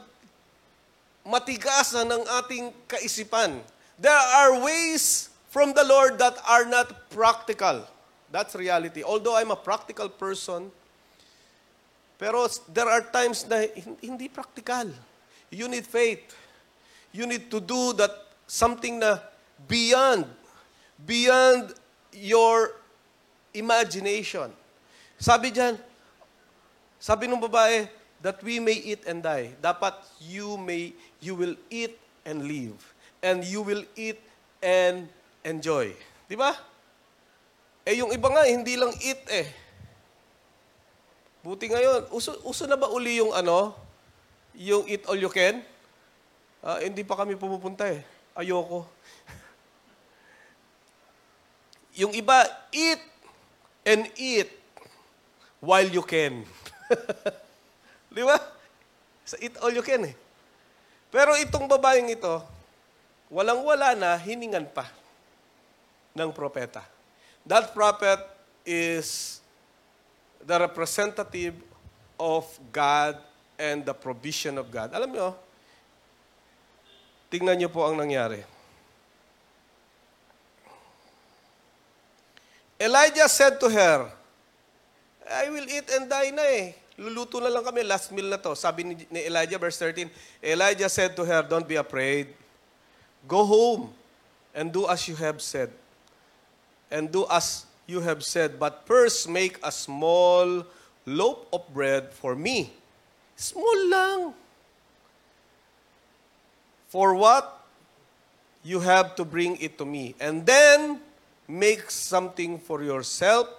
matigasan 1.26 2.06
ng 2.06 2.22
ating 2.22 2.70
kaisipan. 2.86 3.58
There 3.98 4.14
are 4.14 4.54
ways 4.62 5.26
from 5.50 5.74
the 5.74 5.82
Lord 5.82 6.22
that 6.22 6.38
are 6.46 6.70
not 6.70 7.10
practical. 7.10 7.82
That's 8.30 8.54
reality. 8.54 9.02
Although 9.02 9.34
I'm 9.34 9.50
a 9.50 9.58
practical 9.58 10.06
person, 10.06 10.70
pero 12.14 12.46
there 12.70 12.86
are 12.86 13.02
times 13.10 13.42
na 13.50 13.66
hin- 13.66 13.98
hindi 13.98 14.30
practical. 14.30 14.94
You 15.54 15.70
need 15.70 15.86
faith. 15.86 16.34
You 17.14 17.30
need 17.30 17.46
to 17.54 17.62
do 17.62 17.94
that 17.94 18.10
something 18.50 18.98
na 18.98 19.22
beyond, 19.70 20.26
beyond 20.98 21.72
your 22.10 22.74
imagination. 23.54 24.50
Sabi 25.14 25.54
diyan, 25.54 25.78
sabi 26.98 27.30
ng 27.30 27.38
babae, 27.38 27.86
that 28.24 28.40
we 28.40 28.56
may 28.58 28.80
eat 28.80 29.04
and 29.04 29.20
die. 29.20 29.52
Dapat 29.60 29.94
you 30.24 30.56
may, 30.56 30.96
you 31.20 31.36
will 31.36 31.54
eat 31.68 31.94
and 32.24 32.48
live. 32.48 32.80
And 33.20 33.44
you 33.44 33.60
will 33.60 33.84
eat 33.94 34.18
and 34.64 35.06
enjoy. 35.44 35.92
Di 36.24 36.34
ba? 36.34 36.56
Eh 37.84 38.00
yung 38.00 38.10
iba 38.16 38.32
nga, 38.32 38.48
hindi 38.48 38.80
lang 38.80 38.96
eat 39.04 39.22
eh. 39.28 39.46
Buti 41.44 41.68
ngayon, 41.68 42.08
uso, 42.08 42.32
uso 42.48 42.64
na 42.64 42.80
ba 42.80 42.88
uli 42.88 43.20
yung 43.20 43.36
ano, 43.36 43.76
yung 44.54 44.86
eat 44.86 45.02
all 45.10 45.18
you 45.18 45.30
can? 45.30 45.60
Ah, 46.64 46.80
hindi 46.80 47.04
pa 47.04 47.18
kami 47.18 47.36
pumupunta 47.36 47.90
eh. 47.90 48.00
Ayoko. 48.38 48.88
yung 52.00 52.14
iba, 52.14 52.46
eat 52.72 53.02
and 53.84 54.08
eat 54.16 54.48
while 55.60 55.86
you 55.86 56.02
can. 56.02 56.46
Di 58.14 58.22
ba? 58.22 58.38
Sa 59.26 59.36
eat 59.42 59.58
all 59.60 59.74
you 59.74 59.84
can 59.84 60.08
eh. 60.08 60.16
Pero 61.14 61.36
itong 61.38 61.70
babaeng 61.70 62.10
ito, 62.10 62.42
walang-wala 63.30 63.94
na, 63.94 64.18
hiningan 64.18 64.66
pa 64.66 64.90
ng 66.14 66.30
propeta. 66.30 66.82
That 67.44 67.76
prophet 67.76 68.22
is 68.64 69.38
the 70.40 70.56
representative 70.56 71.54
of 72.16 72.48
God 72.72 73.20
and 73.58 73.86
the 73.86 73.94
provision 73.94 74.58
of 74.58 74.70
God. 74.70 74.90
Alam 74.94 75.10
nyo, 75.14 75.28
tingnan 77.30 77.58
nyo 77.58 77.70
po 77.70 77.86
ang 77.86 77.98
nangyari. 77.98 78.42
Elijah 82.78 83.30
said 83.30 83.56
to 83.62 83.70
her, 83.70 84.10
I 85.24 85.48
will 85.48 85.64
eat 85.64 85.88
and 85.94 86.10
die 86.10 86.30
na 86.34 86.44
eh. 86.44 86.76
Luluto 87.00 87.42
na 87.42 87.50
lang 87.50 87.64
kami, 87.64 87.82
last 87.82 88.12
meal 88.12 88.28
na 88.30 88.38
to. 88.38 88.54
Sabi 88.54 88.84
ni, 88.84 88.94
Elijah, 89.26 89.58
verse 89.58 89.78
13, 89.78 90.10
Elijah 90.42 90.90
said 90.90 91.16
to 91.16 91.24
her, 91.24 91.42
Don't 91.42 91.66
be 91.66 91.74
afraid. 91.74 92.30
Go 93.26 93.42
home 93.42 93.90
and 94.54 94.70
do 94.70 94.86
as 94.86 95.08
you 95.08 95.16
have 95.16 95.40
said. 95.40 95.72
And 96.90 97.10
do 97.10 97.26
as 97.26 97.66
you 97.86 97.98
have 98.04 98.22
said. 98.22 98.60
But 98.60 98.86
first 98.86 99.26
make 99.26 99.58
a 99.64 99.72
small 99.72 100.62
loaf 101.06 101.38
of 101.50 101.66
bread 101.72 102.12
for 102.12 102.36
me. 102.36 102.70
Small 103.36 103.80
lang. 103.90 104.20
For 106.88 107.14
what? 107.14 107.66
You 108.64 108.80
have 108.80 109.14
to 109.20 109.24
bring 109.26 109.60
it 109.60 109.76
to 109.78 109.84
me. 109.84 110.14
And 110.16 110.46
then, 110.46 111.02
make 111.46 111.90
something 111.90 112.56
for 112.56 112.80
yourself 112.82 113.50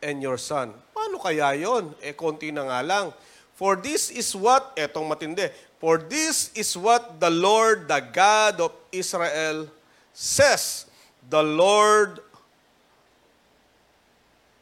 and 0.00 0.22
your 0.22 0.38
son. 0.38 0.72
Paano 0.96 1.20
kaya 1.20 1.52
yon? 1.52 1.92
Eh, 2.00 2.16
konti 2.16 2.54
na 2.54 2.64
nga 2.64 2.80
lang. 2.80 3.06
For 3.52 3.76
this 3.76 4.08
is 4.08 4.32
what, 4.32 4.72
etong 4.76 5.08
matindi, 5.08 5.52
for 5.76 6.00
this 6.00 6.52
is 6.56 6.72
what 6.76 7.20
the 7.20 7.28
Lord, 7.28 7.88
the 7.88 8.00
God 8.00 8.60
of 8.60 8.72
Israel, 8.92 9.68
says. 10.12 10.88
The 11.28 11.42
Lord, 11.42 12.22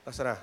Nasa 0.04 0.20
na? 0.20 0.36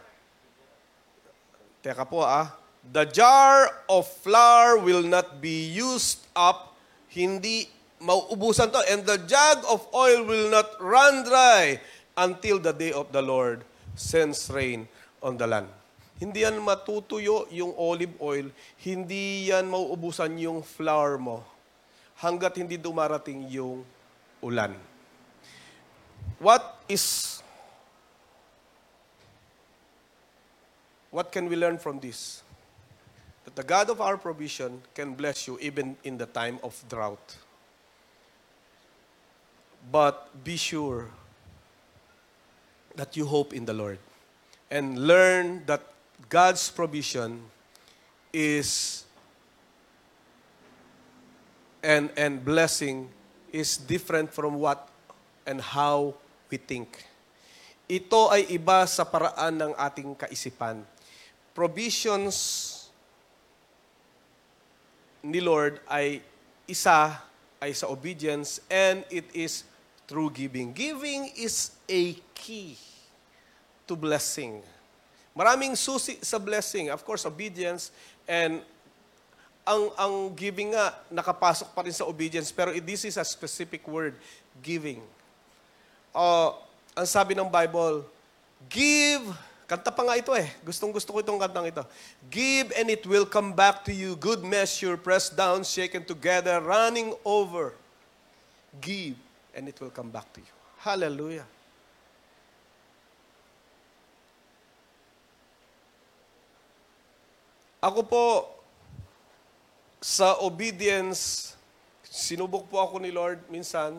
Teka 1.85 2.01
po 2.09 2.25
ah. 2.25 2.60
The 2.81 3.05
jar 3.05 3.85
of 3.85 4.09
flour 4.25 4.81
will 4.81 5.05
not 5.05 5.37
be 5.37 5.69
used 5.69 6.25
up. 6.33 6.73
Hindi 7.13 7.69
mauubusan 8.01 8.73
to. 8.73 8.81
And 8.89 9.05
the 9.05 9.21
jug 9.21 9.61
of 9.69 9.85
oil 9.93 10.25
will 10.25 10.49
not 10.49 10.81
run 10.81 11.21
dry 11.21 11.77
until 12.17 12.57
the 12.57 12.73
day 12.73 12.89
of 12.89 13.13
the 13.13 13.21
Lord 13.21 13.61
sends 13.93 14.49
rain 14.49 14.89
on 15.21 15.37
the 15.37 15.45
land. 15.45 15.69
Hindi 16.17 16.45
yan 16.45 16.57
matutuyo 16.61 17.45
yung 17.53 17.73
olive 17.77 18.13
oil. 18.21 18.49
Hindi 18.81 19.53
yan 19.53 19.69
mauubusan 19.69 20.37
yung 20.41 20.65
flour 20.65 21.21
mo 21.21 21.45
hanggat 22.21 22.61
hindi 22.61 22.77
dumarating 22.77 23.49
yung 23.49 23.81
ulan. 24.45 24.77
What 26.37 26.85
is 26.85 27.37
what 31.09 31.33
can 31.33 31.49
we 31.49 31.57
learn 31.57 31.81
from 31.81 31.97
this? 31.97 32.45
That 33.55 33.67
the 33.67 33.67
God 33.67 33.89
of 33.89 33.99
our 33.99 34.17
provision 34.17 34.81
can 34.95 35.13
bless 35.13 35.47
you 35.47 35.59
even 35.59 35.97
in 36.03 36.17
the 36.17 36.25
time 36.25 36.59
of 36.63 36.81
drought. 36.87 37.35
But 39.91 40.43
be 40.43 40.55
sure 40.55 41.09
that 42.95 43.17
you 43.17 43.25
hope 43.25 43.53
in 43.53 43.65
the 43.65 43.73
Lord 43.73 43.99
and 44.69 45.07
learn 45.07 45.63
that 45.65 45.81
God's 46.29 46.69
provision 46.69 47.41
is 48.31 49.03
and 51.83 52.09
and 52.15 52.45
blessing 52.45 53.09
is 53.51 53.75
different 53.75 54.31
from 54.31 54.55
what 54.55 54.87
and 55.45 55.59
how 55.59 56.13
we 56.49 56.55
think. 56.55 57.03
Ito 57.89 58.31
ay 58.31 58.47
iba 58.47 58.87
sa 58.87 59.03
paraan 59.03 59.59
ng 59.59 59.73
ating 59.75 60.15
kaisipan. 60.15 60.87
Provisions 61.51 62.80
ni 65.21 65.39
Lord 65.39 65.77
ay 65.85 66.21
isa 66.65 67.21
ay 67.61 67.77
sa 67.77 67.89
obedience 67.89 68.57
and 68.69 69.05
it 69.13 69.25
is 69.37 69.63
through 70.09 70.33
giving. 70.33 70.73
Giving 70.73 71.29
is 71.37 71.77
a 71.85 72.17
key 72.33 72.75
to 73.85 73.93
blessing. 73.93 74.59
Maraming 75.31 75.77
susi 75.77 76.19
sa 76.19 76.41
blessing. 76.41 76.91
Of 76.91 77.05
course, 77.07 77.23
obedience 77.23 77.93
and 78.27 78.59
ang 79.61 79.93
ang 79.95 80.15
giving 80.33 80.73
nga 80.73 80.97
nakapasok 81.13 81.69
pa 81.71 81.85
rin 81.85 81.93
sa 81.93 82.09
obedience 82.09 82.49
pero 82.49 82.73
this 82.81 83.05
is 83.05 83.15
a 83.15 83.23
specific 83.23 83.85
word, 83.85 84.17
giving. 84.59 84.99
Uh, 86.11 86.51
ang 86.91 87.07
sabi 87.07 87.37
ng 87.37 87.47
Bible, 87.47 88.03
give, 88.67 89.23
kanta 89.71 89.87
pa 89.87 90.03
nga 90.03 90.19
ito 90.19 90.35
eh. 90.35 90.51
Gustong 90.67 90.91
gusto 90.91 91.15
ko 91.15 91.23
itong 91.23 91.39
kantang 91.39 91.71
ito. 91.71 91.79
Give 92.27 92.67
and 92.75 92.91
it 92.91 93.07
will 93.07 93.23
come 93.23 93.55
back 93.55 93.87
to 93.87 93.95
you, 93.95 94.19
good 94.19 94.43
measure, 94.43 94.99
pressed 94.99 95.39
down, 95.39 95.63
shaken 95.63 96.03
together, 96.03 96.59
running 96.59 97.15
over. 97.23 97.71
Give 98.83 99.15
and 99.55 99.71
it 99.71 99.79
will 99.79 99.93
come 99.95 100.11
back 100.11 100.27
to 100.35 100.43
you. 100.43 100.53
Hallelujah. 100.83 101.47
Ako 107.81 108.05
po, 108.05 108.25
sa 110.03 110.37
obedience, 110.43 111.53
sinubok 112.05 112.67
po 112.69 112.77
ako 112.77 112.99
ni 112.99 113.09
Lord 113.09 113.41
minsan. 113.47 113.97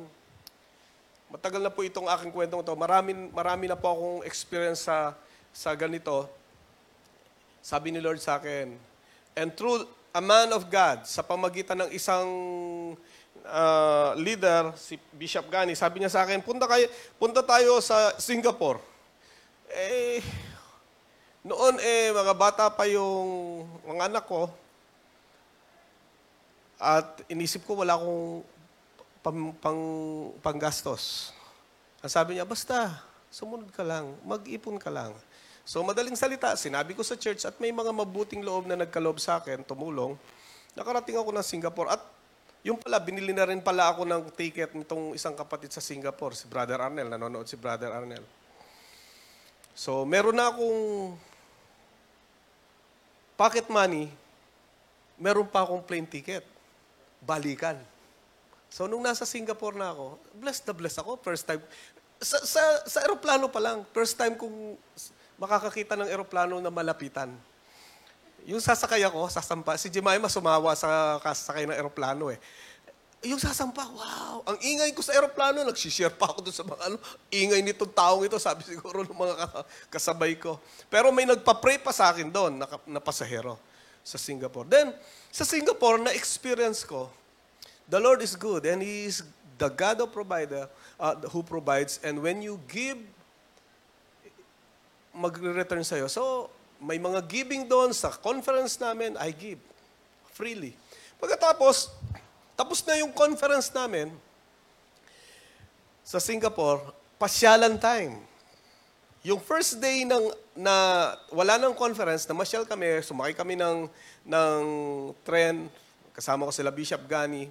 Matagal 1.33 1.65
na 1.65 1.73
po 1.73 1.81
itong 1.83 2.07
aking 2.07 2.31
kwentong 2.31 2.61
ito. 2.61 2.75
Marami, 2.79 3.11
marami 3.33 3.65
na 3.67 3.75
po 3.75 3.89
akong 3.91 4.21
experience 4.23 4.85
sa, 4.85 5.17
sa 5.53 5.77
ganito. 5.77 6.27
Sabi 7.63 7.95
ni 7.95 8.01
Lord 8.03 8.19
sa 8.19 8.41
akin, 8.41 8.75
and 9.39 9.55
through 9.55 9.87
a 10.13 10.21
man 10.21 10.51
of 10.53 10.67
God, 10.69 11.07
sa 11.07 11.23
pamagitan 11.23 11.87
ng 11.87 11.91
isang 11.95 12.29
uh, 13.47 14.13
leader, 14.19 14.75
si 14.77 14.99
Bishop 15.15 15.47
Gani, 15.49 15.73
sabi 15.79 16.03
niya 16.03 16.13
sa 16.13 16.27
akin, 16.27 16.43
punta, 16.43 16.69
kayo, 16.69 16.91
punta 17.17 17.41
tayo 17.41 17.79
sa 17.81 18.13
Singapore. 18.21 18.83
Eh, 19.73 20.21
noon 21.47 21.81
eh, 21.81 22.13
mga 22.13 22.35
bata 22.37 22.65
pa 22.69 22.85
yung 22.91 23.65
mga 23.89 24.11
anak 24.13 24.25
ko, 24.29 24.51
at 26.83 27.23
inisip 27.31 27.63
ko 27.63 27.79
wala 27.79 27.95
akong 27.95 28.43
pang, 29.23 29.55
pang, 29.63 29.83
panggastos. 30.43 31.31
Ang 32.03 32.11
sabi 32.11 32.35
niya, 32.35 32.45
basta, 32.45 33.07
sumunod 33.31 33.71
ka 33.71 33.87
lang, 33.87 34.19
mag-ipon 34.27 34.77
ka 34.83 34.91
lang. 34.91 35.15
So 35.63 35.83
madaling 35.87 36.19
salita, 36.19 36.55
sinabi 36.59 36.95
ko 36.95 37.07
sa 37.07 37.15
church 37.15 37.47
at 37.47 37.55
may 37.63 37.71
mga 37.71 37.95
mabuting 37.95 38.43
loob 38.43 38.67
na 38.67 38.75
nagkaloob 38.75 39.23
sa 39.23 39.39
akin, 39.39 39.63
tumulong. 39.63 40.19
Nakarating 40.75 41.19
ako 41.19 41.31
ng 41.31 41.47
Singapore 41.47 41.95
at 41.95 42.03
yung 42.63 42.79
pala, 42.79 43.03
binili 43.03 43.35
na 43.35 43.47
rin 43.47 43.59
pala 43.59 43.91
ako 43.91 44.07
ng 44.07 44.23
ticket 44.35 44.71
nitong 44.75 45.19
isang 45.19 45.35
kapatid 45.35 45.75
sa 45.75 45.83
Singapore, 45.83 46.35
si 46.39 46.47
Brother 46.47 46.79
Arnel. 46.79 47.11
Nanonood 47.11 47.47
si 47.47 47.59
Brother 47.59 47.91
Arnel. 47.91 48.23
So 49.75 50.03
meron 50.03 50.39
na 50.39 50.51
akong 50.51 51.15
pocket 53.39 53.67
money, 53.67 54.07
meron 55.19 55.47
pa 55.47 55.67
akong 55.67 55.83
plane 55.83 56.07
ticket. 56.07 56.47
Balikan. 57.23 57.79
So, 58.73 58.91
nung 58.91 59.05
nasa 59.05 59.23
Singapore 59.23 59.77
na 59.77 59.95
ako, 59.95 60.19
blessed 60.41 60.65
na 60.67 60.75
blessed 60.75 61.01
ako. 61.05 61.21
First 61.21 61.45
time. 61.45 61.63
Sa, 62.19 62.39
sa, 62.43 62.63
sa 62.89 62.99
aeroplano 63.05 63.47
pa 63.53 63.61
lang, 63.61 63.85
first 63.93 64.17
time 64.17 64.35
kong 64.35 64.75
makakakita 65.43 65.99
ng 65.99 66.07
aeroplano 66.07 66.63
na 66.63 66.71
malapitan. 66.71 67.35
Yung 68.47 68.63
sasakay 68.63 69.03
ako, 69.03 69.27
sasampa. 69.27 69.75
Si 69.75 69.91
Jemima 69.91 70.31
sumawa 70.31 70.71
sa 70.79 71.19
kasakay 71.19 71.67
ng 71.67 71.75
aeroplano 71.75 72.31
eh. 72.31 72.39
Yung 73.23 73.39
sasampa, 73.39 73.87
wow! 73.87 74.43
Ang 74.51 74.59
ingay 74.63 74.91
ko 74.95 75.03
sa 75.03 75.15
aeroplano, 75.15 75.63
nagsishare 75.63 76.15
pa 76.15 76.27
ako 76.31 76.47
doon 76.47 76.57
sa 76.59 76.67
mga 76.67 76.83
ano, 76.91 76.97
ingay 77.31 77.63
nitong 77.63 77.95
taong 77.95 78.23
ito, 78.27 78.35
sabi 78.39 78.67
siguro 78.67 79.07
ng 79.07 79.15
mga 79.15 79.35
ka- 79.39 79.67
kasabay 79.95 80.35
ko. 80.39 80.59
Pero 80.91 81.15
may 81.15 81.23
nagpa-pray 81.27 81.79
pa 81.79 81.95
sa 81.95 82.11
akin 82.11 82.27
doon, 82.31 82.59
na, 82.59 82.67
na 82.87 82.99
pasahero 82.99 83.59
sa 84.03 84.19
Singapore. 84.19 84.67
Then, 84.67 84.91
sa 85.31 85.47
Singapore, 85.47 86.03
na-experience 86.03 86.83
ko, 86.83 87.15
the 87.87 88.03
Lord 88.03 88.27
is 88.27 88.35
good 88.35 88.67
and 88.67 88.83
He 88.83 89.07
is 89.07 89.23
the 89.55 89.71
God 89.71 90.03
of 90.03 90.11
provider 90.11 90.67
uh, 90.99 91.15
who 91.31 91.47
provides. 91.47 92.03
And 92.03 92.19
when 92.19 92.43
you 92.43 92.59
give, 92.67 92.99
magre-return 95.13 95.85
sa'yo. 95.85 96.09
So, 96.09 96.49
may 96.83 96.99
mga 96.99 97.23
giving 97.31 97.69
doon 97.71 97.95
sa 97.95 98.11
conference 98.11 98.81
namin, 98.81 99.15
I 99.21 99.31
give 99.31 99.61
freely. 100.35 100.75
Pagkatapos, 101.23 101.93
tapos 102.59 102.83
na 102.83 102.99
yung 102.99 103.15
conference 103.15 103.71
namin 103.71 104.11
sa 106.03 106.19
Singapore, 106.19 106.83
pasyalan 107.21 107.79
time. 107.79 108.19
Yung 109.23 109.39
first 109.39 109.79
day 109.79 110.03
ng 110.03 110.35
na 110.59 110.75
wala 111.31 111.55
nang 111.57 111.79
conference, 111.79 112.27
na 112.27 112.35
masyal 112.35 112.67
kami, 112.67 112.99
sumakay 113.07 113.33
kami 113.39 113.55
ng 113.55 113.87
ng 114.27 114.63
tren, 115.23 115.71
kasama 116.11 116.51
ko 116.51 116.53
sila 116.53 116.75
Bishop 116.75 117.07
Gani. 117.07 117.47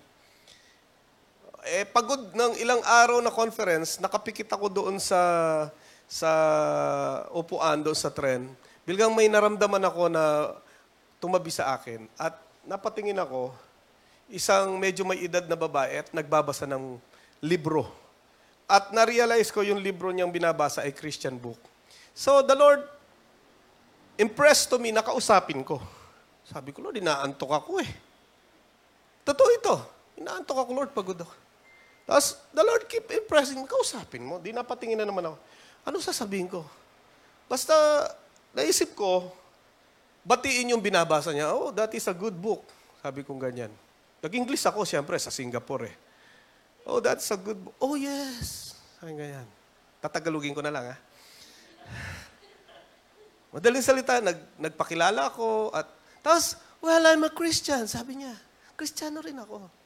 Eh 1.63 1.87
pagod 1.87 2.35
ng 2.35 2.59
ilang 2.59 2.83
araw 2.83 3.23
na 3.23 3.31
conference, 3.31 4.03
nakapikit 4.03 4.51
ako 4.51 4.67
doon 4.67 4.99
sa 4.99 5.17
sa 6.11 6.31
upuan 7.31 7.79
doon 7.79 7.95
sa 7.95 8.11
tren. 8.11 8.51
Biglang 8.83 9.15
may 9.15 9.31
naramdaman 9.31 9.79
ako 9.87 10.11
na 10.11 10.51
tumabi 11.23 11.47
sa 11.47 11.71
akin 11.71 12.03
at 12.19 12.35
napatingin 12.67 13.15
ako 13.15 13.55
isang 14.27 14.75
medyo 14.75 15.07
may 15.07 15.23
edad 15.23 15.47
na 15.47 15.55
babae 15.55 16.03
at 16.03 16.11
nagbabasa 16.11 16.67
ng 16.67 16.99
libro. 17.39 17.87
At 18.67 18.91
na-realize 18.91 19.55
ko 19.55 19.63
yung 19.63 19.79
libro 19.79 20.11
niyang 20.11 20.35
binabasa 20.35 20.83
ay 20.83 20.91
Christian 20.91 21.39
book. 21.39 21.59
So 22.11 22.43
the 22.43 22.59
Lord 22.59 22.83
impressed 24.19 24.67
to 24.67 24.83
me, 24.83 24.91
nakausapin 24.91 25.63
ko. 25.63 25.79
Sabi 26.43 26.75
ko, 26.75 26.83
Lord, 26.83 26.99
inaantok 26.99 27.55
ako 27.55 27.79
eh. 27.79 27.91
Totoo 29.23 29.49
ito. 29.55 29.75
Inaantok 30.19 30.57
ako, 30.67 30.69
Lord, 30.75 30.91
pagod 30.91 31.15
ako. 31.15 31.33
Tapos, 32.03 32.35
the 32.51 32.59
Lord 32.65 32.83
keep 32.91 33.07
impressing 33.07 33.63
kausapin 33.63 34.25
mo. 34.25 34.41
Di 34.41 34.51
napatingin 34.51 34.99
na 34.99 35.07
naman 35.07 35.31
ako. 35.31 35.37
Ano 35.87 35.97
sasabihin 35.97 36.47
ko? 36.47 36.65
Basta, 37.49 37.73
naisip 38.53 38.93
ko, 38.93 39.31
batiin 40.23 40.73
yung 40.73 40.83
binabasa 40.83 41.33
niya. 41.33 41.51
Oh, 41.51 41.73
that 41.73 41.91
is 41.97 42.05
a 42.07 42.15
good 42.15 42.35
book. 42.37 42.63
Sabi 43.01 43.25
kong 43.25 43.41
ganyan. 43.41 43.73
Nag-English 44.21 44.61
ako, 44.69 44.85
siyempre, 44.85 45.17
sa 45.17 45.33
Singapore 45.33 45.89
eh. 45.89 45.95
Oh, 46.85 47.01
that's 47.01 47.25
a 47.33 47.37
good 47.37 47.57
book. 47.57 47.75
Oh, 47.81 47.97
yes. 47.97 48.77
Sabi 49.01 49.17
ganyan. 49.17 49.47
Tatagalugin 49.97 50.53
ko 50.53 50.61
na 50.61 50.73
lang, 50.73 50.93
ha? 50.93 50.97
Madaling 53.51 53.83
salita, 53.83 54.21
nag, 54.23 54.37
nagpakilala 54.55 55.27
ako 55.27 55.75
at 55.75 55.89
tapos, 56.21 56.55
well, 56.79 57.01
I'm 57.01 57.25
a 57.25 57.33
Christian, 57.33 57.89
sabi 57.89 58.21
niya. 58.21 58.33
Kristiyano 58.77 59.25
rin 59.25 59.41
ako. 59.41 59.80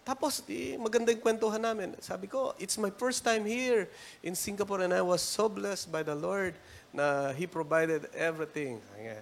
Tapos, 0.00 0.40
di, 0.40 0.80
maganda 0.80 1.12
yung 1.12 1.20
kwentuhan 1.20 1.60
namin. 1.60 1.92
Sabi 2.00 2.24
ko, 2.24 2.56
it's 2.56 2.80
my 2.80 2.88
first 2.88 3.20
time 3.20 3.44
here 3.44 3.84
in 4.24 4.32
Singapore 4.32 4.80
and 4.80 4.96
I 4.96 5.04
was 5.04 5.20
so 5.20 5.44
blessed 5.44 5.92
by 5.92 6.00
the 6.00 6.16
Lord 6.16 6.56
na 6.90 7.36
He 7.36 7.44
provided 7.44 8.08
everything. 8.16 8.80
Niya. 8.96 9.20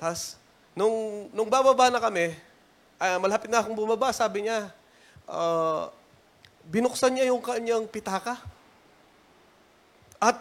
Tapos, 0.00 0.40
nung, 0.72 1.28
nung 1.36 1.48
bababa 1.52 1.92
na 1.92 2.00
kami, 2.00 2.32
ah, 2.96 3.20
malapit 3.20 3.52
na 3.52 3.60
akong 3.60 3.76
bumaba, 3.76 4.08
sabi 4.12 4.48
niya, 4.48 4.72
ah, 5.28 5.92
binuksan 6.64 7.12
niya 7.12 7.28
yung 7.28 7.44
kanyang 7.44 7.84
pitaka. 7.84 8.40
At 10.16 10.40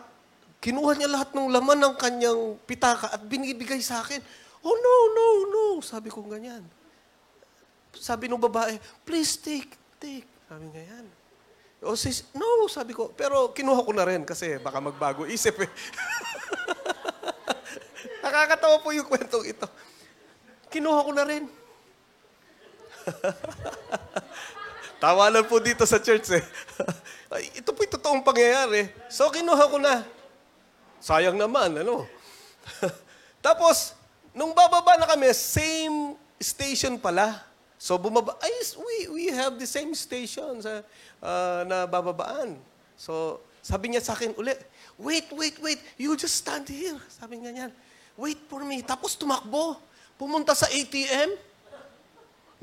kinuha 0.63 0.95
niya 0.95 1.11
lahat 1.11 1.35
ng 1.35 1.51
laman 1.51 1.79
ng 1.83 1.95
kanyang 1.99 2.41
pitaka 2.63 3.11
at 3.11 3.21
binibigay 3.27 3.83
sa 3.83 3.99
akin. 4.01 4.23
Oh, 4.65 4.73
no, 4.73 4.95
no, 5.13 5.25
no. 5.51 5.63
Sabi 5.83 6.09
ko 6.09 6.23
ganyan. 6.25 6.63
Sabi 7.97 8.27
ng 8.27 8.39
babae, 8.39 8.77
please 9.07 9.39
take, 9.39 9.71
take. 9.97 10.27
Sabi 10.45 10.67
nga 10.71 10.83
yan. 10.83 11.05
O 11.85 11.93
sis, 11.93 12.25
no, 12.33 12.65
sabi 12.65 12.97
ko. 12.97 13.13
Pero 13.13 13.53
kinuha 13.53 13.85
ko 13.85 13.91
na 13.93 14.07
rin 14.07 14.25
kasi 14.25 14.57
baka 14.57 14.81
magbago 14.81 15.29
isip 15.29 15.53
eh. 15.61 15.69
Nakakatawa 18.25 18.81
po 18.81 18.89
yung 18.89 19.05
kwentong 19.05 19.45
ito. 19.45 19.69
Kinuha 20.73 21.05
ko 21.05 21.11
na 21.13 21.25
rin. 21.29 21.45
Tawanan 25.03 25.45
po 25.45 25.61
dito 25.61 25.85
sa 25.85 26.01
church 26.01 26.33
eh. 26.33 26.41
Ay, 27.33 27.61
ito 27.61 27.69
po 27.69 27.85
yung 27.85 27.93
totoong 27.93 28.25
pangyayari. 28.25 28.89
So, 29.11 29.29
kinuha 29.29 29.69
ko 29.69 29.77
na. 29.77 30.01
Sayang 30.97 31.37
naman, 31.37 31.77
ano? 31.77 32.09
Tapos, 33.45 33.93
nung 34.33 34.57
bababa 34.57 34.97
na 34.97 35.05
kami, 35.05 35.29
same 35.37 36.17
station 36.41 36.97
pala. 36.97 37.45
So, 37.75 37.99
bumaba, 37.99 38.39
ay, 38.39 38.55
we, 38.79 38.95
we 39.11 39.23
have 39.35 39.59
the 39.59 39.67
same 39.67 39.91
station 39.93 40.63
sa, 40.63 40.81
ah, 41.19 41.61
na 41.67 41.83
bababaan. 41.83 42.55
So, 42.95 43.43
sabi 43.59 43.91
niya 43.91 44.01
sa 44.01 44.15
akin 44.15 44.31
uli, 44.39 44.55
wait, 44.95 45.27
wait, 45.35 45.57
wait, 45.59 45.79
you 45.99 46.15
just 46.15 46.39
stand 46.39 46.69
here. 46.69 46.95
Sabi 47.11 47.41
niya 47.41 47.51
niyan, 47.51 47.71
wait 48.15 48.39
for 48.47 48.63
me. 48.63 48.79
Tapos 48.85 49.17
tumakbo, 49.19 49.75
pumunta 50.15 50.55
sa 50.55 50.71
ATM, 50.71 51.35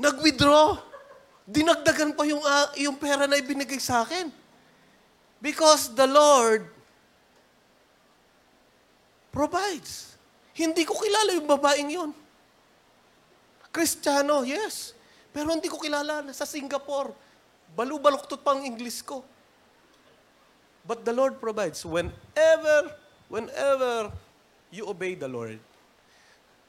nag-withdraw. 0.01 0.81
Dinagdagan 1.43 2.17
pa 2.17 2.25
yung, 2.25 2.41
ah, 2.41 2.71
yung 2.79 2.97
pera 2.97 3.29
na 3.29 3.37
ibinigay 3.37 3.83
sa 3.83 4.07
akin. 4.07 4.31
Because 5.43 5.91
the 5.93 6.07
Lord 6.07 6.71
provides. 9.35 10.15
Hindi 10.55 10.87
ko 10.87 10.95
kilala 10.95 11.35
yung 11.35 11.49
babaeng 11.51 11.91
yon. 11.91 12.11
Kristiyano, 13.73 14.45
yes. 14.45 14.95
Pero 15.33 15.49
hindi 15.51 15.67
ko 15.67 15.81
kilala 15.81 16.21
na 16.21 16.33
sa 16.37 16.45
Singapore. 16.45 17.17
Balu-baluktot 17.73 18.45
pa 18.45 18.53
ang 18.53 18.63
English 18.69 19.01
ko. 19.01 19.25
But 20.85 21.03
the 21.09 21.15
Lord 21.17 21.41
provides. 21.41 21.81
Whenever, 21.83 22.93
whenever 23.33 24.13
you 24.69 24.85
obey 24.89 25.17
the 25.17 25.29
Lord. 25.29 25.57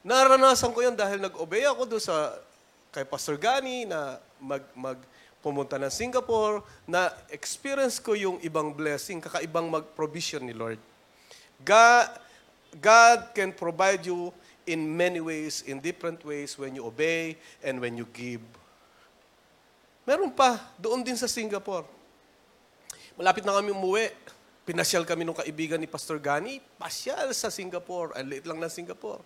Naranasan 0.04 0.72
ko 0.72 0.80
yan 0.84 0.96
dahil 0.96 1.20
nag-obey 1.20 1.64
ako 1.64 1.88
doon 1.88 2.02
sa 2.02 2.36
kay 2.92 3.08
Pastor 3.08 3.40
Gani 3.40 3.88
na 3.88 4.20
mag, 4.38 4.62
mag 4.76 5.00
pumunta 5.44 5.76
ng 5.76 5.92
Singapore, 5.92 6.64
na 6.88 7.12
experience 7.28 8.00
ko 8.00 8.16
yung 8.16 8.40
ibang 8.40 8.72
blessing, 8.72 9.20
kakaibang 9.20 9.68
mag-provision 9.68 10.40
ni 10.40 10.56
Lord. 10.56 10.80
God, 11.60 12.08
God 12.80 13.36
can 13.36 13.52
provide 13.52 14.08
you 14.08 14.32
in 14.64 14.80
many 14.96 15.20
ways, 15.20 15.62
in 15.64 15.80
different 15.80 16.24
ways, 16.24 16.56
when 16.56 16.74
you 16.74 16.84
obey 16.84 17.36
and 17.60 17.80
when 17.80 17.96
you 17.96 18.08
give. 18.12 18.40
Meron 20.04 20.32
pa, 20.32 20.60
doon 20.76 21.00
din 21.00 21.16
sa 21.16 21.28
Singapore. 21.28 21.88
Malapit 23.16 23.46
na 23.46 23.56
kami 23.56 23.72
umuwi. 23.72 24.12
Pinasyal 24.64 25.04
kami 25.04 25.24
nung 25.24 25.36
kaibigan 25.36 25.76
ni 25.80 25.88
Pastor 25.88 26.20
Gani. 26.20 26.60
Pasyal 26.80 27.32
sa 27.36 27.52
Singapore. 27.52 28.16
Ang 28.16 28.32
liit 28.32 28.44
lang 28.48 28.60
ng 28.60 28.72
Singapore. 28.72 29.20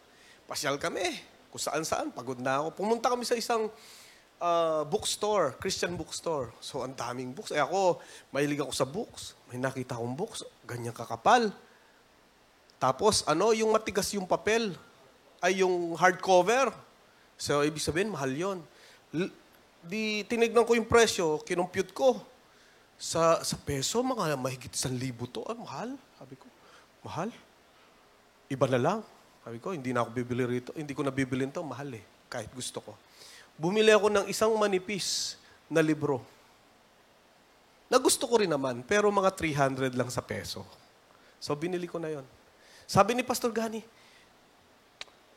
Pasyal 0.47 0.79
kami. 0.79 1.19
Kung 1.51 1.63
saan 1.63 1.83
saan. 1.87 2.11
Pagod 2.11 2.39
na 2.39 2.63
ako. 2.63 2.79
Pumunta 2.79 3.11
kami 3.11 3.23
sa 3.27 3.39
isang 3.39 3.71
ah, 4.43 4.83
bookstore. 4.87 5.55
Christian 5.63 5.95
bookstore. 5.95 6.55
So, 6.63 6.83
ang 6.83 6.95
daming 6.95 7.35
books. 7.35 7.55
Eh 7.55 7.63
ako, 7.63 8.03
mahilig 8.35 8.63
ako 8.63 8.73
sa 8.75 8.87
books. 8.87 9.39
May 9.51 9.63
nakita 9.63 9.95
akong 9.95 10.15
books. 10.15 10.43
Ganyan 10.67 10.95
kakapal. 10.95 11.51
Tapos, 12.79 13.27
ano, 13.27 13.51
yung 13.51 13.75
matigas 13.75 14.11
yung 14.15 14.27
papel. 14.27 14.75
Ay, 15.39 15.63
yung 15.63 15.95
hardcover. 15.95 16.75
So, 17.39 17.63
ibig 17.63 17.83
sabihin, 17.83 18.11
mahal 18.11 18.35
yon. 18.35 18.59
Di, 19.87 20.27
tinignan 20.27 20.67
ko 20.67 20.75
yung 20.75 20.89
presyo, 20.91 21.39
kinumpute 21.47 21.95
ko. 21.95 22.19
Sa, 22.99 23.39
sa 23.47 23.55
peso, 23.55 24.03
mga 24.03 24.35
mahigit 24.35 24.75
isang 24.75 24.99
libo 24.99 25.31
to. 25.31 25.47
Ah, 25.47 25.55
mahal. 25.55 25.95
Sabi 26.19 26.35
ko, 26.35 26.47
mahal? 27.07 27.31
Iba 28.51 28.67
na 28.67 28.79
lang. 28.83 29.01
Sabi 29.47 29.63
ko, 29.63 29.71
hindi 29.71 29.95
na 29.95 30.03
ako 30.03 30.11
bibili 30.11 30.43
rito. 30.59 30.75
Hindi 30.75 30.93
ko 30.99 31.07
na 31.07 31.15
bibilin 31.15 31.55
to, 31.55 31.63
mahal 31.63 31.95
eh. 31.95 32.03
Kahit 32.27 32.51
gusto 32.51 32.83
ko. 32.83 32.99
Bumili 33.55 33.95
ako 33.95 34.11
ng 34.11 34.27
isang 34.27 34.51
manipis 34.59 35.39
na 35.71 35.79
libro. 35.79 36.19
Na 37.87 38.03
gusto 38.03 38.27
ko 38.27 38.43
rin 38.43 38.51
naman, 38.51 38.83
pero 38.83 39.07
mga 39.09 39.31
300 39.33 39.95
lang 39.95 40.11
sa 40.11 40.21
peso. 40.21 40.67
So, 41.39 41.55
binili 41.55 41.87
ko 41.87 42.03
na 42.03 42.11
yon. 42.11 42.27
Sabi 42.85 43.15
ni 43.15 43.23
Pastor 43.23 43.55
Gani, 43.55 43.81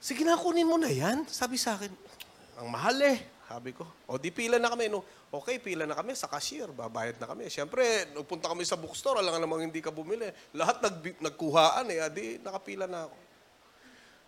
sige 0.01 0.25
na, 0.25 0.35
kunin 0.35 0.65
mo 0.65 0.81
na 0.81 0.89
yan. 0.89 1.23
Sabi 1.29 1.61
sa 1.61 1.77
akin, 1.77 1.93
ang 2.57 2.67
mahal 2.67 2.97
eh. 3.05 3.21
Sabi 3.51 3.75
ko, 3.75 3.83
o 4.07 4.15
di 4.15 4.31
pila 4.31 4.55
na 4.57 4.71
kami. 4.71 4.87
No? 4.87 5.03
Okay, 5.27 5.59
pila 5.59 5.83
na 5.83 5.91
kami 5.91 6.15
sa 6.15 6.27
cashier. 6.27 6.71
Babayad 6.71 7.19
na 7.19 7.27
kami. 7.27 7.51
Siyempre, 7.51 8.07
nagpunta 8.15 8.47
kami 8.47 8.63
sa 8.63 8.79
bookstore, 8.79 9.19
alam 9.19 9.37
namang 9.43 9.67
hindi 9.67 9.83
ka 9.83 9.91
bumili. 9.91 10.31
Lahat 10.55 10.79
nag, 10.79 11.19
nagkuhaan 11.19 11.87
eh. 11.91 11.99
Adi, 11.99 12.39
nakapila 12.39 12.87
na 12.87 13.11
ako. 13.11 13.17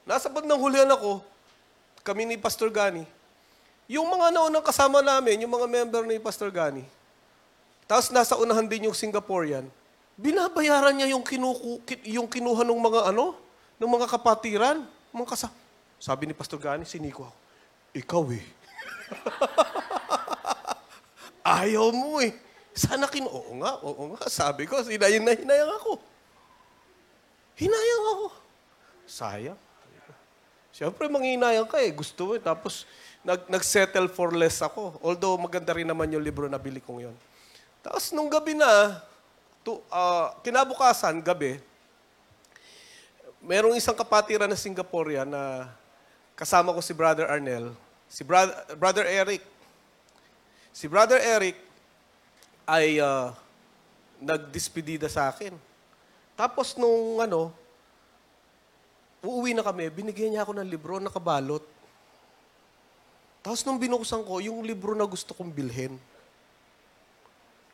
Nasa 0.03 0.27
bandang 0.27 0.59
hulihan 0.59 0.91
ako, 0.91 1.23
kami 2.03 2.27
ni 2.27 2.35
Pastor 2.35 2.67
Gani. 2.67 3.07
Yung 3.87 4.07
mga 4.11 4.35
naunang 4.35 4.63
kasama 4.63 4.99
namin, 4.99 5.47
yung 5.47 5.55
mga 5.55 5.67
member 5.71 6.03
ni 6.03 6.19
Pastor 6.19 6.51
Gani, 6.51 6.83
tapos 7.87 8.11
nasa 8.11 8.35
unahan 8.35 8.67
din 8.67 8.91
yung 8.91 8.95
Singaporean, 8.95 9.67
binabayaran 10.19 10.95
niya 10.99 11.15
yung, 11.15 11.23
kinuku, 11.23 11.79
ki- 11.87 12.19
yung 12.19 12.27
kinuha 12.27 12.67
ng 12.67 12.79
mga 12.79 13.01
ano, 13.15 13.35
ng 13.79 13.91
mga 13.91 14.07
kapatiran, 14.11 14.83
mga 15.15 15.27
kasa. 15.31 15.47
Sabi 16.03 16.27
ni 16.27 16.35
Pastor 16.35 16.59
Gani, 16.59 16.83
siniko 16.83 17.23
ako, 17.23 17.39
ikaw 17.95 18.23
eh. 18.35 18.43
Ayaw 21.63 21.95
mo 21.95 22.19
eh. 22.19 22.35
Sana 22.75 23.07
kin... 23.07 23.23
Oo 23.23 23.55
nga, 23.63 23.79
oo 23.79 24.11
nga. 24.11 24.27
Sabi 24.27 24.67
ko, 24.67 24.83
hinayang 24.83 25.23
na 25.23 25.31
hinayang 25.31 25.71
ako. 25.79 26.03
Hinayang 27.55 28.05
ako. 28.19 28.27
Sayang. 29.07 29.59
Siyempre, 30.75 31.07
manghinayang 31.07 31.71
ka 31.71 31.79
eh. 31.79 31.95
Gusto 31.95 32.27
mo 32.27 32.31
eh. 32.35 32.43
Tapos, 32.43 32.83
nag, 33.23 33.47
nag-settle 33.47 34.11
for 34.11 34.35
less 34.35 34.59
ako. 34.59 34.99
Although, 34.99 35.39
maganda 35.39 35.71
rin 35.71 35.87
naman 35.87 36.11
yung 36.11 36.25
libro 36.25 36.51
na 36.51 36.59
bili 36.59 36.83
kong 36.83 36.99
yon. 36.99 37.15
Tapos, 37.79 38.11
nung 38.11 38.27
gabi 38.27 38.59
na, 38.59 38.99
to, 39.63 39.79
ah, 39.87 40.35
kinabukasan, 40.43 41.23
gabi, 41.23 41.63
merong 43.39 43.79
isang 43.79 43.95
kapatiran 43.95 44.51
na 44.51 44.59
Singaporean 44.59 45.31
na 45.31 45.71
kasama 46.33 46.73
ko 46.73 46.81
si 46.81 46.93
Brother 46.93 47.29
Arnel, 47.29 47.73
si 48.09 48.21
Brother, 48.25 48.55
Brother 48.77 49.05
Eric. 49.05 49.41
Si 50.73 50.89
Brother 50.89 51.21
Eric 51.21 51.53
ay 52.65 52.97
ah, 52.97 53.37
nagdispedida 54.17 55.05
sa 55.05 55.29
akin. 55.29 55.53
Tapos 56.33 56.73
nung 56.73 57.21
ano, 57.21 57.53
uuwi 59.21 59.53
na 59.53 59.61
kami, 59.61 59.87
binigyan 59.93 60.33
niya 60.33 60.41
ako 60.43 60.57
ng 60.57 60.67
libro, 60.67 60.97
nakabalot. 60.97 61.61
Tapos 63.45 63.61
nung 63.67 63.77
binuksan 63.77 64.23
ko, 64.25 64.39
yung 64.41 64.65
libro 64.65 64.95
na 64.97 65.05
gusto 65.05 65.35
kong 65.35 65.53
bilhin, 65.53 65.99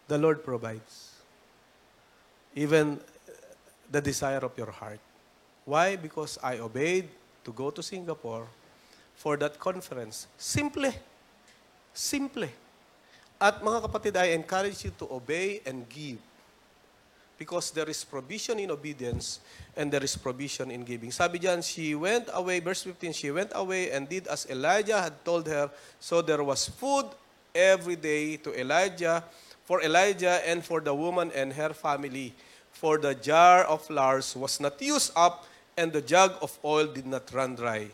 the 0.10 0.18
Lord 0.18 0.44
provides. 0.44 1.16
Even 2.58 3.00
the 3.88 4.02
desire 4.02 4.42
of 4.42 4.54
your 4.58 4.74
heart. 4.74 5.02
Why? 5.64 5.96
Because 5.96 6.42
I 6.42 6.58
obeyed 6.58 7.08
to 7.50 7.58
go 7.58 7.74
to 7.74 7.82
Singapore 7.82 8.46
for 9.18 9.34
that 9.42 9.58
conference. 9.58 10.30
Simple. 10.38 10.94
Simple. 11.92 12.46
At 13.42 13.66
mga 13.66 13.90
kapatid, 13.90 14.14
I 14.22 14.38
encourage 14.38 14.86
you 14.86 14.94
to 15.02 15.10
obey 15.10 15.66
and 15.66 15.90
give. 15.90 16.22
Because 17.40 17.72
there 17.72 17.90
is 17.90 18.06
provision 18.06 18.60
in 18.60 18.70
obedience 18.70 19.40
and 19.74 19.90
there 19.90 20.04
is 20.04 20.14
provision 20.14 20.70
in 20.70 20.84
giving. 20.84 21.10
Sabi 21.10 21.40
diyan, 21.40 21.64
she 21.64 21.96
went 21.96 22.28
away, 22.36 22.60
verse 22.60 22.84
15, 22.84 23.16
she 23.16 23.32
went 23.32 23.50
away 23.56 23.90
and 23.90 24.06
did 24.06 24.28
as 24.28 24.46
Elijah 24.46 25.02
had 25.02 25.16
told 25.26 25.48
her. 25.48 25.72
So 26.04 26.22
there 26.22 26.44
was 26.44 26.68
food 26.68 27.08
every 27.56 27.96
day 27.96 28.38
to 28.44 28.54
Elijah, 28.54 29.24
for 29.64 29.82
Elijah 29.82 30.44
and 30.46 30.62
for 30.62 30.84
the 30.84 30.94
woman 30.94 31.32
and 31.34 31.56
her 31.56 31.72
family. 31.72 32.36
For 32.76 33.00
the 33.00 33.16
jar 33.16 33.64
of 33.64 33.88
flour 33.88 34.22
was 34.36 34.60
not 34.60 34.76
used 34.84 35.16
up 35.16 35.48
and 35.80 35.96
the 35.96 36.04
jug 36.04 36.36
of 36.44 36.52
oil 36.60 36.92
did 36.92 37.08
not 37.08 37.32
run 37.32 37.56
dry. 37.56 37.88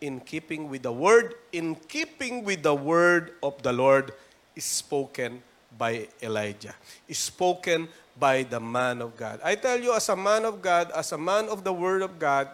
In 0.00 0.24
keeping 0.24 0.72
with 0.72 0.88
the 0.88 0.92
word, 0.92 1.36
in 1.52 1.76
keeping 1.76 2.44
with 2.48 2.64
the 2.64 2.72
word 2.72 3.36
of 3.44 3.60
the 3.60 3.72
Lord 3.72 4.16
is 4.56 4.64
spoken 4.64 5.44
by 5.76 6.08
Elijah, 6.24 6.72
is 7.04 7.20
spoken 7.20 7.92
by 8.16 8.48
the 8.48 8.60
man 8.60 9.04
of 9.04 9.12
God. 9.20 9.40
I 9.44 9.56
tell 9.56 9.76
you, 9.76 9.92
as 9.92 10.08
a 10.08 10.16
man 10.16 10.48
of 10.48 10.64
God, 10.64 10.88
as 10.96 11.12
a 11.12 11.20
man 11.20 11.52
of 11.52 11.60
the 11.64 11.72
word 11.72 12.00
of 12.00 12.16
God, 12.16 12.48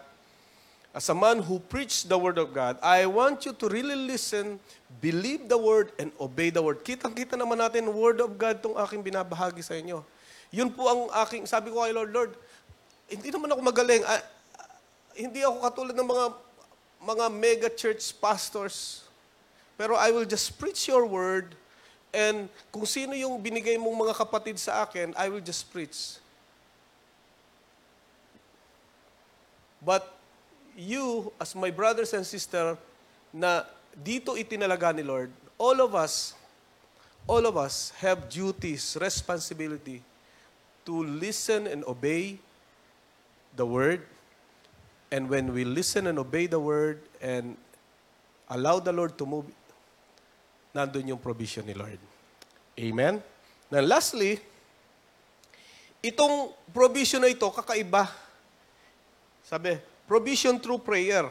as 0.91 1.07
a 1.07 1.15
man 1.15 1.39
who 1.39 1.59
preached 1.59 2.07
the 2.07 2.19
word 2.19 2.37
of 2.37 2.51
God, 2.51 2.75
I 2.83 3.07
want 3.07 3.47
you 3.47 3.55
to 3.55 3.65
really 3.71 3.95
listen, 3.95 4.59
believe 4.99 5.47
the 5.47 5.57
word, 5.57 5.91
and 5.99 6.11
obey 6.19 6.51
the 6.51 6.61
word. 6.61 6.83
Kitang-kita 6.83 7.39
naman 7.39 7.59
natin, 7.59 7.87
word 7.91 8.19
of 8.19 8.35
God 8.35 8.59
tong 8.59 8.75
aking 8.75 9.03
binabahagi 9.03 9.63
sa 9.63 9.75
inyo. 9.75 10.03
Yun 10.51 10.69
po 10.71 10.85
ang 10.87 11.01
aking, 11.25 11.47
sabi 11.47 11.71
ko 11.71 11.81
kay 11.81 11.95
Lord, 11.95 12.11
Lord, 12.11 12.31
hindi 13.09 13.31
naman 13.31 13.51
ako 13.51 13.61
magaling. 13.63 14.03
Ah, 14.05 14.21
hindi 15.13 15.45
ako 15.45 15.57
katulad 15.61 15.95
ng 15.95 16.09
mga 16.09 16.25
mga 17.03 17.25
mega 17.31 17.69
church 17.69 18.15
pastors. 18.17 19.03
Pero 19.75 19.97
I 19.97 20.13
will 20.13 20.25
just 20.25 20.55
preach 20.55 20.87
your 20.87 21.03
word 21.03 21.57
and 22.13 22.45
kung 22.69 22.85
sino 22.85 23.17
yung 23.17 23.41
binigay 23.41 23.73
mong 23.75 24.05
mga 24.05 24.13
kapatid 24.13 24.61
sa 24.61 24.85
akin, 24.85 25.17
I 25.17 25.33
will 25.33 25.41
just 25.41 25.65
preach. 25.73 26.21
But 29.81 30.05
you, 30.77 31.33
as 31.41 31.57
my 31.57 31.73
brothers 31.73 32.13
and 32.13 32.23
sister, 32.23 32.77
na 33.33 33.65
dito 33.97 34.37
itinalaga 34.37 34.93
ni 34.93 35.01
Lord, 35.01 35.33
all 35.57 35.81
of 35.81 35.97
us, 35.97 36.37
all 37.25 37.43
of 37.49 37.57
us 37.57 37.91
have 37.97 38.29
duties, 38.29 38.93
responsibility 39.01 40.05
to 40.85 41.03
listen 41.03 41.65
and 41.65 41.81
obey 41.83 42.37
the 43.57 43.65
Word. 43.65 44.05
And 45.13 45.29
when 45.29 45.53
we 45.53 45.61
listen 45.61 46.09
and 46.09 46.17
obey 46.17 46.49
the 46.49 46.57
Word 46.57 46.97
and 47.21 47.53
allow 48.49 48.81
the 48.81 48.89
Lord 48.89 49.13
to 49.21 49.29
move, 49.29 49.45
nandun 50.73 51.05
yung 51.05 51.21
provision 51.21 51.69
ni 51.69 51.77
Lord. 51.77 52.01
Amen? 52.73 53.21
Now 53.69 53.85
lastly, 53.85 54.41
itong 56.01 56.49
provision 56.73 57.21
na 57.21 57.29
ito, 57.29 57.45
kakaiba. 57.45 58.09
Sabi, 59.45 59.77
provision 60.09 60.57
through 60.57 60.81
prayer. 60.81 61.29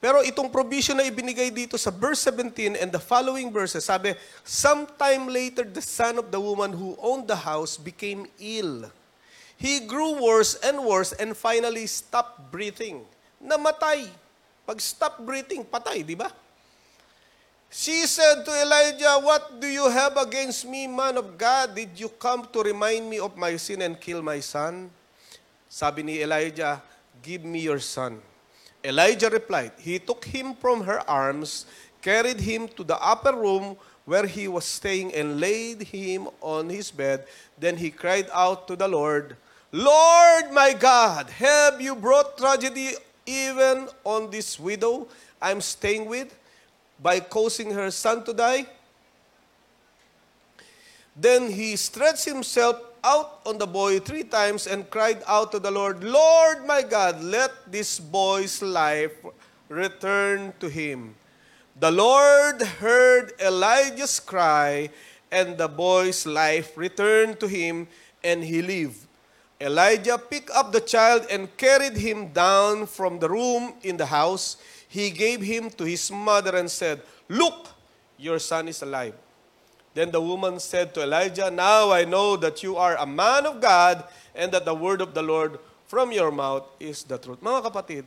Pero 0.00 0.24
itong 0.24 0.48
provision 0.48 0.96
na 0.96 1.04
ibinigay 1.04 1.52
dito 1.52 1.76
sa 1.76 1.92
verse 1.92 2.24
17 2.32 2.80
and 2.80 2.88
the 2.88 3.00
following 3.00 3.52
verses, 3.52 3.84
sabi, 3.84 4.16
Sometime 4.48 5.28
later, 5.28 5.68
the 5.68 5.84
son 5.84 6.16
of 6.16 6.32
the 6.32 6.40
woman 6.40 6.72
who 6.72 6.96
owned 7.04 7.28
the 7.28 7.36
house 7.36 7.76
became 7.76 8.24
ill. 8.40 8.88
He 9.56 9.80
grew 9.86 10.20
worse 10.20 10.54
and 10.60 10.84
worse 10.84 11.12
and 11.12 11.36
finally 11.36 11.86
stopped 11.86 12.50
breathing. 12.50 13.04
Namatay. 13.42 14.08
Pag 14.64 14.80
stop 14.80 15.20
breathing, 15.20 15.64
patay, 15.64 16.00
di 16.00 16.16
ba? 16.16 16.32
She 17.68 18.06
said 18.06 18.46
to 18.46 18.52
Elijah, 18.54 19.18
What 19.20 19.60
do 19.60 19.66
you 19.66 19.90
have 19.90 20.16
against 20.16 20.64
me, 20.64 20.86
man 20.86 21.18
of 21.18 21.36
God? 21.36 21.74
Did 21.74 21.98
you 21.98 22.08
come 22.08 22.46
to 22.54 22.62
remind 22.62 23.10
me 23.10 23.18
of 23.18 23.36
my 23.36 23.58
sin 23.58 23.82
and 23.82 23.98
kill 23.98 24.22
my 24.22 24.38
son? 24.38 24.88
Sabi 25.68 26.06
ni 26.06 26.22
Elijah, 26.22 26.80
Give 27.20 27.42
me 27.44 27.60
your 27.66 27.82
son. 27.82 28.22
Elijah 28.78 29.28
replied, 29.28 29.72
He 29.82 29.98
took 29.98 30.24
him 30.24 30.54
from 30.54 30.86
her 30.86 31.02
arms, 31.10 31.66
carried 32.00 32.38
him 32.38 32.68
to 32.78 32.84
the 32.84 32.96
upper 33.02 33.34
room 33.34 33.76
where 34.04 34.26
he 34.26 34.46
was 34.46 34.64
staying, 34.64 35.12
and 35.12 35.40
laid 35.40 35.82
him 35.88 36.28
on 36.40 36.68
his 36.68 36.90
bed. 36.92 37.26
Then 37.58 37.76
he 37.76 37.90
cried 37.90 38.28
out 38.32 38.68
to 38.68 38.76
the 38.76 38.86
Lord, 38.86 39.36
Lord 39.74 40.52
my 40.52 40.72
God, 40.72 41.28
have 41.30 41.82
you 41.82 41.96
brought 41.96 42.38
tragedy 42.38 42.94
even 43.26 43.88
on 44.04 44.30
this 44.30 44.54
widow 44.54 45.08
I'm 45.42 45.60
staying 45.60 46.06
with 46.06 46.30
by 47.02 47.18
causing 47.18 47.72
her 47.72 47.90
son 47.90 48.22
to 48.22 48.32
die? 48.32 48.66
Then 51.16 51.50
he 51.50 51.74
stretched 51.74 52.24
himself 52.24 52.78
out 53.02 53.40
on 53.44 53.58
the 53.58 53.66
boy 53.66 53.98
three 53.98 54.22
times 54.22 54.68
and 54.68 54.88
cried 54.88 55.24
out 55.26 55.50
to 55.50 55.58
the 55.58 55.72
Lord, 55.72 56.04
Lord 56.04 56.64
my 56.64 56.82
God, 56.82 57.20
let 57.20 57.50
this 57.66 57.98
boy's 57.98 58.62
life 58.62 59.18
return 59.68 60.54
to 60.60 60.68
him. 60.68 61.16
The 61.80 61.90
Lord 61.90 62.62
heard 62.62 63.32
Elijah's 63.42 64.20
cry, 64.20 64.90
and 65.32 65.58
the 65.58 65.66
boy's 65.66 66.26
life 66.26 66.78
returned 66.78 67.40
to 67.40 67.48
him, 67.48 67.88
and 68.22 68.44
he 68.44 68.62
lived. 68.62 69.03
Elijah 69.64 70.20
picked 70.20 70.52
up 70.52 70.76
the 70.76 70.84
child 70.84 71.24
and 71.32 71.48
carried 71.56 71.96
him 71.96 72.28
down 72.36 72.84
from 72.84 73.16
the 73.16 73.24
room 73.24 73.72
in 73.80 73.96
the 73.96 74.04
house. 74.04 74.60
He 74.84 75.08
gave 75.08 75.40
him 75.40 75.72
to 75.80 75.88
his 75.88 76.12
mother 76.12 76.52
and 76.52 76.68
said, 76.68 77.00
Look, 77.32 77.72
your 78.20 78.36
son 78.36 78.68
is 78.68 78.84
alive. 78.84 79.16
Then 79.96 80.12
the 80.12 80.20
woman 80.20 80.60
said 80.60 80.92
to 80.92 81.02
Elijah, 81.02 81.48
Now 81.48 81.96
I 81.96 82.04
know 82.04 82.36
that 82.36 82.60
you 82.60 82.76
are 82.76 83.00
a 83.00 83.08
man 83.08 83.48
of 83.48 83.64
God 83.64 84.04
and 84.36 84.52
that 84.52 84.68
the 84.68 84.76
word 84.76 85.00
of 85.00 85.16
the 85.16 85.24
Lord 85.24 85.56
from 85.88 86.12
your 86.12 86.28
mouth 86.28 86.68
is 86.76 87.00
the 87.00 87.16
truth. 87.16 87.40
Mga 87.40 87.72
kapatid, 87.72 88.04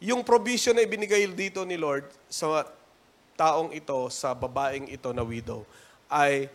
yung 0.00 0.24
provision 0.24 0.80
na 0.80 0.86
ibinigay 0.88 1.28
dito 1.28 1.60
ni 1.68 1.76
Lord 1.76 2.08
sa 2.32 2.64
taong 3.36 3.68
ito, 3.76 4.08
sa 4.08 4.32
babaeng 4.32 4.88
ito 4.88 5.12
na 5.12 5.20
widow, 5.20 5.60
ay 6.08 6.48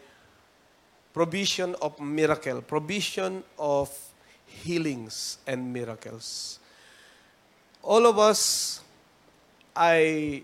provision 1.14 1.78
of 1.78 1.94
miracle, 2.02 2.66
provision 2.66 3.46
of 3.62 3.92
healings 4.62 5.40
and 5.48 5.72
miracles. 5.72 6.60
All 7.82 8.04
of 8.06 8.20
us 8.20 8.80
ay 9.72 10.44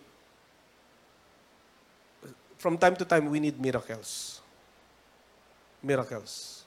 from 2.57 2.77
time 2.77 2.97
to 2.97 3.05
time, 3.05 3.29
we 3.29 3.39
need 3.39 3.59
miracles. 3.61 4.41
Miracles. 5.83 6.65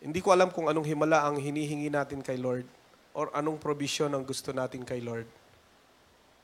Hindi 0.00 0.22
ko 0.24 0.32
alam 0.32 0.48
kung 0.48 0.70
anong 0.70 0.86
himala 0.86 1.26
ang 1.26 1.36
hinihingi 1.36 1.92
natin 1.92 2.24
kay 2.24 2.40
Lord 2.40 2.64
or 3.16 3.28
anong 3.32 3.60
provision 3.60 4.12
ang 4.12 4.24
gusto 4.24 4.52
natin 4.52 4.84
kay 4.84 5.00
Lord. 5.00 5.28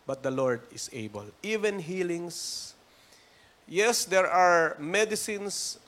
But 0.03 0.21
the 0.21 0.35
Lord 0.35 0.67
is 0.75 0.91
able. 0.91 1.31
Even 1.47 1.79
healings. 1.79 2.71
Yes, 3.71 4.03
there 4.05 4.27
are 4.27 4.75
medicines. 4.83 5.79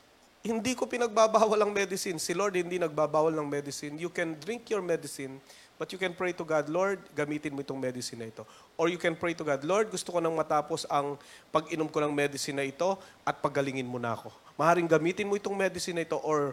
Hindi 0.45 0.77
ko 0.77 0.85
pinagbabawal 0.85 1.57
ang 1.57 1.73
medicine. 1.73 2.21
Si 2.21 2.37
Lord 2.37 2.53
hindi 2.53 2.77
nagbabawal 2.77 3.33
ng 3.33 3.49
medicine. 3.49 3.97
You 3.97 4.13
can 4.13 4.37
drink 4.37 4.69
your 4.69 4.85
medicine, 4.85 5.41
but 5.81 5.89
you 5.89 5.97
can 5.97 6.13
pray 6.13 6.37
to 6.37 6.45
God, 6.45 6.69
Lord, 6.69 7.01
gamitin 7.17 7.57
mo 7.57 7.65
itong 7.65 7.81
medicine 7.81 8.21
na 8.21 8.29
ito. 8.29 8.45
Or 8.77 8.93
you 8.93 9.01
can 9.01 9.17
pray 9.17 9.33
to 9.33 9.41
God, 9.41 9.65
Lord, 9.65 9.89
gusto 9.89 10.13
ko 10.13 10.21
nang 10.21 10.37
matapos 10.37 10.85
ang 10.93 11.17
pag-inom 11.49 11.89
ko 11.89 11.97
ng 12.05 12.13
medicine 12.13 12.61
na 12.61 12.69
ito 12.69 12.93
at 13.25 13.41
pagalingin 13.41 13.89
mo 13.89 13.97
na 13.97 14.13
ako. 14.13 14.29
Maharing 14.61 14.85
gamitin 14.85 15.25
mo 15.25 15.33
itong 15.33 15.57
medicine 15.57 15.97
na 15.97 16.05
ito 16.05 16.21
or 16.21 16.53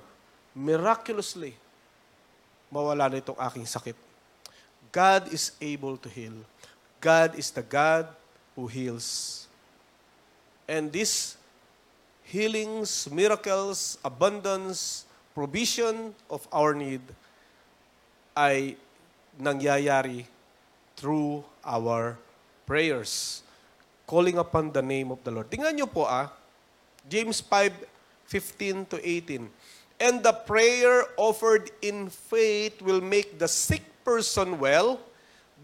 miraculously, 0.56 1.52
mawala 2.72 3.12
na 3.12 3.20
itong 3.20 3.44
aking 3.44 3.68
sakit. 3.68 4.00
God 4.88 5.28
is 5.36 5.52
able 5.60 6.00
to 6.00 6.08
heal. 6.08 6.40
God 7.04 7.36
is 7.36 7.52
the 7.52 7.64
God 7.64 8.08
who 8.56 8.72
heals. 8.72 9.44
And 10.64 10.88
these 10.88 11.36
healings, 12.32 13.12
miracles, 13.12 14.00
abundance, 14.08 15.04
provision 15.36 16.16
of 16.32 16.48
our 16.56 16.72
need 16.72 17.04
ay 18.32 18.80
nangyayari 19.36 20.24
through 20.96 21.44
our 21.60 22.16
prayers. 22.64 23.44
Calling 24.08 24.40
upon 24.40 24.72
the 24.72 24.80
name 24.80 25.12
of 25.12 25.20
the 25.28 25.32
Lord. 25.32 25.52
Tingnan 25.52 25.76
niyo 25.76 25.92
po 25.92 26.08
ah, 26.08 26.32
James 27.12 27.44
5, 27.44 27.76
15 28.28 28.96
to 28.96 28.98
18. 29.04 29.52
And 30.00 30.24
the 30.24 30.34
prayer 30.34 31.12
offered 31.20 31.70
in 31.84 32.08
faith 32.08 32.80
will 32.80 33.04
make 33.04 33.38
the 33.40 33.48
sick 33.48 33.84
person 34.08 34.56
well. 34.56 35.00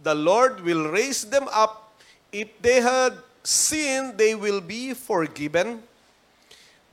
The 0.04 0.14
Lord 0.14 0.62
will 0.62 0.92
raise 0.92 1.24
them 1.24 1.48
up. 1.50 1.96
If 2.30 2.52
they 2.62 2.84
had 2.84 3.18
sinned, 3.42 4.20
they 4.20 4.36
will 4.36 4.62
be 4.62 4.94
forgiven. 4.94 5.82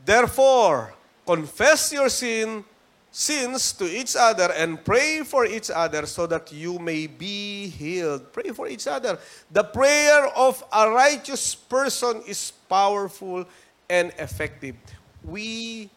Therefore, 0.05 0.93
confess 1.25 1.93
your 1.93 2.09
sin, 2.09 2.65
sins 3.11 3.73
to 3.73 3.89
each 3.89 4.17
other 4.17 4.53
and 4.53 4.85
pray 4.85 5.23
for 5.25 5.47
each 5.47 5.71
other 5.71 6.05
so 6.05 6.27
that 6.27 6.53
you 6.53 6.79
may 6.79 7.07
be 7.07 7.69
healed. 7.69 8.33
Pray 8.33 8.51
for 8.51 8.69
each 8.69 8.87
other. 8.87 9.19
The 9.51 9.65
prayer 9.65 10.29
of 10.37 10.63
a 10.73 10.91
righteous 10.91 11.55
person 11.55 12.21
is 12.29 12.53
powerful 12.69 13.47
and 13.89 14.13
effective. 14.19 14.77
We 15.25 15.89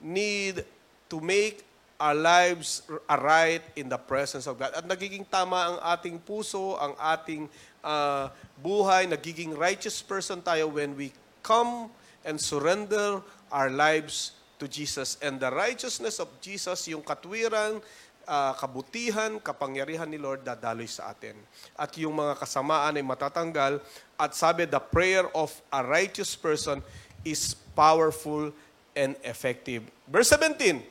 need 0.00 0.64
to 1.10 1.20
make 1.20 1.64
our 2.00 2.14
lives 2.14 2.80
aright 3.04 3.60
in 3.76 3.90
the 3.92 3.98
presence 3.98 4.46
of 4.46 4.56
God. 4.56 4.72
At 4.72 4.88
nagiging 4.88 5.28
tama 5.28 5.76
ang 5.76 5.78
ating 5.84 6.16
puso, 6.24 6.80
ang 6.80 6.96
ating 6.96 7.44
ah, 7.84 8.32
buhay, 8.56 9.04
nagiging 9.04 9.52
righteous 9.52 10.00
person 10.00 10.40
tayo 10.40 10.72
when 10.72 10.96
we 10.96 11.12
come 11.44 11.92
and 12.24 12.36
surrender 12.36 13.22
our 13.50 13.70
lives 13.70 14.36
to 14.60 14.68
Jesus. 14.68 15.16
And 15.24 15.40
the 15.40 15.48
righteousness 15.48 16.20
of 16.20 16.28
Jesus, 16.44 16.86
yung 16.88 17.00
katwiran, 17.00 17.80
ah, 18.28 18.52
kabutihan, 18.54 19.40
kapangyarihan 19.40 20.06
ni 20.06 20.20
Lord 20.20 20.44
dadaloy 20.44 20.86
sa 20.86 21.10
atin. 21.10 21.34
At 21.74 21.96
yung 21.96 22.20
mga 22.20 22.36
kasamaan 22.36 23.00
ay 23.00 23.04
matatanggal. 23.04 23.80
At 24.20 24.36
sabi, 24.36 24.68
the 24.68 24.80
prayer 24.80 25.26
of 25.32 25.50
a 25.72 25.80
righteous 25.80 26.36
person 26.36 26.84
is 27.24 27.56
powerful 27.72 28.52
and 28.92 29.16
effective. 29.24 29.88
Verse 30.04 30.28
17, 30.36 30.82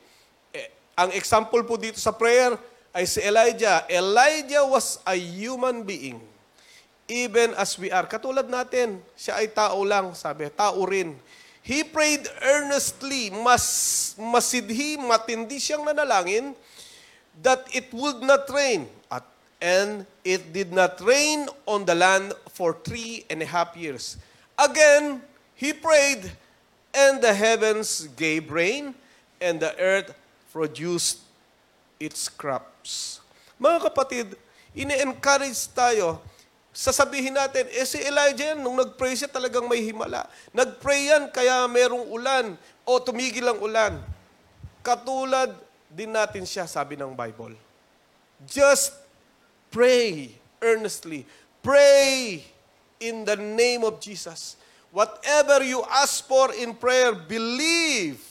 eh, 0.50 0.68
ang 0.98 1.14
example 1.14 1.62
po 1.62 1.78
dito 1.78 1.98
sa 2.02 2.10
prayer 2.10 2.58
ay 2.90 3.06
si 3.06 3.22
Elijah. 3.22 3.86
Elijah 3.86 4.66
was 4.66 4.98
a 5.06 5.14
human 5.14 5.86
being. 5.86 6.18
Even 7.10 7.58
as 7.58 7.74
we 7.74 7.90
are. 7.90 8.06
Katulad 8.06 8.46
natin, 8.46 9.02
siya 9.18 9.42
ay 9.42 9.50
tao 9.50 9.82
lang, 9.82 10.14
sabi, 10.14 10.46
tao 10.54 10.78
rin. 10.86 11.18
He 11.58 11.82
prayed 11.82 12.22
earnestly, 12.38 13.34
mas 13.34 14.14
masidhi, 14.14 14.94
matindi 14.94 15.58
siyang 15.58 15.82
nanalangin, 15.82 16.54
that 17.42 17.66
it 17.74 17.90
would 17.90 18.22
not 18.22 18.46
rain. 18.54 18.86
At, 19.10 19.26
and 19.58 20.06
it 20.22 20.54
did 20.54 20.70
not 20.70 21.02
rain 21.02 21.50
on 21.66 21.82
the 21.82 21.98
land 21.98 22.30
for 22.54 22.78
three 22.78 23.26
and 23.26 23.42
a 23.42 23.48
half 23.50 23.74
years. 23.74 24.14
Again, 24.54 25.18
he 25.58 25.74
prayed, 25.74 26.30
and 26.94 27.18
the 27.18 27.34
heavens 27.34 28.06
gave 28.14 28.54
rain, 28.54 28.94
and 29.42 29.58
the 29.58 29.74
earth 29.82 30.14
produced 30.54 31.26
its 31.98 32.30
crops. 32.30 33.18
Mga 33.58 33.78
kapatid, 33.90 34.26
ini-encourage 34.78 35.68
tayo. 35.74 36.22
Sasabihin 36.70 37.34
natin, 37.34 37.66
eh 37.74 37.82
si 37.82 37.98
Elijah 37.98 38.54
yan, 38.54 38.62
nung 38.62 38.78
nag-pray 38.78 39.18
siya 39.18 39.26
talagang 39.26 39.66
may 39.66 39.82
himala. 39.82 40.30
Nag-pray 40.54 41.10
yan, 41.10 41.26
kaya 41.34 41.66
merong 41.66 42.06
ulan. 42.06 42.54
O 42.86 43.02
tumigil 43.02 43.42
ang 43.50 43.58
ulan. 43.58 43.98
Katulad 44.80 45.50
din 45.90 46.14
natin 46.14 46.46
siya, 46.46 46.70
sabi 46.70 46.94
ng 46.94 47.10
Bible. 47.10 47.58
Just 48.46 48.94
pray 49.74 50.30
earnestly. 50.62 51.26
Pray 51.60 52.40
in 53.02 53.26
the 53.26 53.36
name 53.36 53.82
of 53.82 53.98
Jesus. 53.98 54.54
Whatever 54.94 55.62
you 55.66 55.82
ask 55.90 56.26
for 56.26 56.54
in 56.54 56.74
prayer, 56.74 57.12
believe 57.14 58.22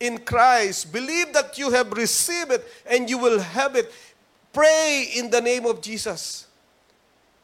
in 0.00 0.18
Christ. 0.18 0.92
Believe 0.92 1.32
that 1.32 1.56
you 1.56 1.70
have 1.70 1.92
received 1.92 2.52
it 2.52 2.64
and 2.88 3.08
you 3.08 3.16
will 3.16 3.38
have 3.38 3.76
it. 3.76 3.92
Pray 4.52 5.12
in 5.16 5.30
the 5.30 5.40
name 5.40 5.64
of 5.64 5.80
Jesus. 5.80 6.50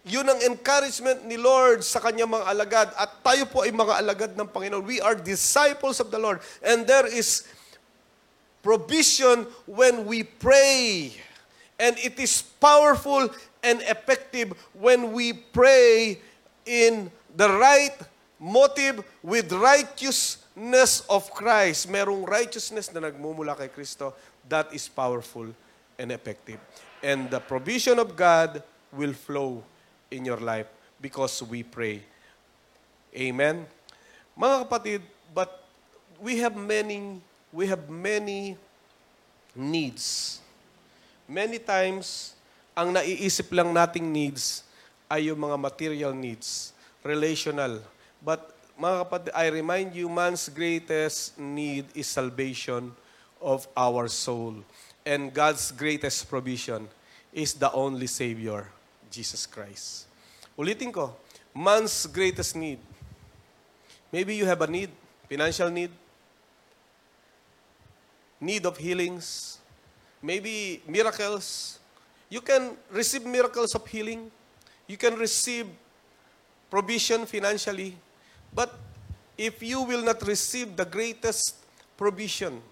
Yun 0.09 0.24
ang 0.24 0.40
encouragement 0.40 1.20
ni 1.28 1.36
Lord 1.36 1.85
sa 1.85 2.01
kanyang 2.01 2.32
mga 2.32 2.47
alagad. 2.48 2.89
At 2.97 3.20
tayo 3.20 3.44
po 3.44 3.60
ay 3.62 3.70
mga 3.70 3.94
alagad 4.01 4.32
ng 4.32 4.48
Panginoon. 4.48 4.80
We 4.89 5.05
are 5.05 5.12
disciples 5.12 6.01
of 6.01 6.09
the 6.09 6.16
Lord. 6.16 6.40
And 6.64 6.89
there 6.89 7.05
is 7.05 7.44
provision 8.64 9.44
when 9.68 10.09
we 10.09 10.24
pray. 10.24 11.12
And 11.76 11.94
it 12.01 12.16
is 12.16 12.40
powerful 12.40 13.28
and 13.60 13.85
effective 13.85 14.56
when 14.72 15.12
we 15.12 15.36
pray 15.36 16.18
in 16.64 17.12
the 17.36 17.52
right 17.52 17.94
motive 18.40 19.05
with 19.20 19.52
righteousness 19.52 21.05
of 21.06 21.28
Christ. 21.36 21.85
Merong 21.93 22.24
righteousness 22.24 22.89
na 22.97 23.05
nagmumula 23.05 23.60
kay 23.60 23.68
Kristo. 23.68 24.16
That 24.48 24.72
is 24.72 24.89
powerful 24.89 25.52
and 26.01 26.09
effective. 26.09 26.59
And 27.05 27.28
the 27.28 27.44
provision 27.44 28.01
of 28.01 28.16
God 28.16 28.64
will 28.89 29.12
flow 29.12 29.62
in 30.10 30.24
your 30.24 30.40
life 30.40 30.66
because 31.01 31.43
we 31.44 31.62
pray. 31.62 32.02
Amen. 33.14 33.64
Mga 34.36 34.56
kapatid, 34.66 35.01
but 35.35 35.64
we 36.20 36.39
have 36.39 36.55
many 36.55 37.20
we 37.52 37.66
have 37.66 37.89
many 37.89 38.56
needs. 39.56 40.39
Many 41.28 41.59
times 41.59 42.36
ang 42.78 42.94
naiisip 42.94 43.51
lang 43.51 43.74
nating 43.74 44.06
needs 44.06 44.62
ay 45.10 45.32
yung 45.32 45.40
mga 45.40 45.56
material 45.59 46.12
needs, 46.14 46.70
relational. 47.02 47.80
But 48.20 48.55
mga 48.78 48.97
kapatid, 49.02 49.32
I 49.35 49.51
remind 49.51 49.97
you 49.97 50.06
man's 50.06 50.47
greatest 50.47 51.35
need 51.35 51.90
is 51.97 52.06
salvation 52.06 52.94
of 53.43 53.66
our 53.74 54.06
soul. 54.06 54.62
And 55.02 55.32
God's 55.32 55.72
greatest 55.72 56.28
provision 56.30 56.86
is 57.32 57.56
the 57.59 57.72
only 57.72 58.06
savior, 58.06 58.68
Jesus 59.10 59.47
Christ. 59.47 60.06
Ulitin 60.59 60.93
ko, 60.93 61.14
man's 61.55 62.06
greatest 62.06 62.56
need 62.56 62.78
Maybe 64.12 64.35
you 64.35 64.47
have 64.47 64.62
a 64.62 64.66
need, 64.66 64.90
financial 65.28 65.68
need, 65.70 65.90
need 68.40 68.64
of 68.64 68.76
healings, 68.76 69.59
maybe 70.22 70.82
miracles. 70.89 71.78
You 72.30 72.40
can 72.40 72.76
receive 72.90 73.26
miracles 73.26 73.74
of 73.74 73.86
healing. 73.86 74.30
You 74.86 74.97
can 74.97 75.16
receive 75.16 75.66
provision 76.70 77.26
financially. 77.26 77.97
But 78.55 78.74
if 79.36 79.62
you 79.62 79.82
will 79.82 80.02
not 80.02 80.26
receive 80.26 80.74
the 80.74 80.86
greatest 80.86 81.56
provision, 81.97 82.62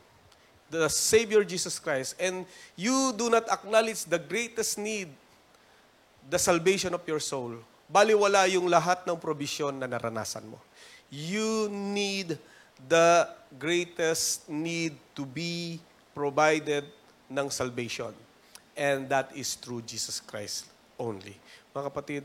the 0.71 0.89
Savior 0.89 1.45
Jesus 1.45 1.79
Christ, 1.79 2.17
and 2.19 2.47
you 2.77 3.13
do 3.17 3.29
not 3.29 3.49
acknowledge 3.51 4.05
the 4.05 4.19
greatest 4.19 4.79
need, 4.79 5.09
the 6.27 6.39
salvation 6.39 6.95
of 6.95 7.03
your 7.07 7.23
soul, 7.23 7.55
baliwala 7.87 8.51
yung 8.51 8.67
lahat 8.67 9.07
ng 9.07 9.15
provision 9.15 9.71
na 9.79 9.87
naranasan 9.87 10.43
mo. 10.47 10.59
You 11.07 11.71
need 11.71 12.35
the 12.91 13.31
greatest 13.55 14.51
need 14.51 14.99
to 15.15 15.23
be 15.23 15.79
provided 16.11 16.83
ng 17.31 17.47
salvation. 17.49 18.11
And 18.77 19.09
that 19.09 19.33
is 19.33 19.55
through 19.55 19.87
Jesus 19.87 20.21
Christ 20.21 20.67
only. 20.99 21.39
Mga 21.73 21.85
kapatid, 21.89 22.23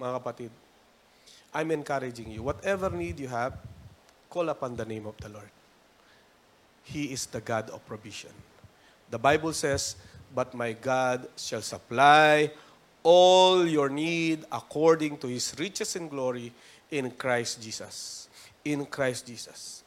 mga 0.00 0.12
kapatid, 0.22 0.50
I'm 1.54 1.70
encouraging 1.70 2.30
you, 2.34 2.42
whatever 2.42 2.90
need 2.90 3.20
you 3.20 3.28
have, 3.28 3.54
call 4.30 4.48
upon 4.48 4.74
the 4.74 4.86
name 4.86 5.06
of 5.06 5.14
the 5.18 5.28
Lord. 5.28 5.50
He 6.82 7.14
is 7.14 7.26
the 7.26 7.40
God 7.40 7.70
of 7.70 7.84
provision. 7.86 8.32
The 9.10 9.18
Bible 9.18 9.52
says, 9.52 9.96
But 10.34 10.52
my 10.52 10.74
God 10.74 11.30
shall 11.38 11.62
supply 11.62 12.50
all 13.04 13.68
your 13.68 13.92
need 13.92 14.48
according 14.48 15.20
to 15.20 15.28
his 15.28 15.52
riches 15.60 15.94
and 15.94 16.08
glory 16.08 16.50
in 16.88 17.12
Christ 17.12 17.60
Jesus. 17.60 18.26
In 18.64 18.88
Christ 18.88 19.28
Jesus. 19.28 19.84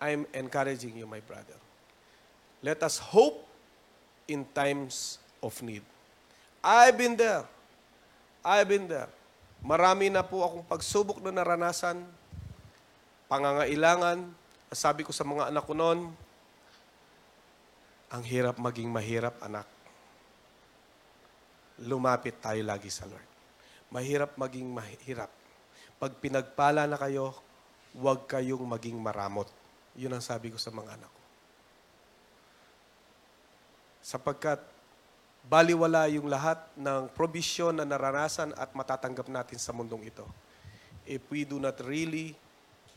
I'm 0.00 0.24
encouraging 0.32 0.96
you, 0.96 1.06
my 1.06 1.20
brother. 1.20 1.60
Let 2.64 2.82
us 2.82 2.96
hope 2.96 3.44
in 4.26 4.48
times 4.56 5.20
of 5.44 5.52
need. 5.60 5.84
I've 6.64 6.96
been 6.96 7.12
there. 7.12 7.44
I've 8.40 8.68
been 8.68 8.88
there. 8.88 9.08
Marami 9.60 10.08
na 10.08 10.24
po 10.24 10.44
akong 10.44 10.64
pagsubok 10.64 11.20
na 11.20 11.32
naranasan, 11.32 12.04
pangangailangan. 13.28 14.28
Sabi 14.72 15.04
ko 15.04 15.12
sa 15.12 15.24
mga 15.24 15.52
anak 15.52 15.64
ko 15.64 15.76
noon, 15.76 16.08
ang 18.08 18.22
hirap 18.24 18.56
maging 18.60 18.88
mahirap, 18.88 19.36
anak. 19.44 19.73
Lumapit 21.82 22.38
tayo 22.38 22.62
lagi 22.62 22.86
sa 22.86 23.08
Lord. 23.10 23.26
Mahirap 23.90 24.38
maging 24.38 24.70
mahirap. 24.70 25.30
Pag 25.98 26.14
pinagpala 26.22 26.86
na 26.86 26.94
kayo, 26.94 27.34
huwag 27.94 28.26
kayong 28.30 28.62
maging 28.62 28.98
maramot. 28.98 29.50
Yun 29.98 30.14
ang 30.14 30.22
sabi 30.22 30.50
ko 30.50 30.58
sa 30.58 30.70
mga 30.70 30.98
anak 30.98 31.10
ko. 31.10 31.22
Sapagkat 34.04 34.60
baliwala 35.46 36.06
yung 36.10 36.26
lahat 36.26 36.60
ng 36.78 37.10
probisyon 37.14 37.78
na 37.78 37.86
naranasan 37.86 38.54
at 38.54 38.70
matatanggap 38.74 39.26
natin 39.30 39.58
sa 39.58 39.74
mundong 39.74 40.06
ito. 40.08 40.26
If 41.04 41.22
we 41.28 41.44
do 41.44 41.60
not 41.60 41.78
really 41.84 42.32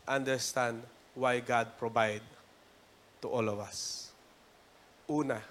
understand 0.07 0.79
why 1.17 1.43
God 1.43 1.75
provide 1.75 2.23
to 3.19 3.27
all 3.27 3.45
of 3.49 3.59
us. 3.59 4.09
Una, 5.09 5.41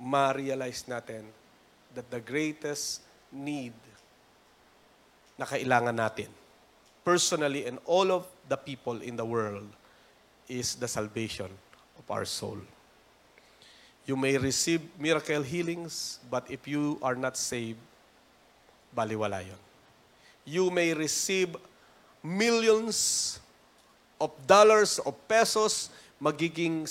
ma-realize 0.00 0.88
natin 0.88 1.28
that 1.92 2.08
the 2.08 2.24
greatest 2.24 3.04
need 3.28 3.76
na 5.36 5.44
kailangan 5.44 5.92
natin, 5.92 6.32
personally 7.04 7.68
and 7.68 7.76
all 7.84 8.08
of 8.08 8.24
the 8.48 8.56
people 8.56 9.04
in 9.04 9.16
the 9.16 9.24
world, 9.24 9.68
is 10.48 10.74
the 10.74 10.88
salvation 10.88 11.48
of 12.00 12.04
our 12.08 12.24
soul. 12.24 12.58
You 14.08 14.16
may 14.16 14.40
receive 14.40 14.82
miracle 14.98 15.44
healings, 15.44 16.18
but 16.32 16.48
if 16.50 16.66
you 16.66 16.98
are 17.04 17.14
not 17.14 17.36
saved, 17.36 17.78
baliwala 18.96 19.44
yun. 19.44 19.60
You 20.44 20.72
may 20.72 20.96
receive 20.96 21.54
millions 22.24 23.38
of 24.20 24.32
dollars, 24.46 24.98
of 24.98 25.14
pesos, 25.28 25.88
magiging 26.20 26.88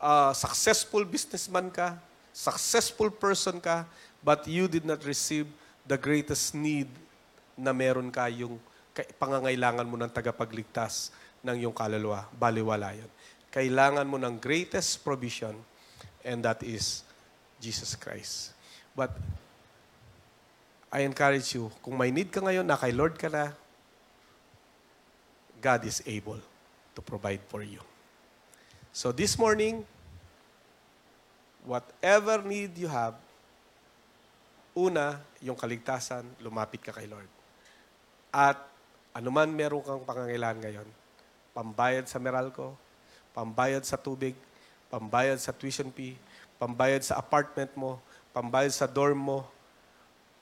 uh, 0.00 0.32
successful 0.32 1.04
businessman 1.04 1.68
ka, 1.68 1.94
successful 2.32 3.12
person 3.12 3.60
ka, 3.60 3.84
but 4.24 4.48
you 4.48 4.66
did 4.66 4.82
not 4.82 5.04
receive 5.04 5.46
the 5.84 6.00
greatest 6.00 6.56
need 6.56 6.88
na 7.54 7.76
meron 7.76 8.08
ka 8.08 8.26
yung 8.32 8.56
pangangailangan 9.20 9.86
mo 9.86 10.00
ng 10.00 10.10
tagapagligtas 10.10 11.12
ng 11.44 11.64
iyong 11.64 11.76
kaluluwa. 11.76 12.26
Baliwala 12.32 12.96
yun. 12.96 13.08
Kailangan 13.52 14.08
mo 14.08 14.16
ng 14.16 14.40
greatest 14.40 15.04
provision 15.04 15.56
and 16.24 16.40
that 16.44 16.60
is 16.64 17.04
Jesus 17.60 17.96
Christ. 17.96 18.56
But 18.96 19.12
I 20.90 21.06
encourage 21.06 21.54
you, 21.54 21.70
kung 21.84 21.94
may 21.94 22.10
need 22.10 22.34
ka 22.34 22.42
ngayon, 22.42 22.66
na 22.66 22.74
kay 22.74 22.90
Lord 22.90 23.14
ka 23.14 23.30
na, 23.30 23.54
God 25.60 25.86
is 25.86 26.02
able 26.08 26.40
to 26.96 27.00
provide 27.04 27.40
for 27.46 27.62
you. 27.62 27.78
So 28.90 29.14
this 29.14 29.38
morning, 29.38 29.86
whatever 31.62 32.42
need 32.42 32.74
you 32.74 32.90
have, 32.90 33.14
una, 34.74 35.22
yung 35.38 35.54
kaligtasan, 35.54 36.26
lumapit 36.42 36.82
ka 36.82 36.90
kay 36.90 37.06
Lord. 37.06 37.30
At 38.34 38.58
anuman 39.14 39.46
meron 39.46 39.86
kang 39.86 40.02
pangangailangan 40.02 40.58
ngayon, 40.66 40.88
pambayad 41.54 42.10
sa 42.10 42.18
Meralco, 42.18 42.74
pambayad 43.30 43.86
sa 43.86 43.94
tubig, 43.94 44.34
pambayad 44.90 45.38
sa 45.38 45.54
tuition 45.54 45.94
fee, 45.94 46.18
pambayad 46.58 47.06
sa 47.06 47.14
apartment 47.22 47.70
mo, 47.78 48.02
pambayad 48.34 48.74
sa 48.74 48.90
dorm 48.90 49.22
mo, 49.22 49.46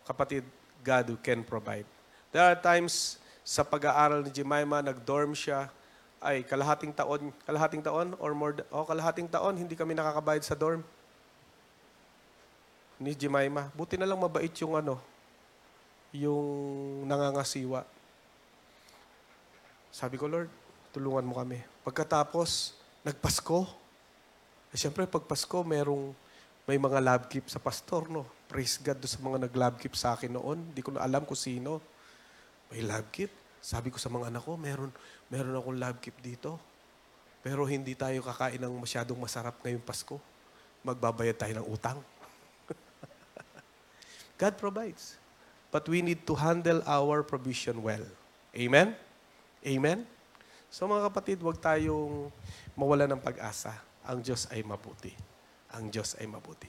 kapatid, 0.08 0.44
God 0.80 1.04
who 1.12 1.16
can 1.20 1.44
provide. 1.44 1.84
There 2.32 2.40
are 2.40 2.56
times 2.56 3.20
sa 3.44 3.60
pag-aaral 3.60 4.24
ni 4.24 4.32
Jemima, 4.32 4.80
nag-dorm 4.80 5.36
siya, 5.36 5.68
ay 6.18 6.42
kalahating 6.42 6.90
taon, 6.90 7.30
kalahating 7.46 7.82
taon 7.82 8.14
or 8.18 8.34
more, 8.34 8.54
oh, 8.74 8.82
kalahating 8.82 9.30
taon, 9.30 9.54
hindi 9.54 9.78
kami 9.78 9.94
nakakabayad 9.94 10.42
sa 10.42 10.58
dorm. 10.58 10.82
Ni 12.98 13.14
Jemima. 13.14 13.70
Buti 13.78 13.94
na 13.94 14.06
lang 14.10 14.18
mabait 14.18 14.50
yung 14.58 14.74
ano, 14.74 14.98
yung 16.10 17.06
nangangasiwa. 17.06 17.86
Sabi 19.94 20.18
ko, 20.18 20.26
Lord, 20.26 20.50
tulungan 20.90 21.22
mo 21.22 21.38
kami. 21.38 21.62
Pagkatapos, 21.86 22.74
nagpasko. 23.06 23.66
Eh, 24.74 24.78
Siyempre, 24.78 25.06
pag 25.06 25.24
Pasko, 25.24 25.62
merong, 25.62 26.12
may 26.68 26.76
mga 26.76 27.00
love 27.00 27.24
gift 27.32 27.48
sa 27.48 27.56
pastor, 27.62 28.12
no? 28.12 28.28
Praise 28.44 28.76
God 28.76 29.00
doon 29.00 29.08
sa 29.08 29.20
mga 29.24 29.38
nag-love 29.48 29.76
gift 29.80 29.96
sa 29.96 30.12
akin 30.12 30.36
noon. 30.36 30.60
Hindi 30.68 30.84
ko 30.84 30.92
na 30.92 31.00
alam 31.00 31.24
kung 31.24 31.38
sino. 31.38 31.80
May 32.68 32.84
love 32.84 33.08
gift. 33.08 33.32
Sabi 33.58 33.90
ko 33.90 33.98
sa 33.98 34.08
mga 34.08 34.30
anak 34.30 34.42
ko, 34.46 34.54
meron, 34.54 34.90
meron 35.28 35.54
akong 35.58 35.78
love 35.78 35.98
gift 35.98 36.20
dito. 36.22 36.58
Pero 37.42 37.66
hindi 37.66 37.94
tayo 37.94 38.18
kakain 38.22 38.58
ng 38.58 38.74
masyadong 38.82 39.18
masarap 39.18 39.58
ngayong 39.62 39.82
Pasko. 39.82 40.18
Magbabayad 40.82 41.36
tayo 41.38 41.52
ng 41.62 41.66
utang. 41.66 41.98
God 44.40 44.54
provides. 44.58 45.18
But 45.68 45.84
we 45.86 46.00
need 46.00 46.24
to 46.24 46.34
handle 46.34 46.80
our 46.88 47.20
provision 47.20 47.82
well. 47.84 48.04
Amen? 48.56 48.96
Amen? 49.62 50.08
So 50.68 50.88
mga 50.88 51.12
kapatid, 51.12 51.38
huwag 51.40 51.60
tayong 51.60 52.32
mawala 52.76 53.04
ng 53.08 53.20
pag-asa. 53.20 53.76
Ang 54.08 54.24
Diyos 54.24 54.48
ay 54.48 54.64
mabuti. 54.64 55.12
Ang 55.76 55.92
Diyos 55.92 56.16
ay 56.16 56.24
mabuti. 56.24 56.68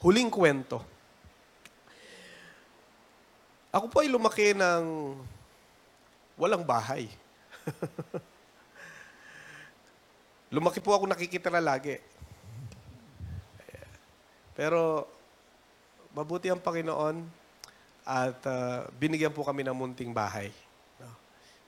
Huling 0.00 0.32
kwento. 0.32 0.99
Ako 3.70 3.86
po 3.86 4.02
ay 4.02 4.10
lumaki 4.10 4.50
ng 4.50 5.14
walang 6.34 6.66
bahay. 6.66 7.06
lumaki 10.54 10.82
po 10.82 10.90
ako 10.90 11.06
nakikitira 11.06 11.62
lagi. 11.62 12.02
Pero 14.58 15.06
mabuti 16.10 16.50
ang 16.50 16.58
Panginoon 16.58 17.22
at 18.02 18.42
ah, 18.50 18.90
binigyan 18.98 19.30
po 19.30 19.46
kami 19.46 19.62
ng 19.62 19.76
munting 19.78 20.10
bahay. 20.10 20.50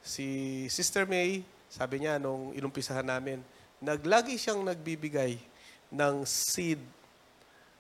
Si 0.03 0.67
Sister 0.67 1.07
May, 1.07 1.47
sabi 1.71 2.03
niya 2.03 2.19
nung 2.19 2.51
inumpisahan 2.51 3.07
namin, 3.07 3.39
naglagi 3.79 4.35
siyang 4.35 4.67
nagbibigay 4.67 5.39
ng 5.95 6.27
seed 6.27 6.83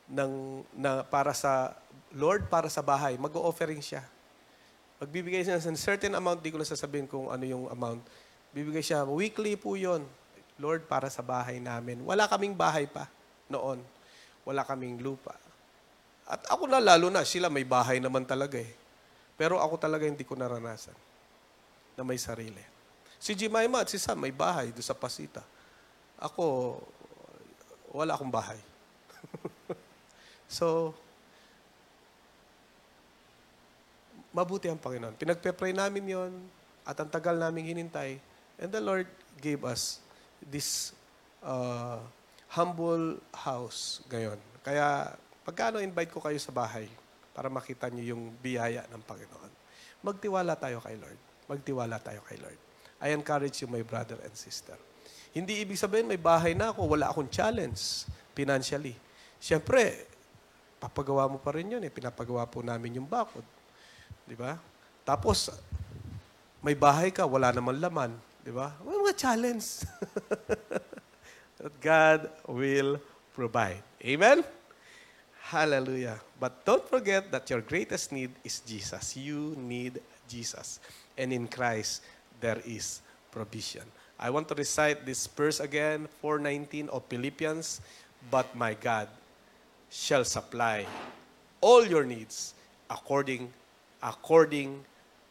ng 0.07 0.62
na 0.78 1.03
para 1.03 1.35
sa 1.35 1.74
Lord 2.12 2.48
para 2.52 2.68
sa 2.68 2.84
bahay. 2.84 3.16
Mag-offering 3.16 3.80
siya. 3.80 4.05
Magbibigay 5.02 5.43
siya 5.43 5.59
ng 5.59 5.74
certain 5.74 6.14
amount, 6.14 6.44
di 6.44 6.55
ko 6.55 6.60
na 6.60 6.68
sasabihin 6.68 7.10
kung 7.10 7.26
ano 7.32 7.43
yung 7.43 7.66
amount. 7.72 8.05
Bibigay 8.55 8.84
siya, 8.84 9.02
weekly 9.09 9.56
po 9.59 9.74
yon 9.74 10.05
Lord, 10.60 10.86
para 10.86 11.09
sa 11.09 11.24
bahay 11.24 11.59
namin. 11.59 12.05
Wala 12.05 12.28
kaming 12.28 12.55
bahay 12.55 12.86
pa 12.86 13.09
noon. 13.51 13.82
Wala 14.47 14.62
kaming 14.62 15.01
lupa. 15.01 15.34
At 16.28 16.44
ako 16.47 16.70
na 16.70 16.78
lalo 16.78 17.10
na, 17.10 17.26
sila 17.26 17.51
may 17.51 17.66
bahay 17.66 17.98
naman 17.98 18.22
talaga 18.22 18.60
eh. 18.60 18.70
Pero 19.34 19.59
ako 19.59 19.74
talaga 19.80 20.06
hindi 20.06 20.22
ko 20.22 20.39
naranasan 20.39 20.94
na 21.98 22.02
may 22.06 22.20
sarili. 22.20 22.62
Si 23.18 23.34
Jemima 23.34 23.82
at 23.82 23.90
si 23.90 23.98
Sam 23.98 24.22
may 24.22 24.34
bahay 24.34 24.70
doon 24.70 24.86
sa 24.86 24.94
Pasita. 24.94 25.43
Ako, 26.22 26.78
wala 27.90 28.14
akong 28.14 28.30
bahay. 28.30 28.59
so, 30.59 30.94
mabuti 34.32 34.66
ang 34.66 34.80
Panginoon. 34.80 35.14
Pinagpe-pray 35.20 35.76
namin 35.76 36.04
yon 36.09 36.32
at 36.82 36.96
ang 36.98 37.09
tagal 37.09 37.36
naming 37.36 37.68
hinintay. 37.68 38.18
And 38.59 38.72
the 38.72 38.80
Lord 38.80 39.06
gave 39.38 39.62
us 39.62 40.00
this 40.42 40.96
uh, 41.44 42.00
humble 42.50 43.20
house 43.30 44.00
ngayon. 44.09 44.40
Kaya 44.64 45.14
pagkano 45.44 45.78
invite 45.78 46.10
ko 46.10 46.18
kayo 46.18 46.36
sa 46.40 46.50
bahay 46.50 46.88
para 47.32 47.52
makita 47.52 47.88
niyo 47.92 48.16
yung 48.16 48.32
biyaya 48.40 48.88
ng 48.88 49.02
Panginoon. 49.04 49.52
Magtiwala 50.02 50.59
tayo 50.59 50.82
kay 50.82 50.96
Lord. 50.98 51.20
Magtiwala 51.46 51.96
tayo 52.02 52.20
kay 52.26 52.40
Lord. 52.40 52.59
I 53.02 53.10
encourage 53.14 53.62
you, 53.62 53.68
my 53.70 53.82
brother 53.82 54.18
and 54.22 54.34
sister. 54.34 54.78
Hindi 55.32 55.64
ibig 55.64 55.80
sabihin 55.80 56.06
may 56.06 56.20
bahay 56.20 56.52
na 56.52 56.70
ako, 56.70 56.92
wala 56.92 57.10
akong 57.10 57.26
challenge 57.32 58.06
financially. 58.36 58.94
Siyempre, 59.42 60.06
papagawa 60.78 61.26
mo 61.26 61.40
pa 61.40 61.56
rin 61.56 61.72
yun 61.72 61.82
eh. 61.82 61.90
Pinapagawa 61.90 62.46
po 62.46 62.62
namin 62.62 63.00
yung 63.00 63.09
bakod. 63.09 63.42
Di 64.27 64.36
ba? 64.39 64.59
Tapos, 65.03 65.51
may 66.62 66.78
bahay 66.78 67.11
ka, 67.11 67.27
wala 67.27 67.51
naman 67.51 67.82
laman. 67.82 68.12
Di 68.43 68.55
ba? 68.55 68.74
May 68.86 68.94
mga 68.94 69.15
challenge. 69.19 69.82
That 71.62 71.74
God 71.78 72.20
will 72.47 72.99
provide. 73.35 73.82
Amen? 74.03 74.43
Hallelujah. 75.53 76.19
But 76.39 76.65
don't 76.65 76.82
forget 76.86 77.31
that 77.31 77.51
your 77.51 77.61
greatest 77.61 78.11
need 78.11 78.31
is 78.43 78.62
Jesus. 78.66 79.15
You 79.16 79.55
need 79.59 80.03
Jesus. 80.27 80.81
And 81.19 81.31
in 81.31 81.47
Christ, 81.47 82.03
there 82.40 82.59
is 82.66 83.03
provision. 83.31 83.86
I 84.19 84.31
want 84.31 84.49
to 84.49 84.55
recite 84.55 85.05
this 85.05 85.27
verse 85.27 85.59
again, 85.59 86.09
4.19 86.23 86.89
of 86.89 87.03
Philippians. 87.11 87.82
But 88.31 88.55
my 88.55 88.74
God 88.74 89.09
shall 89.90 90.24
supply 90.24 90.86
all 91.61 91.85
your 91.86 92.05
needs 92.05 92.55
according 92.89 93.53
according 94.03 94.83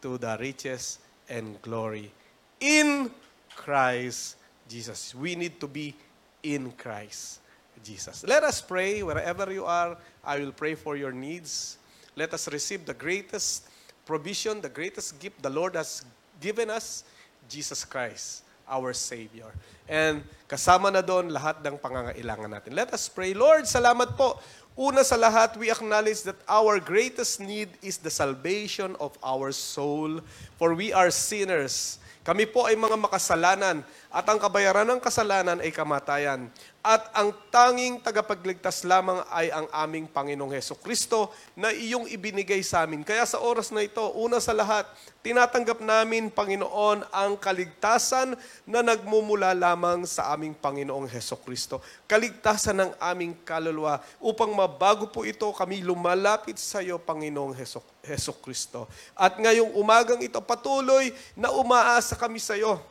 to 0.01 0.17
the 0.17 0.37
riches 0.39 0.99
and 1.29 1.61
glory 1.61 2.11
in 2.59 3.11
Christ 3.55 4.37
Jesus. 4.67 5.13
We 5.13 5.35
need 5.35 5.59
to 5.59 5.67
be 5.67 5.93
in 6.41 6.71
Christ 6.73 7.39
Jesus. 7.83 8.23
Let 8.23 8.43
us 8.43 8.61
pray 8.61 9.03
wherever 9.03 9.51
you 9.51 9.65
are. 9.65 9.97
I 10.23 10.39
will 10.39 10.53
pray 10.53 10.75
for 10.75 10.95
your 10.95 11.11
needs. 11.11 11.77
Let 12.15 12.33
us 12.33 12.47
receive 12.47 12.85
the 12.85 12.93
greatest 12.93 13.67
provision, 14.05 14.61
the 14.61 14.69
greatest 14.69 15.19
gift 15.19 15.41
the 15.41 15.49
Lord 15.49 15.75
has 15.75 16.05
given 16.39 16.69
us, 16.69 17.03
Jesus 17.49 17.85
Christ, 17.85 18.43
our 18.67 18.93
Savior. 18.93 19.49
And 19.89 20.23
kasama 20.47 20.93
na 20.93 21.01
doon 21.01 21.31
lahat 21.31 21.59
ng 21.65 21.75
pangangailangan 21.77 22.49
natin. 22.51 22.71
Let 22.75 22.93
us 22.93 23.09
pray. 23.09 23.33
Lord, 23.33 23.67
salamat 23.67 24.15
po. 24.15 24.39
Una 24.81 25.05
sa 25.05 25.13
lahat, 25.13 25.53
we 25.61 25.69
acknowledge 25.69 26.25
that 26.25 26.41
our 26.49 26.81
greatest 26.81 27.37
need 27.37 27.69
is 27.85 28.01
the 28.01 28.09
salvation 28.09 28.97
of 28.97 29.13
our 29.21 29.53
soul. 29.53 30.25
For 30.57 30.73
we 30.73 30.89
are 30.89 31.13
sinners. 31.13 32.01
Kami 32.25 32.49
po 32.49 32.65
ay 32.65 32.73
mga 32.73 32.97
makasalanan 32.97 33.85
at 34.09 34.25
ang 34.25 34.41
kabayaran 34.41 34.89
ng 34.89 34.97
kasalanan 34.97 35.61
ay 35.61 35.69
kamatayan. 35.69 36.49
At 36.81 37.13
ang 37.13 37.29
tanging 37.53 38.01
tagapagligtas 38.01 38.81
lamang 38.89 39.21
ay 39.29 39.53
ang 39.53 39.69
aming 39.69 40.09
Panginoong 40.09 40.49
Heso 40.49 40.73
Kristo 40.73 41.29
na 41.53 41.69
iyong 41.69 42.09
ibinigay 42.09 42.65
sa 42.65 42.89
amin. 42.89 43.05
Kaya 43.05 43.21
sa 43.21 43.37
oras 43.37 43.69
na 43.69 43.85
ito, 43.85 44.01
una 44.17 44.41
sa 44.41 44.49
lahat, 44.49 44.89
tinatanggap 45.21 45.77
namin, 45.77 46.33
Panginoon, 46.33 47.05
ang 47.13 47.37
kaligtasan 47.37 48.33
na 48.65 48.81
nagmumula 48.81 49.53
lamang 49.53 50.09
sa 50.09 50.33
aming 50.33 50.57
Panginoong 50.57 51.05
Heso 51.05 51.37
Kristo. 51.37 51.85
Kaligtasan 52.09 52.81
ng 52.81 52.91
aming 52.97 53.37
kaluluwa 53.45 54.01
upang 54.17 54.49
mabago 54.49 55.05
po 55.05 55.21
ito 55.21 55.45
kami 55.53 55.85
lumalapit 55.85 56.57
sa 56.57 56.81
iyo, 56.81 56.97
Panginoong 56.97 57.53
Heso, 57.61 57.85
Heso 58.01 58.33
Kristo. 58.41 58.89
At 59.13 59.37
ngayong 59.37 59.77
umagang 59.77 60.25
ito, 60.25 60.41
patuloy 60.41 61.13
na 61.37 61.53
umaasa 61.53 62.17
kami 62.17 62.41
sa 62.41 62.57
iyo 62.57 62.81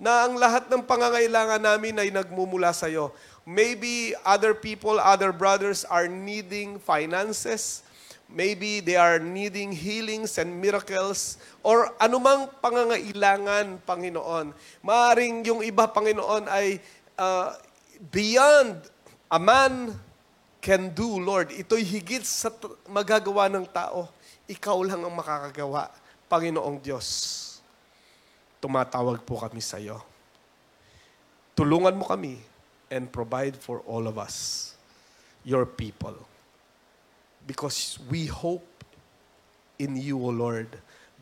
na 0.00 0.24
ang 0.24 0.40
lahat 0.40 0.72
ng 0.72 0.80
pangangailangan 0.80 1.60
namin 1.60 2.00
ay 2.00 2.08
nagmumula 2.08 2.72
sa 2.72 2.88
iyo. 2.88 3.12
Maybe 3.44 4.16
other 4.24 4.56
people, 4.56 4.96
other 4.96 5.28
brothers 5.28 5.84
are 5.84 6.08
needing 6.08 6.80
finances. 6.80 7.84
Maybe 8.24 8.80
they 8.80 8.96
are 8.96 9.20
needing 9.20 9.76
healings 9.76 10.40
and 10.40 10.56
miracles 10.56 11.36
or 11.60 11.92
anumang 12.00 12.48
pangangailangan, 12.64 13.84
Panginoon. 13.84 14.56
Maaring 14.80 15.44
yung 15.44 15.60
iba, 15.60 15.84
Panginoon, 15.84 16.48
ay 16.48 16.80
uh, 17.20 17.52
beyond 18.08 18.80
a 19.28 19.36
man 19.36 19.92
can 20.64 20.96
do, 20.96 21.20
Lord. 21.20 21.52
Ito'y 21.52 21.84
higit 21.84 22.24
sa 22.24 22.48
magagawa 22.88 23.52
ng 23.52 23.68
tao. 23.68 24.08
Ikaw 24.48 24.78
lang 24.80 25.04
ang 25.04 25.12
makakagawa, 25.12 25.92
Panginoong 26.30 26.80
Diyos 26.80 27.49
tumatawag 28.60 29.24
po 29.24 29.40
kami 29.40 29.64
sa 29.64 29.80
iyo. 29.80 29.98
Tulungan 31.56 31.96
mo 31.96 32.04
kami 32.06 32.38
and 32.92 33.08
provide 33.08 33.56
for 33.56 33.80
all 33.88 34.04
of 34.06 34.20
us, 34.20 34.70
your 35.42 35.64
people. 35.64 36.14
Because 37.48 37.98
we 38.06 38.28
hope 38.28 38.66
in 39.80 39.96
you, 39.96 40.20
O 40.20 40.30
Lord. 40.30 40.68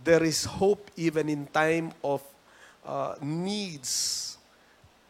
There 0.03 0.27
is 0.27 0.43
hope 0.47 0.91
even 0.99 1.31
in 1.31 1.47
time 1.51 1.95
of 2.03 2.23
uh, 2.83 3.15
needs 3.23 4.35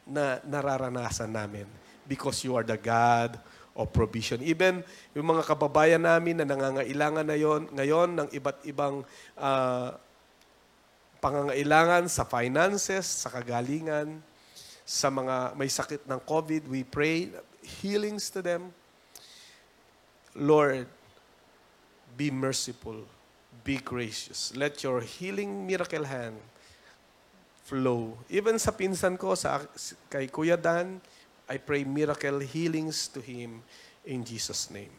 na 0.08 0.40
nararanasan 0.44 1.32
namin 1.32 1.68
because 2.08 2.40
you 2.44 2.56
are 2.56 2.64
the 2.64 2.80
God 2.80 3.36
of 3.76 3.92
provision. 3.92 4.40
Even 4.42 4.80
yung 5.12 5.28
mga 5.28 5.44
kababayan 5.44 6.02
namin 6.02 6.40
na 6.40 6.48
nangangailangan 6.48 7.24
na 7.28 7.36
yon, 7.36 7.68
ngayon 7.70 8.08
ng 8.16 8.28
iba't 8.32 8.64
ibang 8.66 9.04
uh, 9.38 9.94
pangangailangan 11.18 12.06
sa 12.06 12.22
finances, 12.26 13.06
sa 13.06 13.28
kagalingan, 13.30 14.22
sa 14.88 15.12
mga 15.12 15.52
may 15.52 15.68
sakit 15.68 16.08
ng 16.08 16.20
COVID, 16.24 16.64
we 16.70 16.80
pray 16.80 17.28
healings 17.82 18.32
to 18.32 18.40
them. 18.40 18.72
Lord, 20.32 20.88
be 22.16 22.30
merciful, 22.32 23.04
be 23.62 23.76
gracious. 23.82 24.54
Let 24.56 24.80
your 24.80 25.04
healing 25.04 25.66
miracle 25.66 26.06
hand 26.06 26.40
flow. 27.68 28.16
Even 28.32 28.56
sa 28.56 28.72
pinsan 28.72 29.20
ko, 29.20 29.36
sa, 29.36 29.60
kay 30.08 30.32
Kuya 30.32 30.56
Dan, 30.56 31.04
I 31.44 31.60
pray 31.60 31.84
miracle 31.84 32.40
healings 32.40 33.12
to 33.12 33.20
him 33.20 33.60
in 34.08 34.24
Jesus' 34.24 34.72
name. 34.72 34.92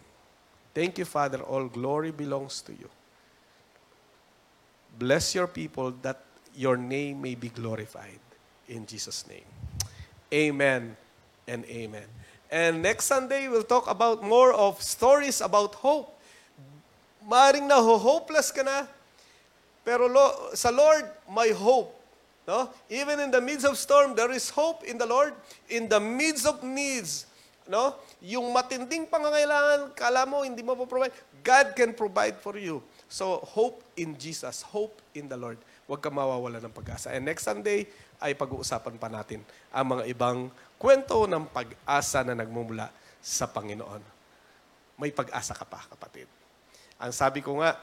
Thank 0.73 1.01
you, 1.01 1.05
Father. 1.05 1.41
All 1.41 1.65
glory 1.65 2.13
belongs 2.13 2.61
to 2.69 2.73
you. 2.77 2.89
Bless 4.99 5.33
your 5.33 5.47
people 5.47 5.95
that 6.03 6.19
your 6.53 6.75
name 6.75 7.23
may 7.23 7.33
be 7.35 7.47
glorified. 7.47 8.19
In 8.67 8.85
Jesus' 8.85 9.23
name. 9.31 9.47
Amen 10.27 10.97
and 11.47 11.63
amen. 11.65 12.03
And 12.51 12.83
next 12.83 13.05
Sunday, 13.05 13.47
we'll 13.47 13.63
talk 13.63 13.87
about 13.89 14.21
more 14.21 14.51
of 14.51 14.83
stories 14.83 15.39
about 15.39 15.79
hope. 15.79 16.19
Maring 17.23 17.71
na 17.71 17.79
hopeless 17.79 18.51
ka 18.51 18.61
na, 18.61 18.91
pero 19.87 20.11
lo, 20.11 20.51
sa 20.51 20.69
Lord, 20.69 21.07
may 21.31 21.55
hope. 21.55 21.95
No? 22.43 22.67
Even 22.89 23.21
in 23.21 23.31
the 23.31 23.39
midst 23.39 23.63
of 23.63 23.77
storm, 23.77 24.17
there 24.17 24.31
is 24.33 24.49
hope 24.49 24.83
in 24.83 24.97
the 24.97 25.05
Lord. 25.05 25.31
In 25.69 25.87
the 25.87 26.01
midst 26.01 26.49
of 26.49 26.59
needs, 26.65 27.29
no? 27.69 27.95
Yung 28.25 28.49
matinding 28.49 29.05
pangangailangan, 29.05 29.93
kala 29.93 30.25
mo 30.25 30.41
hindi 30.41 30.65
mo 30.65 30.73
provide, 30.73 31.13
God 31.45 31.77
can 31.77 31.93
provide 31.93 32.41
for 32.41 32.57
you. 32.57 32.81
So, 33.09 33.41
hope 33.41 33.81
in 33.97 34.13
Jesus, 34.21 34.61
hope 34.61 35.01
in 35.17 35.25
the 35.25 35.33
Lord. 35.33 35.57
Huwag 35.89 35.97
ka 35.97 36.13
mawawala 36.13 36.61
ng 36.61 36.69
pag-asa. 36.69 37.09
And 37.09 37.25
next 37.25 37.49
Sunday 37.49 37.89
ay 38.21 38.37
pag-uusapan 38.37 39.01
pa 39.01 39.09
natin 39.09 39.41
ang 39.73 39.97
mga 39.97 40.05
ibang 40.13 40.53
kwento 40.77 41.25
ng 41.25 41.49
pag-asa 41.49 42.21
na 42.21 42.37
nagmumula 42.37 42.93
sa 43.17 43.49
Panginoon. 43.49 44.05
May 45.01 45.09
pag-asa 45.09 45.57
ka 45.57 45.65
pa, 45.65 45.89
kapatid. 45.89 46.29
Ang 47.01 47.09
sabi 47.09 47.41
ko 47.41 47.57
nga, 47.57 47.81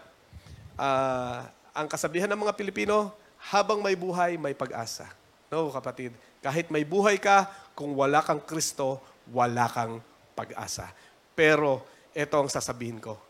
ah, 0.78 1.50
ang 1.74 1.90
kasabihan 1.90 2.30
ng 2.30 2.46
mga 2.46 2.54
Pilipino, 2.54 3.10
habang 3.50 3.82
may 3.82 3.98
buhay, 3.98 4.38
may 4.38 4.54
pag-asa. 4.54 5.10
No, 5.50 5.74
kapatid. 5.74 6.14
Kahit 6.38 6.70
may 6.70 6.86
buhay 6.86 7.18
ka, 7.18 7.50
kung 7.74 7.98
wala 7.98 8.22
kang 8.22 8.38
Kristo, 8.46 9.02
wala 9.34 9.66
kang 9.66 9.98
pag-asa. 10.38 10.86
Pero, 11.34 11.82
ito 12.14 12.36
ang 12.38 12.46
sasabihin 12.46 13.02
ko. 13.02 13.25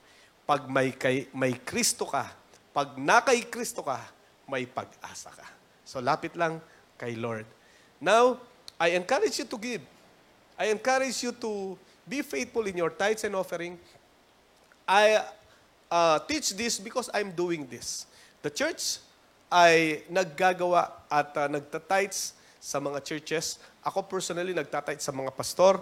Pag 0.47 0.71
may, 0.71 0.95
kay, 0.95 1.27
may 1.35 1.59
Kristo 1.59 2.07
ka, 2.07 2.31
pag 2.71 2.95
na 2.95 3.19
kay 3.19 3.43
Kristo 3.51 3.83
ka, 3.83 3.99
may 4.47 4.63
pag-asa 4.63 5.35
ka. 5.35 5.47
So, 5.83 5.99
lapit 5.99 6.39
lang 6.39 6.63
kay 6.95 7.19
Lord. 7.19 7.45
Now, 7.99 8.39
I 8.79 8.95
encourage 8.95 9.43
you 9.43 9.47
to 9.49 9.59
give. 9.59 9.83
I 10.55 10.71
encourage 10.71 11.21
you 11.27 11.35
to 11.35 11.75
be 12.07 12.23
faithful 12.23 12.65
in 12.71 12.79
your 12.79 12.95
tithes 12.95 13.27
and 13.27 13.35
offering. 13.35 13.75
I 14.87 15.25
uh, 15.91 16.23
teach 16.25 16.55
this 16.55 16.79
because 16.79 17.11
I'm 17.13 17.35
doing 17.35 17.67
this. 17.67 18.07
The 18.41 18.51
church 18.55 19.03
ay 19.51 20.07
naggagawa 20.07 20.95
at 21.11 21.31
uh, 21.35 21.49
nagtatites 21.51 22.35
sa 22.63 22.79
mga 22.79 23.03
churches. 23.03 23.59
Ako 23.83 24.03
personally 24.07 24.55
nagtatites 24.55 25.07
sa 25.07 25.15
mga 25.15 25.31
pastor. 25.35 25.79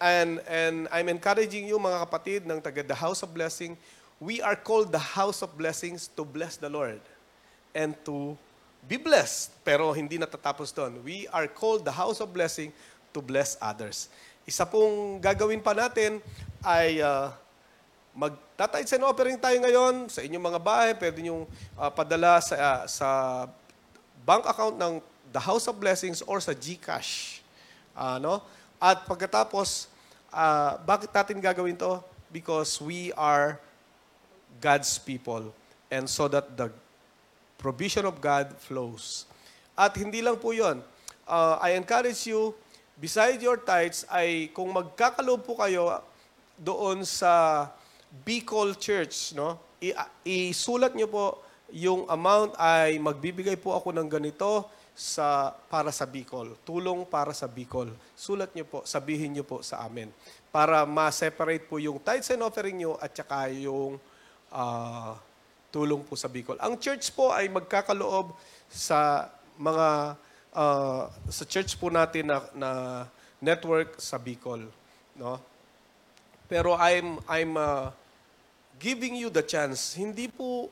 And, 0.00 0.40
and 0.48 0.88
I'm 0.88 1.12
encouraging 1.12 1.68
you 1.68 1.76
mga 1.76 2.08
kapatid 2.08 2.48
ng 2.48 2.56
taga 2.64 2.80
The 2.80 2.96
House 2.96 3.20
of 3.20 3.36
Blessing, 3.36 3.76
we 4.16 4.40
are 4.40 4.56
called 4.56 4.88
the 4.88 5.00
House 5.00 5.44
of 5.44 5.52
Blessings 5.60 6.08
to 6.16 6.24
bless 6.24 6.56
the 6.56 6.72
Lord 6.72 7.04
and 7.76 7.92
to 8.08 8.32
be 8.88 8.96
blessed. 8.96 9.52
Pero 9.60 9.92
hindi 9.92 10.16
natatapos 10.16 10.72
doon. 10.72 11.04
We 11.04 11.28
are 11.28 11.44
called 11.52 11.84
the 11.84 11.92
House 11.92 12.24
of 12.24 12.32
Blessing 12.32 12.72
to 13.12 13.20
bless 13.20 13.60
others. 13.60 14.08
Isa 14.48 14.64
pong 14.64 15.20
gagawin 15.20 15.60
pa 15.60 15.76
natin 15.76 16.24
ay 16.64 17.04
uh, 17.04 17.28
Magtatides 18.10 18.90
and 18.96 19.04
offering 19.06 19.38
tayo 19.38 19.60
ngayon 19.62 20.08
sa 20.08 20.24
inyong 20.24 20.44
mga 20.48 20.60
bahay. 20.64 20.90
Pwede 20.96 21.20
nyo 21.22 21.44
uh, 21.76 21.92
padala 21.92 22.40
sa, 22.40 22.56
uh, 22.56 22.82
sa 22.88 23.08
bank 24.24 24.48
account 24.48 24.80
ng 24.80 24.98
The 25.28 25.44
House 25.44 25.68
of 25.68 25.76
Blessings 25.76 26.24
or 26.24 26.40
sa 26.40 26.56
GCash. 26.56 27.44
Ano? 27.94 28.42
At 28.80 29.04
pagkatapos, 29.04 29.92
uh, 30.32 30.80
bakit 30.88 31.12
natin 31.12 31.36
gagawin 31.36 31.76
to? 31.76 32.00
Because 32.32 32.80
we 32.80 33.12
are 33.12 33.60
God's 34.56 34.96
people. 34.96 35.52
And 35.92 36.08
so 36.08 36.32
that 36.32 36.56
the 36.56 36.72
provision 37.60 38.08
of 38.08 38.24
God 38.24 38.56
flows. 38.56 39.28
At 39.76 39.92
hindi 40.00 40.24
lang 40.24 40.40
po 40.40 40.56
yon. 40.56 40.80
Uh, 41.28 41.60
I 41.60 41.76
encourage 41.76 42.24
you, 42.24 42.56
beside 42.96 43.36
your 43.44 43.60
tithes, 43.60 44.08
ay 44.08 44.48
kung 44.56 44.72
magkakaloob 44.72 45.44
po 45.44 45.60
kayo 45.60 46.00
doon 46.56 47.04
sa 47.04 47.68
Bicol 48.24 48.74
Church, 48.80 49.36
no? 49.36 49.60
I, 49.80 49.92
isulat 50.24 50.96
niyo 50.96 51.08
po 51.12 51.40
yung 51.68 52.08
amount 52.08 52.56
ay 52.56 52.98
magbibigay 52.98 53.56
po 53.60 53.76
ako 53.76 53.92
ng 53.92 54.08
ganito 54.08 54.66
sa 54.96 55.54
para 55.72 55.88
sa 55.94 56.04
Bicol. 56.04 56.54
Tulong 56.66 57.06
para 57.08 57.32
sa 57.32 57.48
Bicol. 57.48 57.90
Sulat 58.12 58.52
niyo 58.52 58.68
po, 58.68 58.78
sabihin 58.84 59.32
niyo 59.32 59.44
po 59.46 59.64
sa 59.64 59.84
amin 59.86 60.12
para 60.50 60.82
ma-separate 60.82 61.64
po 61.70 61.78
yung 61.78 62.02
tithes 62.02 62.34
and 62.34 62.42
offering 62.42 62.82
niyo 62.82 62.98
at 62.98 63.14
saka 63.14 63.48
yung 63.54 63.96
uh, 64.50 65.12
tulong 65.70 66.02
po 66.02 66.18
sa 66.18 66.26
Bicol. 66.26 66.58
Ang 66.58 66.76
church 66.76 67.14
po 67.14 67.30
ay 67.30 67.46
magkakaloob 67.46 68.34
sa 68.66 69.30
mga 69.54 70.18
uh, 70.54 71.06
sa 71.30 71.44
church 71.46 71.78
po 71.78 71.88
natin 71.88 72.26
na, 72.30 72.38
na 72.54 72.70
network 73.38 73.96
sa 74.02 74.18
Bicol, 74.18 74.66
no? 75.14 75.38
Pero 76.50 76.74
I'm 76.74 77.22
I'm 77.30 77.54
uh, 77.54 77.94
giving 78.82 79.14
you 79.14 79.30
the 79.30 79.46
chance. 79.46 79.94
Hindi 79.94 80.26
po 80.26 80.66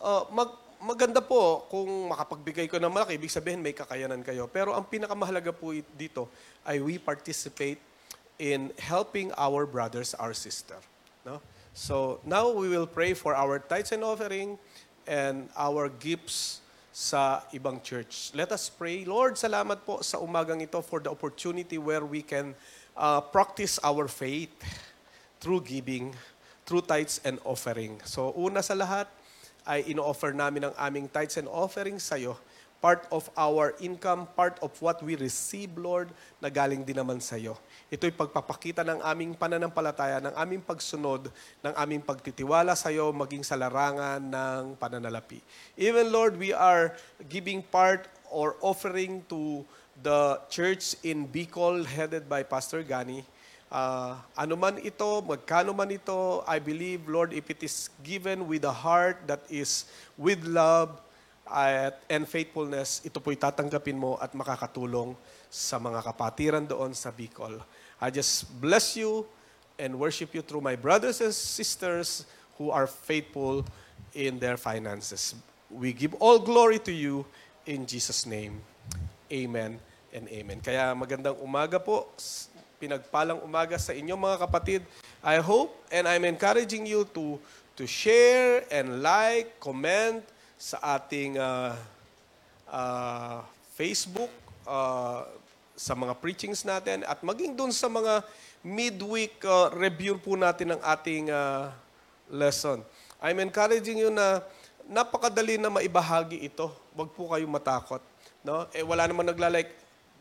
uh, 0.00 0.24
mag, 0.32 0.48
maganda 0.80 1.20
po 1.20 1.68
kung 1.68 2.08
makapagbigay 2.08 2.66
ko 2.66 2.80
ng 2.80 2.88
malaki, 2.88 3.20
ibig 3.20 3.32
sabihin 3.32 3.60
may 3.60 3.76
kakayanan 3.76 4.24
kayo. 4.24 4.48
Pero 4.48 4.72
ang 4.72 4.88
pinakamahalaga 4.88 5.52
po 5.52 5.76
dito 5.94 6.26
ay 6.64 6.80
we 6.80 6.96
participate 6.96 7.78
in 8.40 8.72
helping 8.80 9.28
our 9.36 9.68
brothers, 9.68 10.16
our 10.16 10.32
sister. 10.32 10.80
No? 11.22 11.44
So 11.76 12.18
now 12.24 12.48
we 12.48 12.72
will 12.72 12.88
pray 12.88 13.12
for 13.12 13.36
our 13.36 13.60
tithes 13.60 13.92
and 13.92 14.02
offering 14.02 14.56
and 15.04 15.52
our 15.54 15.92
gifts 15.92 16.64
sa 16.90 17.44
ibang 17.54 17.78
church. 17.84 18.32
Let 18.34 18.50
us 18.50 18.66
pray. 18.72 19.04
Lord, 19.04 19.38
salamat 19.38 19.86
po 19.86 20.02
sa 20.02 20.18
umagang 20.18 20.58
ito 20.64 20.80
for 20.82 20.98
the 20.98 21.12
opportunity 21.12 21.78
where 21.78 22.02
we 22.02 22.24
can 22.24 22.56
uh, 22.96 23.20
practice 23.20 23.78
our 23.84 24.08
faith 24.08 24.50
through 25.38 25.62
giving, 25.62 26.16
through 26.66 26.82
tithes 26.82 27.20
and 27.22 27.38
offering. 27.46 28.00
So 28.08 28.34
una 28.34 28.64
sa 28.64 28.74
lahat 28.74 29.06
ay 29.66 29.92
ino-offer 29.92 30.32
namin 30.32 30.68
ang 30.68 30.74
aming 30.76 31.06
tithes 31.08 31.40
and 31.40 31.48
offering 31.48 31.98
sa 31.98 32.16
iyo. 32.16 32.36
Part 32.80 33.04
of 33.12 33.28
our 33.36 33.76
income, 33.84 34.24
part 34.32 34.56
of 34.64 34.72
what 34.80 35.04
we 35.04 35.12
receive, 35.12 35.68
Lord, 35.76 36.08
na 36.40 36.48
galing 36.48 36.80
din 36.80 36.96
naman 36.96 37.20
sa 37.20 37.36
iyo. 37.36 37.60
Ito'y 37.92 38.08
pagpapakita 38.16 38.80
ng 38.80 39.04
aming 39.04 39.36
pananampalataya, 39.36 40.16
ng 40.24 40.32
aming 40.32 40.64
pagsunod, 40.64 41.28
ng 41.60 41.74
aming 41.76 42.00
pagtitiwala 42.00 42.72
sa 42.72 42.88
iyo, 42.88 43.12
maging 43.12 43.44
sa 43.44 43.60
larangan 43.60 44.24
ng 44.24 44.80
pananalapi. 44.80 45.44
Even, 45.76 46.08
Lord, 46.08 46.40
we 46.40 46.56
are 46.56 46.96
giving 47.28 47.60
part 47.60 48.08
or 48.32 48.56
offering 48.64 49.20
to 49.28 49.60
the 50.00 50.40
church 50.48 50.96
in 51.04 51.28
Bicol 51.28 51.84
headed 51.84 52.32
by 52.32 52.40
Pastor 52.40 52.80
Gani 52.80 53.20
uh, 53.70 54.18
ano 54.36 54.54
man 54.58 54.76
ito, 54.82 55.22
magkano 55.22 55.72
man 55.72 55.88
ito, 55.94 56.42
I 56.44 56.58
believe, 56.58 57.06
Lord, 57.06 57.32
if 57.32 57.48
it 57.48 57.62
is 57.62 57.88
given 58.02 58.44
with 58.50 58.66
a 58.66 58.74
heart 58.74 59.22
that 59.30 59.46
is 59.48 59.86
with 60.18 60.42
love 60.44 60.98
at, 61.46 62.02
and 62.10 62.26
faithfulness, 62.26 63.00
ito 63.06 63.22
po'y 63.22 63.38
tatanggapin 63.38 63.96
mo 63.96 64.18
at 64.18 64.34
makakatulong 64.34 65.14
sa 65.50 65.78
mga 65.78 66.02
kapatiran 66.02 66.66
doon 66.66 66.94
sa 66.94 67.10
Bicol. 67.10 67.58
I 67.98 68.10
just 68.10 68.46
bless 68.60 68.94
you 68.98 69.26
and 69.78 69.96
worship 69.96 70.34
you 70.34 70.42
through 70.42 70.60
my 70.60 70.76
brothers 70.76 71.22
and 71.22 71.32
sisters 71.32 72.26
who 72.60 72.70
are 72.70 72.86
faithful 72.86 73.64
in 74.12 74.38
their 74.38 74.60
finances. 74.60 75.34
We 75.70 75.94
give 75.94 76.14
all 76.18 76.38
glory 76.38 76.78
to 76.84 76.92
you 76.92 77.24
in 77.64 77.86
Jesus' 77.86 78.26
name. 78.26 78.60
Amen 79.30 79.78
and 80.10 80.26
amen. 80.28 80.58
Kaya 80.58 80.90
magandang 80.94 81.38
umaga 81.38 81.78
po 81.78 82.10
pinagpalang 82.80 83.44
umaga 83.44 83.76
sa 83.76 83.92
inyo 83.92 84.16
mga 84.16 84.40
kapatid. 84.48 84.80
I 85.20 85.36
hope 85.38 85.76
and 85.92 86.08
I'm 86.08 86.24
encouraging 86.24 86.88
you 86.88 87.04
to 87.12 87.36
to 87.76 87.84
share 87.84 88.64
and 88.72 89.04
like, 89.04 89.60
comment 89.60 90.24
sa 90.60 91.00
ating 91.00 91.36
uh, 91.40 91.76
uh, 92.68 93.40
Facebook, 93.76 94.28
uh, 94.68 95.24
sa 95.80 95.96
mga 95.96 96.12
preachings 96.20 96.60
natin 96.60 97.00
at 97.08 97.24
maging 97.24 97.56
dun 97.56 97.72
sa 97.72 97.88
mga 97.88 98.20
midweek 98.60 99.40
uh, 99.48 99.72
review 99.72 100.20
po 100.20 100.36
natin 100.36 100.76
ng 100.76 100.80
ating 100.84 101.32
uh, 101.32 101.72
lesson. 102.28 102.84
I'm 103.16 103.40
encouraging 103.40 103.96
you 103.96 104.12
na 104.12 104.44
napakadali 104.84 105.56
na 105.56 105.72
maibahagi 105.72 106.44
ito. 106.44 106.68
Huwag 106.92 107.08
po 107.16 107.32
kayong 107.32 107.48
matakot. 107.48 108.04
No? 108.44 108.68
Eh, 108.76 108.84
wala 108.84 109.08
naman 109.08 109.24
naglalike. 109.24 109.72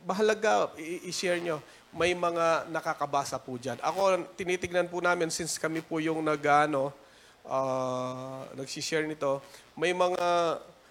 Bahalaga, 0.07 0.71
i-share 0.79 1.43
nyo. 1.43 1.59
May 1.89 2.13
mga 2.13 2.69
nakakabasa 2.69 3.41
po 3.41 3.57
dyan. 3.57 3.81
Ako, 3.81 4.29
tinitignan 4.37 4.85
po 4.85 5.01
namin 5.01 5.33
since 5.33 5.57
kami 5.57 5.81
po 5.81 5.97
yung 5.97 6.21
nag, 6.21 6.41
ano, 6.45 6.93
ah, 7.49 8.45
nagsishare 8.53 9.09
nito, 9.09 9.41
may 9.73 9.93
mga 9.93 10.21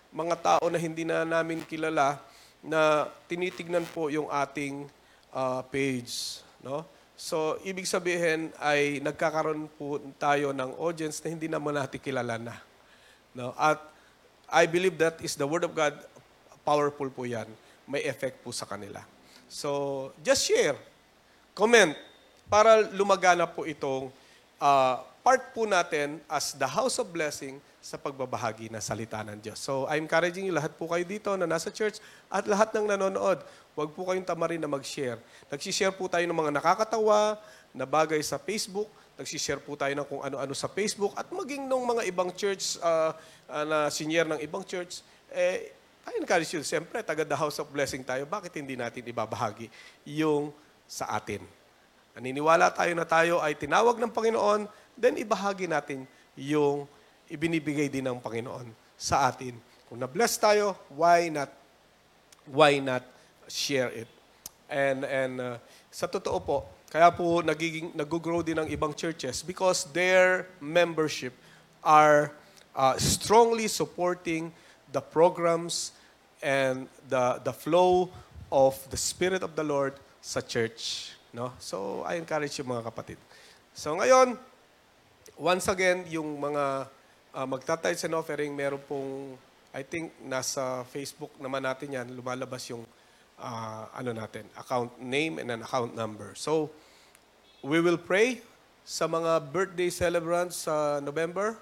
mga 0.09 0.37
tao 0.41 0.65
na 0.73 0.81
hindi 0.81 1.05
na 1.05 1.23
namin 1.23 1.61
kilala 1.69 2.17
na 2.65 3.07
tinitignan 3.29 3.85
po 3.93 4.09
yung 4.11 4.27
ating 4.27 4.89
ah, 5.31 5.63
page. 5.63 6.43
No? 6.65 6.83
So, 7.19 7.59
ibig 7.67 7.87
sabihin 7.87 8.55
ay 8.63 9.03
nagkakaroon 9.03 9.67
po 9.75 9.99
tayo 10.23 10.55
ng 10.55 10.79
audience 10.79 11.19
na 11.23 11.35
hindi 11.35 11.51
naman 11.51 11.75
natin 11.75 11.99
kilala 11.99 12.39
na. 12.39 12.55
No? 13.35 13.55
At 13.59 13.79
I 14.49 14.65
believe 14.65 14.97
that 14.99 15.21
is 15.21 15.37
the 15.37 15.45
Word 15.45 15.67
of 15.67 15.75
God. 15.77 15.95
Powerful 16.65 17.11
po 17.13 17.29
yan. 17.29 17.47
May 17.85 18.05
effect 18.07 18.41
po 18.41 18.55
sa 18.55 18.65
kanila. 18.65 19.05
So, 19.49 20.13
just 20.21 20.45
share. 20.45 20.77
Comment. 21.57 21.97
Para 22.49 22.85
lumagana 22.97 23.45
po 23.49 23.65
itong 23.65 24.13
ah, 24.61 25.05
part 25.25 25.53
po 25.53 25.69
natin 25.69 26.21
as 26.29 26.57
the 26.57 26.69
house 26.69 26.97
of 26.97 27.09
blessing 27.13 27.61
sa 27.89 27.97
pagbabahagi 27.97 28.69
ng 28.69 28.81
salita 28.81 29.25
ng 29.25 29.41
Diyos. 29.41 29.57
So, 29.61 29.89
I'm 29.89 30.05
encouraging 30.05 30.49
you, 30.49 30.55
lahat 30.57 30.77
po 30.77 30.89
kayo 30.89 31.05
dito 31.05 31.33
na 31.41 31.49
nasa 31.49 31.73
church 31.73 32.01
at 32.29 32.45
lahat 32.45 32.73
ng 32.77 32.89
nanonood, 32.93 33.41
huwag 33.73 33.91
po 33.97 34.05
kayong 34.05 34.29
tamarin 34.29 34.61
na 34.61 34.69
mag-share. 34.69 35.17
Nagsishare 35.49 35.93
po 35.97 36.05
tayo 36.09 36.25
ng 36.29 36.37
mga 36.37 36.53
nakakatawa 36.61 37.41
na 37.73 37.89
bagay 37.89 38.21
sa 38.21 38.37
Facebook, 38.37 38.89
nagsishare 39.17 39.61
po 39.61 39.77
tayo 39.77 39.97
ng 39.97 40.05
kung 40.05 40.21
ano-ano 40.21 40.53
sa 40.53 40.69
Facebook 40.69 41.17
at 41.17 41.29
maging 41.33 41.65
nung 41.65 41.89
mga 41.89 42.05
ibang 42.09 42.29
church 42.37 42.77
ah, 42.85 43.17
ah, 43.49 43.65
na 43.65 43.79
senior 43.89 44.29
ng 44.29 44.41
ibang 44.45 44.65
church, 44.65 45.01
eh, 45.33 45.73
I 46.09 46.17
encourage 46.17 46.57
you, 46.57 46.65
siyempre, 46.65 47.05
taga 47.05 47.21
the 47.21 47.37
house 47.37 47.61
of 47.61 47.69
blessing 47.69 48.01
tayo, 48.01 48.25
bakit 48.25 48.57
hindi 48.57 48.81
natin 48.81 49.05
ibabahagi 49.05 49.69
yung 50.09 50.49
sa 50.89 51.13
atin? 51.13 51.45
Naniniwala 52.17 52.73
tayo 52.73 52.97
na 52.97 53.05
tayo 53.05 53.45
ay 53.45 53.53
tinawag 53.53 54.01
ng 54.01 54.09
Panginoon, 54.09 54.65
then 54.97 55.21
ibahagi 55.21 55.69
natin 55.69 56.09
yung 56.33 56.89
ibinibigay 57.29 57.93
din 57.93 58.09
ng 58.09 58.25
Panginoon 58.25 58.73
sa 58.97 59.29
atin. 59.29 59.53
Kung 59.85 60.01
na-bless 60.01 60.41
tayo, 60.41 60.81
why 60.97 61.29
not 61.29 61.53
why 62.49 62.81
not 62.81 63.05
share 63.45 63.93
it? 63.93 64.09
And 64.73 65.05
and 65.05 65.33
uh, 65.37 65.57
sa 65.93 66.09
totoo 66.09 66.39
po, 66.41 66.65
kaya 66.89 67.13
po 67.13 67.45
nagiging 67.45 67.93
nag-grow 67.93 68.41
din 68.41 68.65
ng 68.65 68.69
ibang 68.73 68.97
churches 68.97 69.45
because 69.45 69.85
their 69.93 70.49
membership 70.57 71.37
are 71.85 72.33
uh, 72.73 72.97
strongly 72.97 73.69
supporting 73.69 74.49
the 74.89 75.05
programs 75.05 75.93
and 76.43 76.87
the 77.09 77.43
the 77.43 77.55
flow 77.55 78.11
of 78.49 78.79
the 78.89 78.97
spirit 78.97 79.43
of 79.45 79.53
the 79.55 79.65
Lord 79.65 79.95
sa 80.21 80.41
church, 80.41 81.13
no? 81.33 81.53
So 81.61 82.03
I 82.05 82.17
encourage 82.17 82.59
you 82.59 82.65
mga 82.65 82.89
kapatid. 82.89 83.19
So 83.77 83.95
ngayon, 83.95 84.39
once 85.39 85.69
again, 85.71 86.05
yung 86.11 86.41
mga 86.41 86.89
uh, 87.35 87.47
magtatides 87.47 88.03
and 88.05 88.15
offering, 88.17 88.57
meron 88.57 88.83
pong, 88.83 89.39
I 89.71 89.87
think, 89.87 90.11
nasa 90.25 90.83
Facebook 90.91 91.31
naman 91.39 91.63
natin 91.63 91.95
yan, 91.95 92.07
lumalabas 92.11 92.67
yung, 92.73 92.83
uh, 93.39 93.85
ano 93.95 94.11
natin, 94.11 94.49
account 94.59 94.91
name 94.99 95.39
and 95.39 95.55
an 95.55 95.63
account 95.63 95.95
number. 95.95 96.35
So, 96.35 96.73
we 97.63 97.79
will 97.79 98.01
pray 98.01 98.43
sa 98.83 99.07
mga 99.07 99.53
birthday 99.53 99.93
celebrants 99.93 100.67
sa 100.67 100.99
November. 100.99 101.55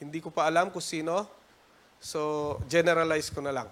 Hindi 0.00 0.22
ko 0.24 0.32
pa 0.32 0.48
alam 0.48 0.72
kung 0.72 0.80
sino. 0.80 1.28
So, 2.00 2.56
generalize 2.70 3.28
ko 3.28 3.44
na 3.44 3.52
lang 3.52 3.68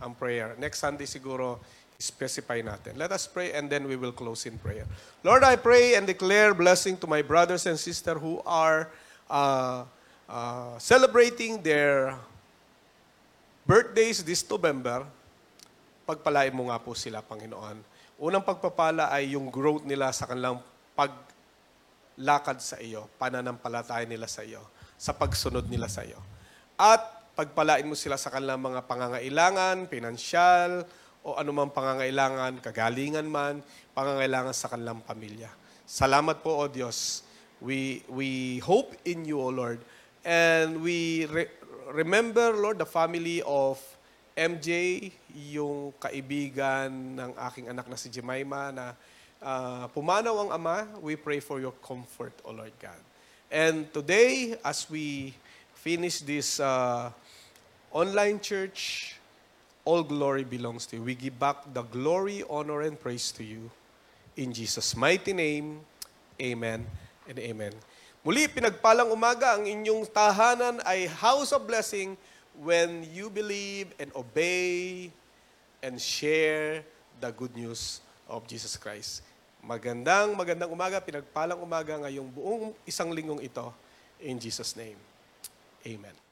ang 0.00 0.12
prayer. 0.12 0.54
Next 0.60 0.80
Sunday 0.80 1.08
siguro, 1.08 1.60
specify 1.96 2.60
natin. 2.60 3.00
Let 3.00 3.12
us 3.12 3.24
pray 3.24 3.56
and 3.56 3.72
then 3.72 3.88
we 3.88 3.96
will 3.96 4.12
close 4.12 4.44
in 4.44 4.60
prayer. 4.60 4.84
Lord, 5.24 5.44
I 5.44 5.56
pray 5.56 5.96
and 5.96 6.04
declare 6.04 6.52
blessing 6.52 7.00
to 7.00 7.08
my 7.08 7.24
brothers 7.24 7.64
and 7.64 7.80
sisters 7.80 8.20
who 8.20 8.44
are 8.44 8.92
uh, 9.32 9.88
uh, 10.28 10.76
celebrating 10.76 11.64
their 11.64 12.12
birthdays 13.64 14.20
this 14.20 14.44
November. 14.44 15.08
Pagpalain 16.04 16.52
mo 16.52 16.68
nga 16.68 16.78
po 16.78 16.92
sila, 16.92 17.24
Panginoon. 17.24 17.80
Unang 18.20 18.44
pagpapala 18.44 19.08
ay 19.10 19.34
yung 19.34 19.48
growth 19.48 19.84
nila 19.88 20.12
sa 20.12 20.28
kanilang 20.28 20.60
paglakad 20.94 22.60
sa 22.60 22.76
iyo, 22.78 23.08
pananampalataya 23.16 24.04
nila 24.04 24.28
sa 24.28 24.44
iyo, 24.44 24.60
sa 25.00 25.16
pagsunod 25.16 25.64
nila 25.66 25.88
sa 25.88 26.04
iyo. 26.04 26.20
At 26.76 27.15
pagpalain 27.36 27.84
mo 27.84 27.92
sila 27.92 28.16
sa 28.16 28.32
kanilang 28.32 28.64
mga 28.64 28.88
pangangailangan, 28.88 29.92
pinansyal, 29.92 30.88
o 31.20 31.36
anumang 31.36 31.68
pangangailangan, 31.68 32.64
kagalingan 32.64 33.28
man, 33.28 33.60
pangangailangan 33.92 34.56
sa 34.56 34.72
kanilang 34.72 35.04
pamilya. 35.04 35.52
Salamat 35.84 36.40
po, 36.40 36.56
O 36.56 36.64
Diyos. 36.64 37.28
We, 37.60 38.00
we 38.08 38.58
hope 38.64 38.96
in 39.04 39.28
you, 39.28 39.36
O 39.36 39.52
Lord. 39.52 39.84
And 40.24 40.80
we 40.80 41.28
re- 41.28 41.52
remember, 41.92 42.56
Lord, 42.56 42.80
the 42.80 42.88
family 42.88 43.44
of 43.44 43.76
MJ, 44.32 45.12
yung 45.52 45.92
kaibigan 46.00 47.20
ng 47.20 47.30
aking 47.52 47.68
anak 47.68 47.84
na 47.84 48.00
si 48.00 48.08
Jemima 48.08 48.72
na 48.72 48.96
ah, 49.44 49.92
pumanaw 49.92 50.48
ang 50.48 50.50
ama. 50.56 50.76
We 51.04 51.20
pray 51.20 51.44
for 51.44 51.60
your 51.60 51.76
comfort, 51.84 52.32
O 52.48 52.56
Lord 52.56 52.72
God. 52.80 53.00
And 53.52 53.92
today, 53.92 54.56
as 54.64 54.88
we 54.88 55.36
finish 55.74 56.18
this 56.26 56.58
uh, 56.58 57.14
online 57.96 58.36
church, 58.44 59.16
all 59.88 60.04
glory 60.04 60.44
belongs 60.44 60.84
to 60.84 61.00
you. 61.00 61.02
We 61.08 61.16
give 61.16 61.40
back 61.40 61.64
the 61.72 61.80
glory, 61.80 62.44
honor, 62.44 62.84
and 62.84 63.00
praise 63.00 63.32
to 63.40 63.42
you. 63.42 63.72
In 64.36 64.52
Jesus' 64.52 64.92
mighty 64.92 65.32
name, 65.32 65.80
amen 66.36 66.84
and 67.24 67.38
amen. 67.40 67.72
Muli, 68.20 68.52
pinagpalang 68.52 69.08
umaga, 69.08 69.56
ang 69.56 69.64
inyong 69.64 70.04
tahanan 70.12 70.84
ay 70.84 71.08
house 71.08 71.56
of 71.56 71.64
blessing 71.64 72.20
when 72.60 73.00
you 73.16 73.32
believe 73.32 73.88
and 73.96 74.12
obey 74.12 75.08
and 75.80 75.96
share 75.96 76.84
the 77.16 77.32
good 77.32 77.56
news 77.56 78.04
of 78.28 78.44
Jesus 78.44 78.76
Christ. 78.76 79.24
Magandang, 79.64 80.36
magandang 80.36 80.68
umaga, 80.68 81.00
pinagpalang 81.00 81.56
umaga 81.64 81.96
ngayong 81.96 82.28
buong 82.28 82.76
isang 82.84 83.08
linggong 83.08 83.40
ito. 83.40 83.72
In 84.20 84.36
Jesus' 84.36 84.76
name, 84.76 85.00
amen. 85.88 86.25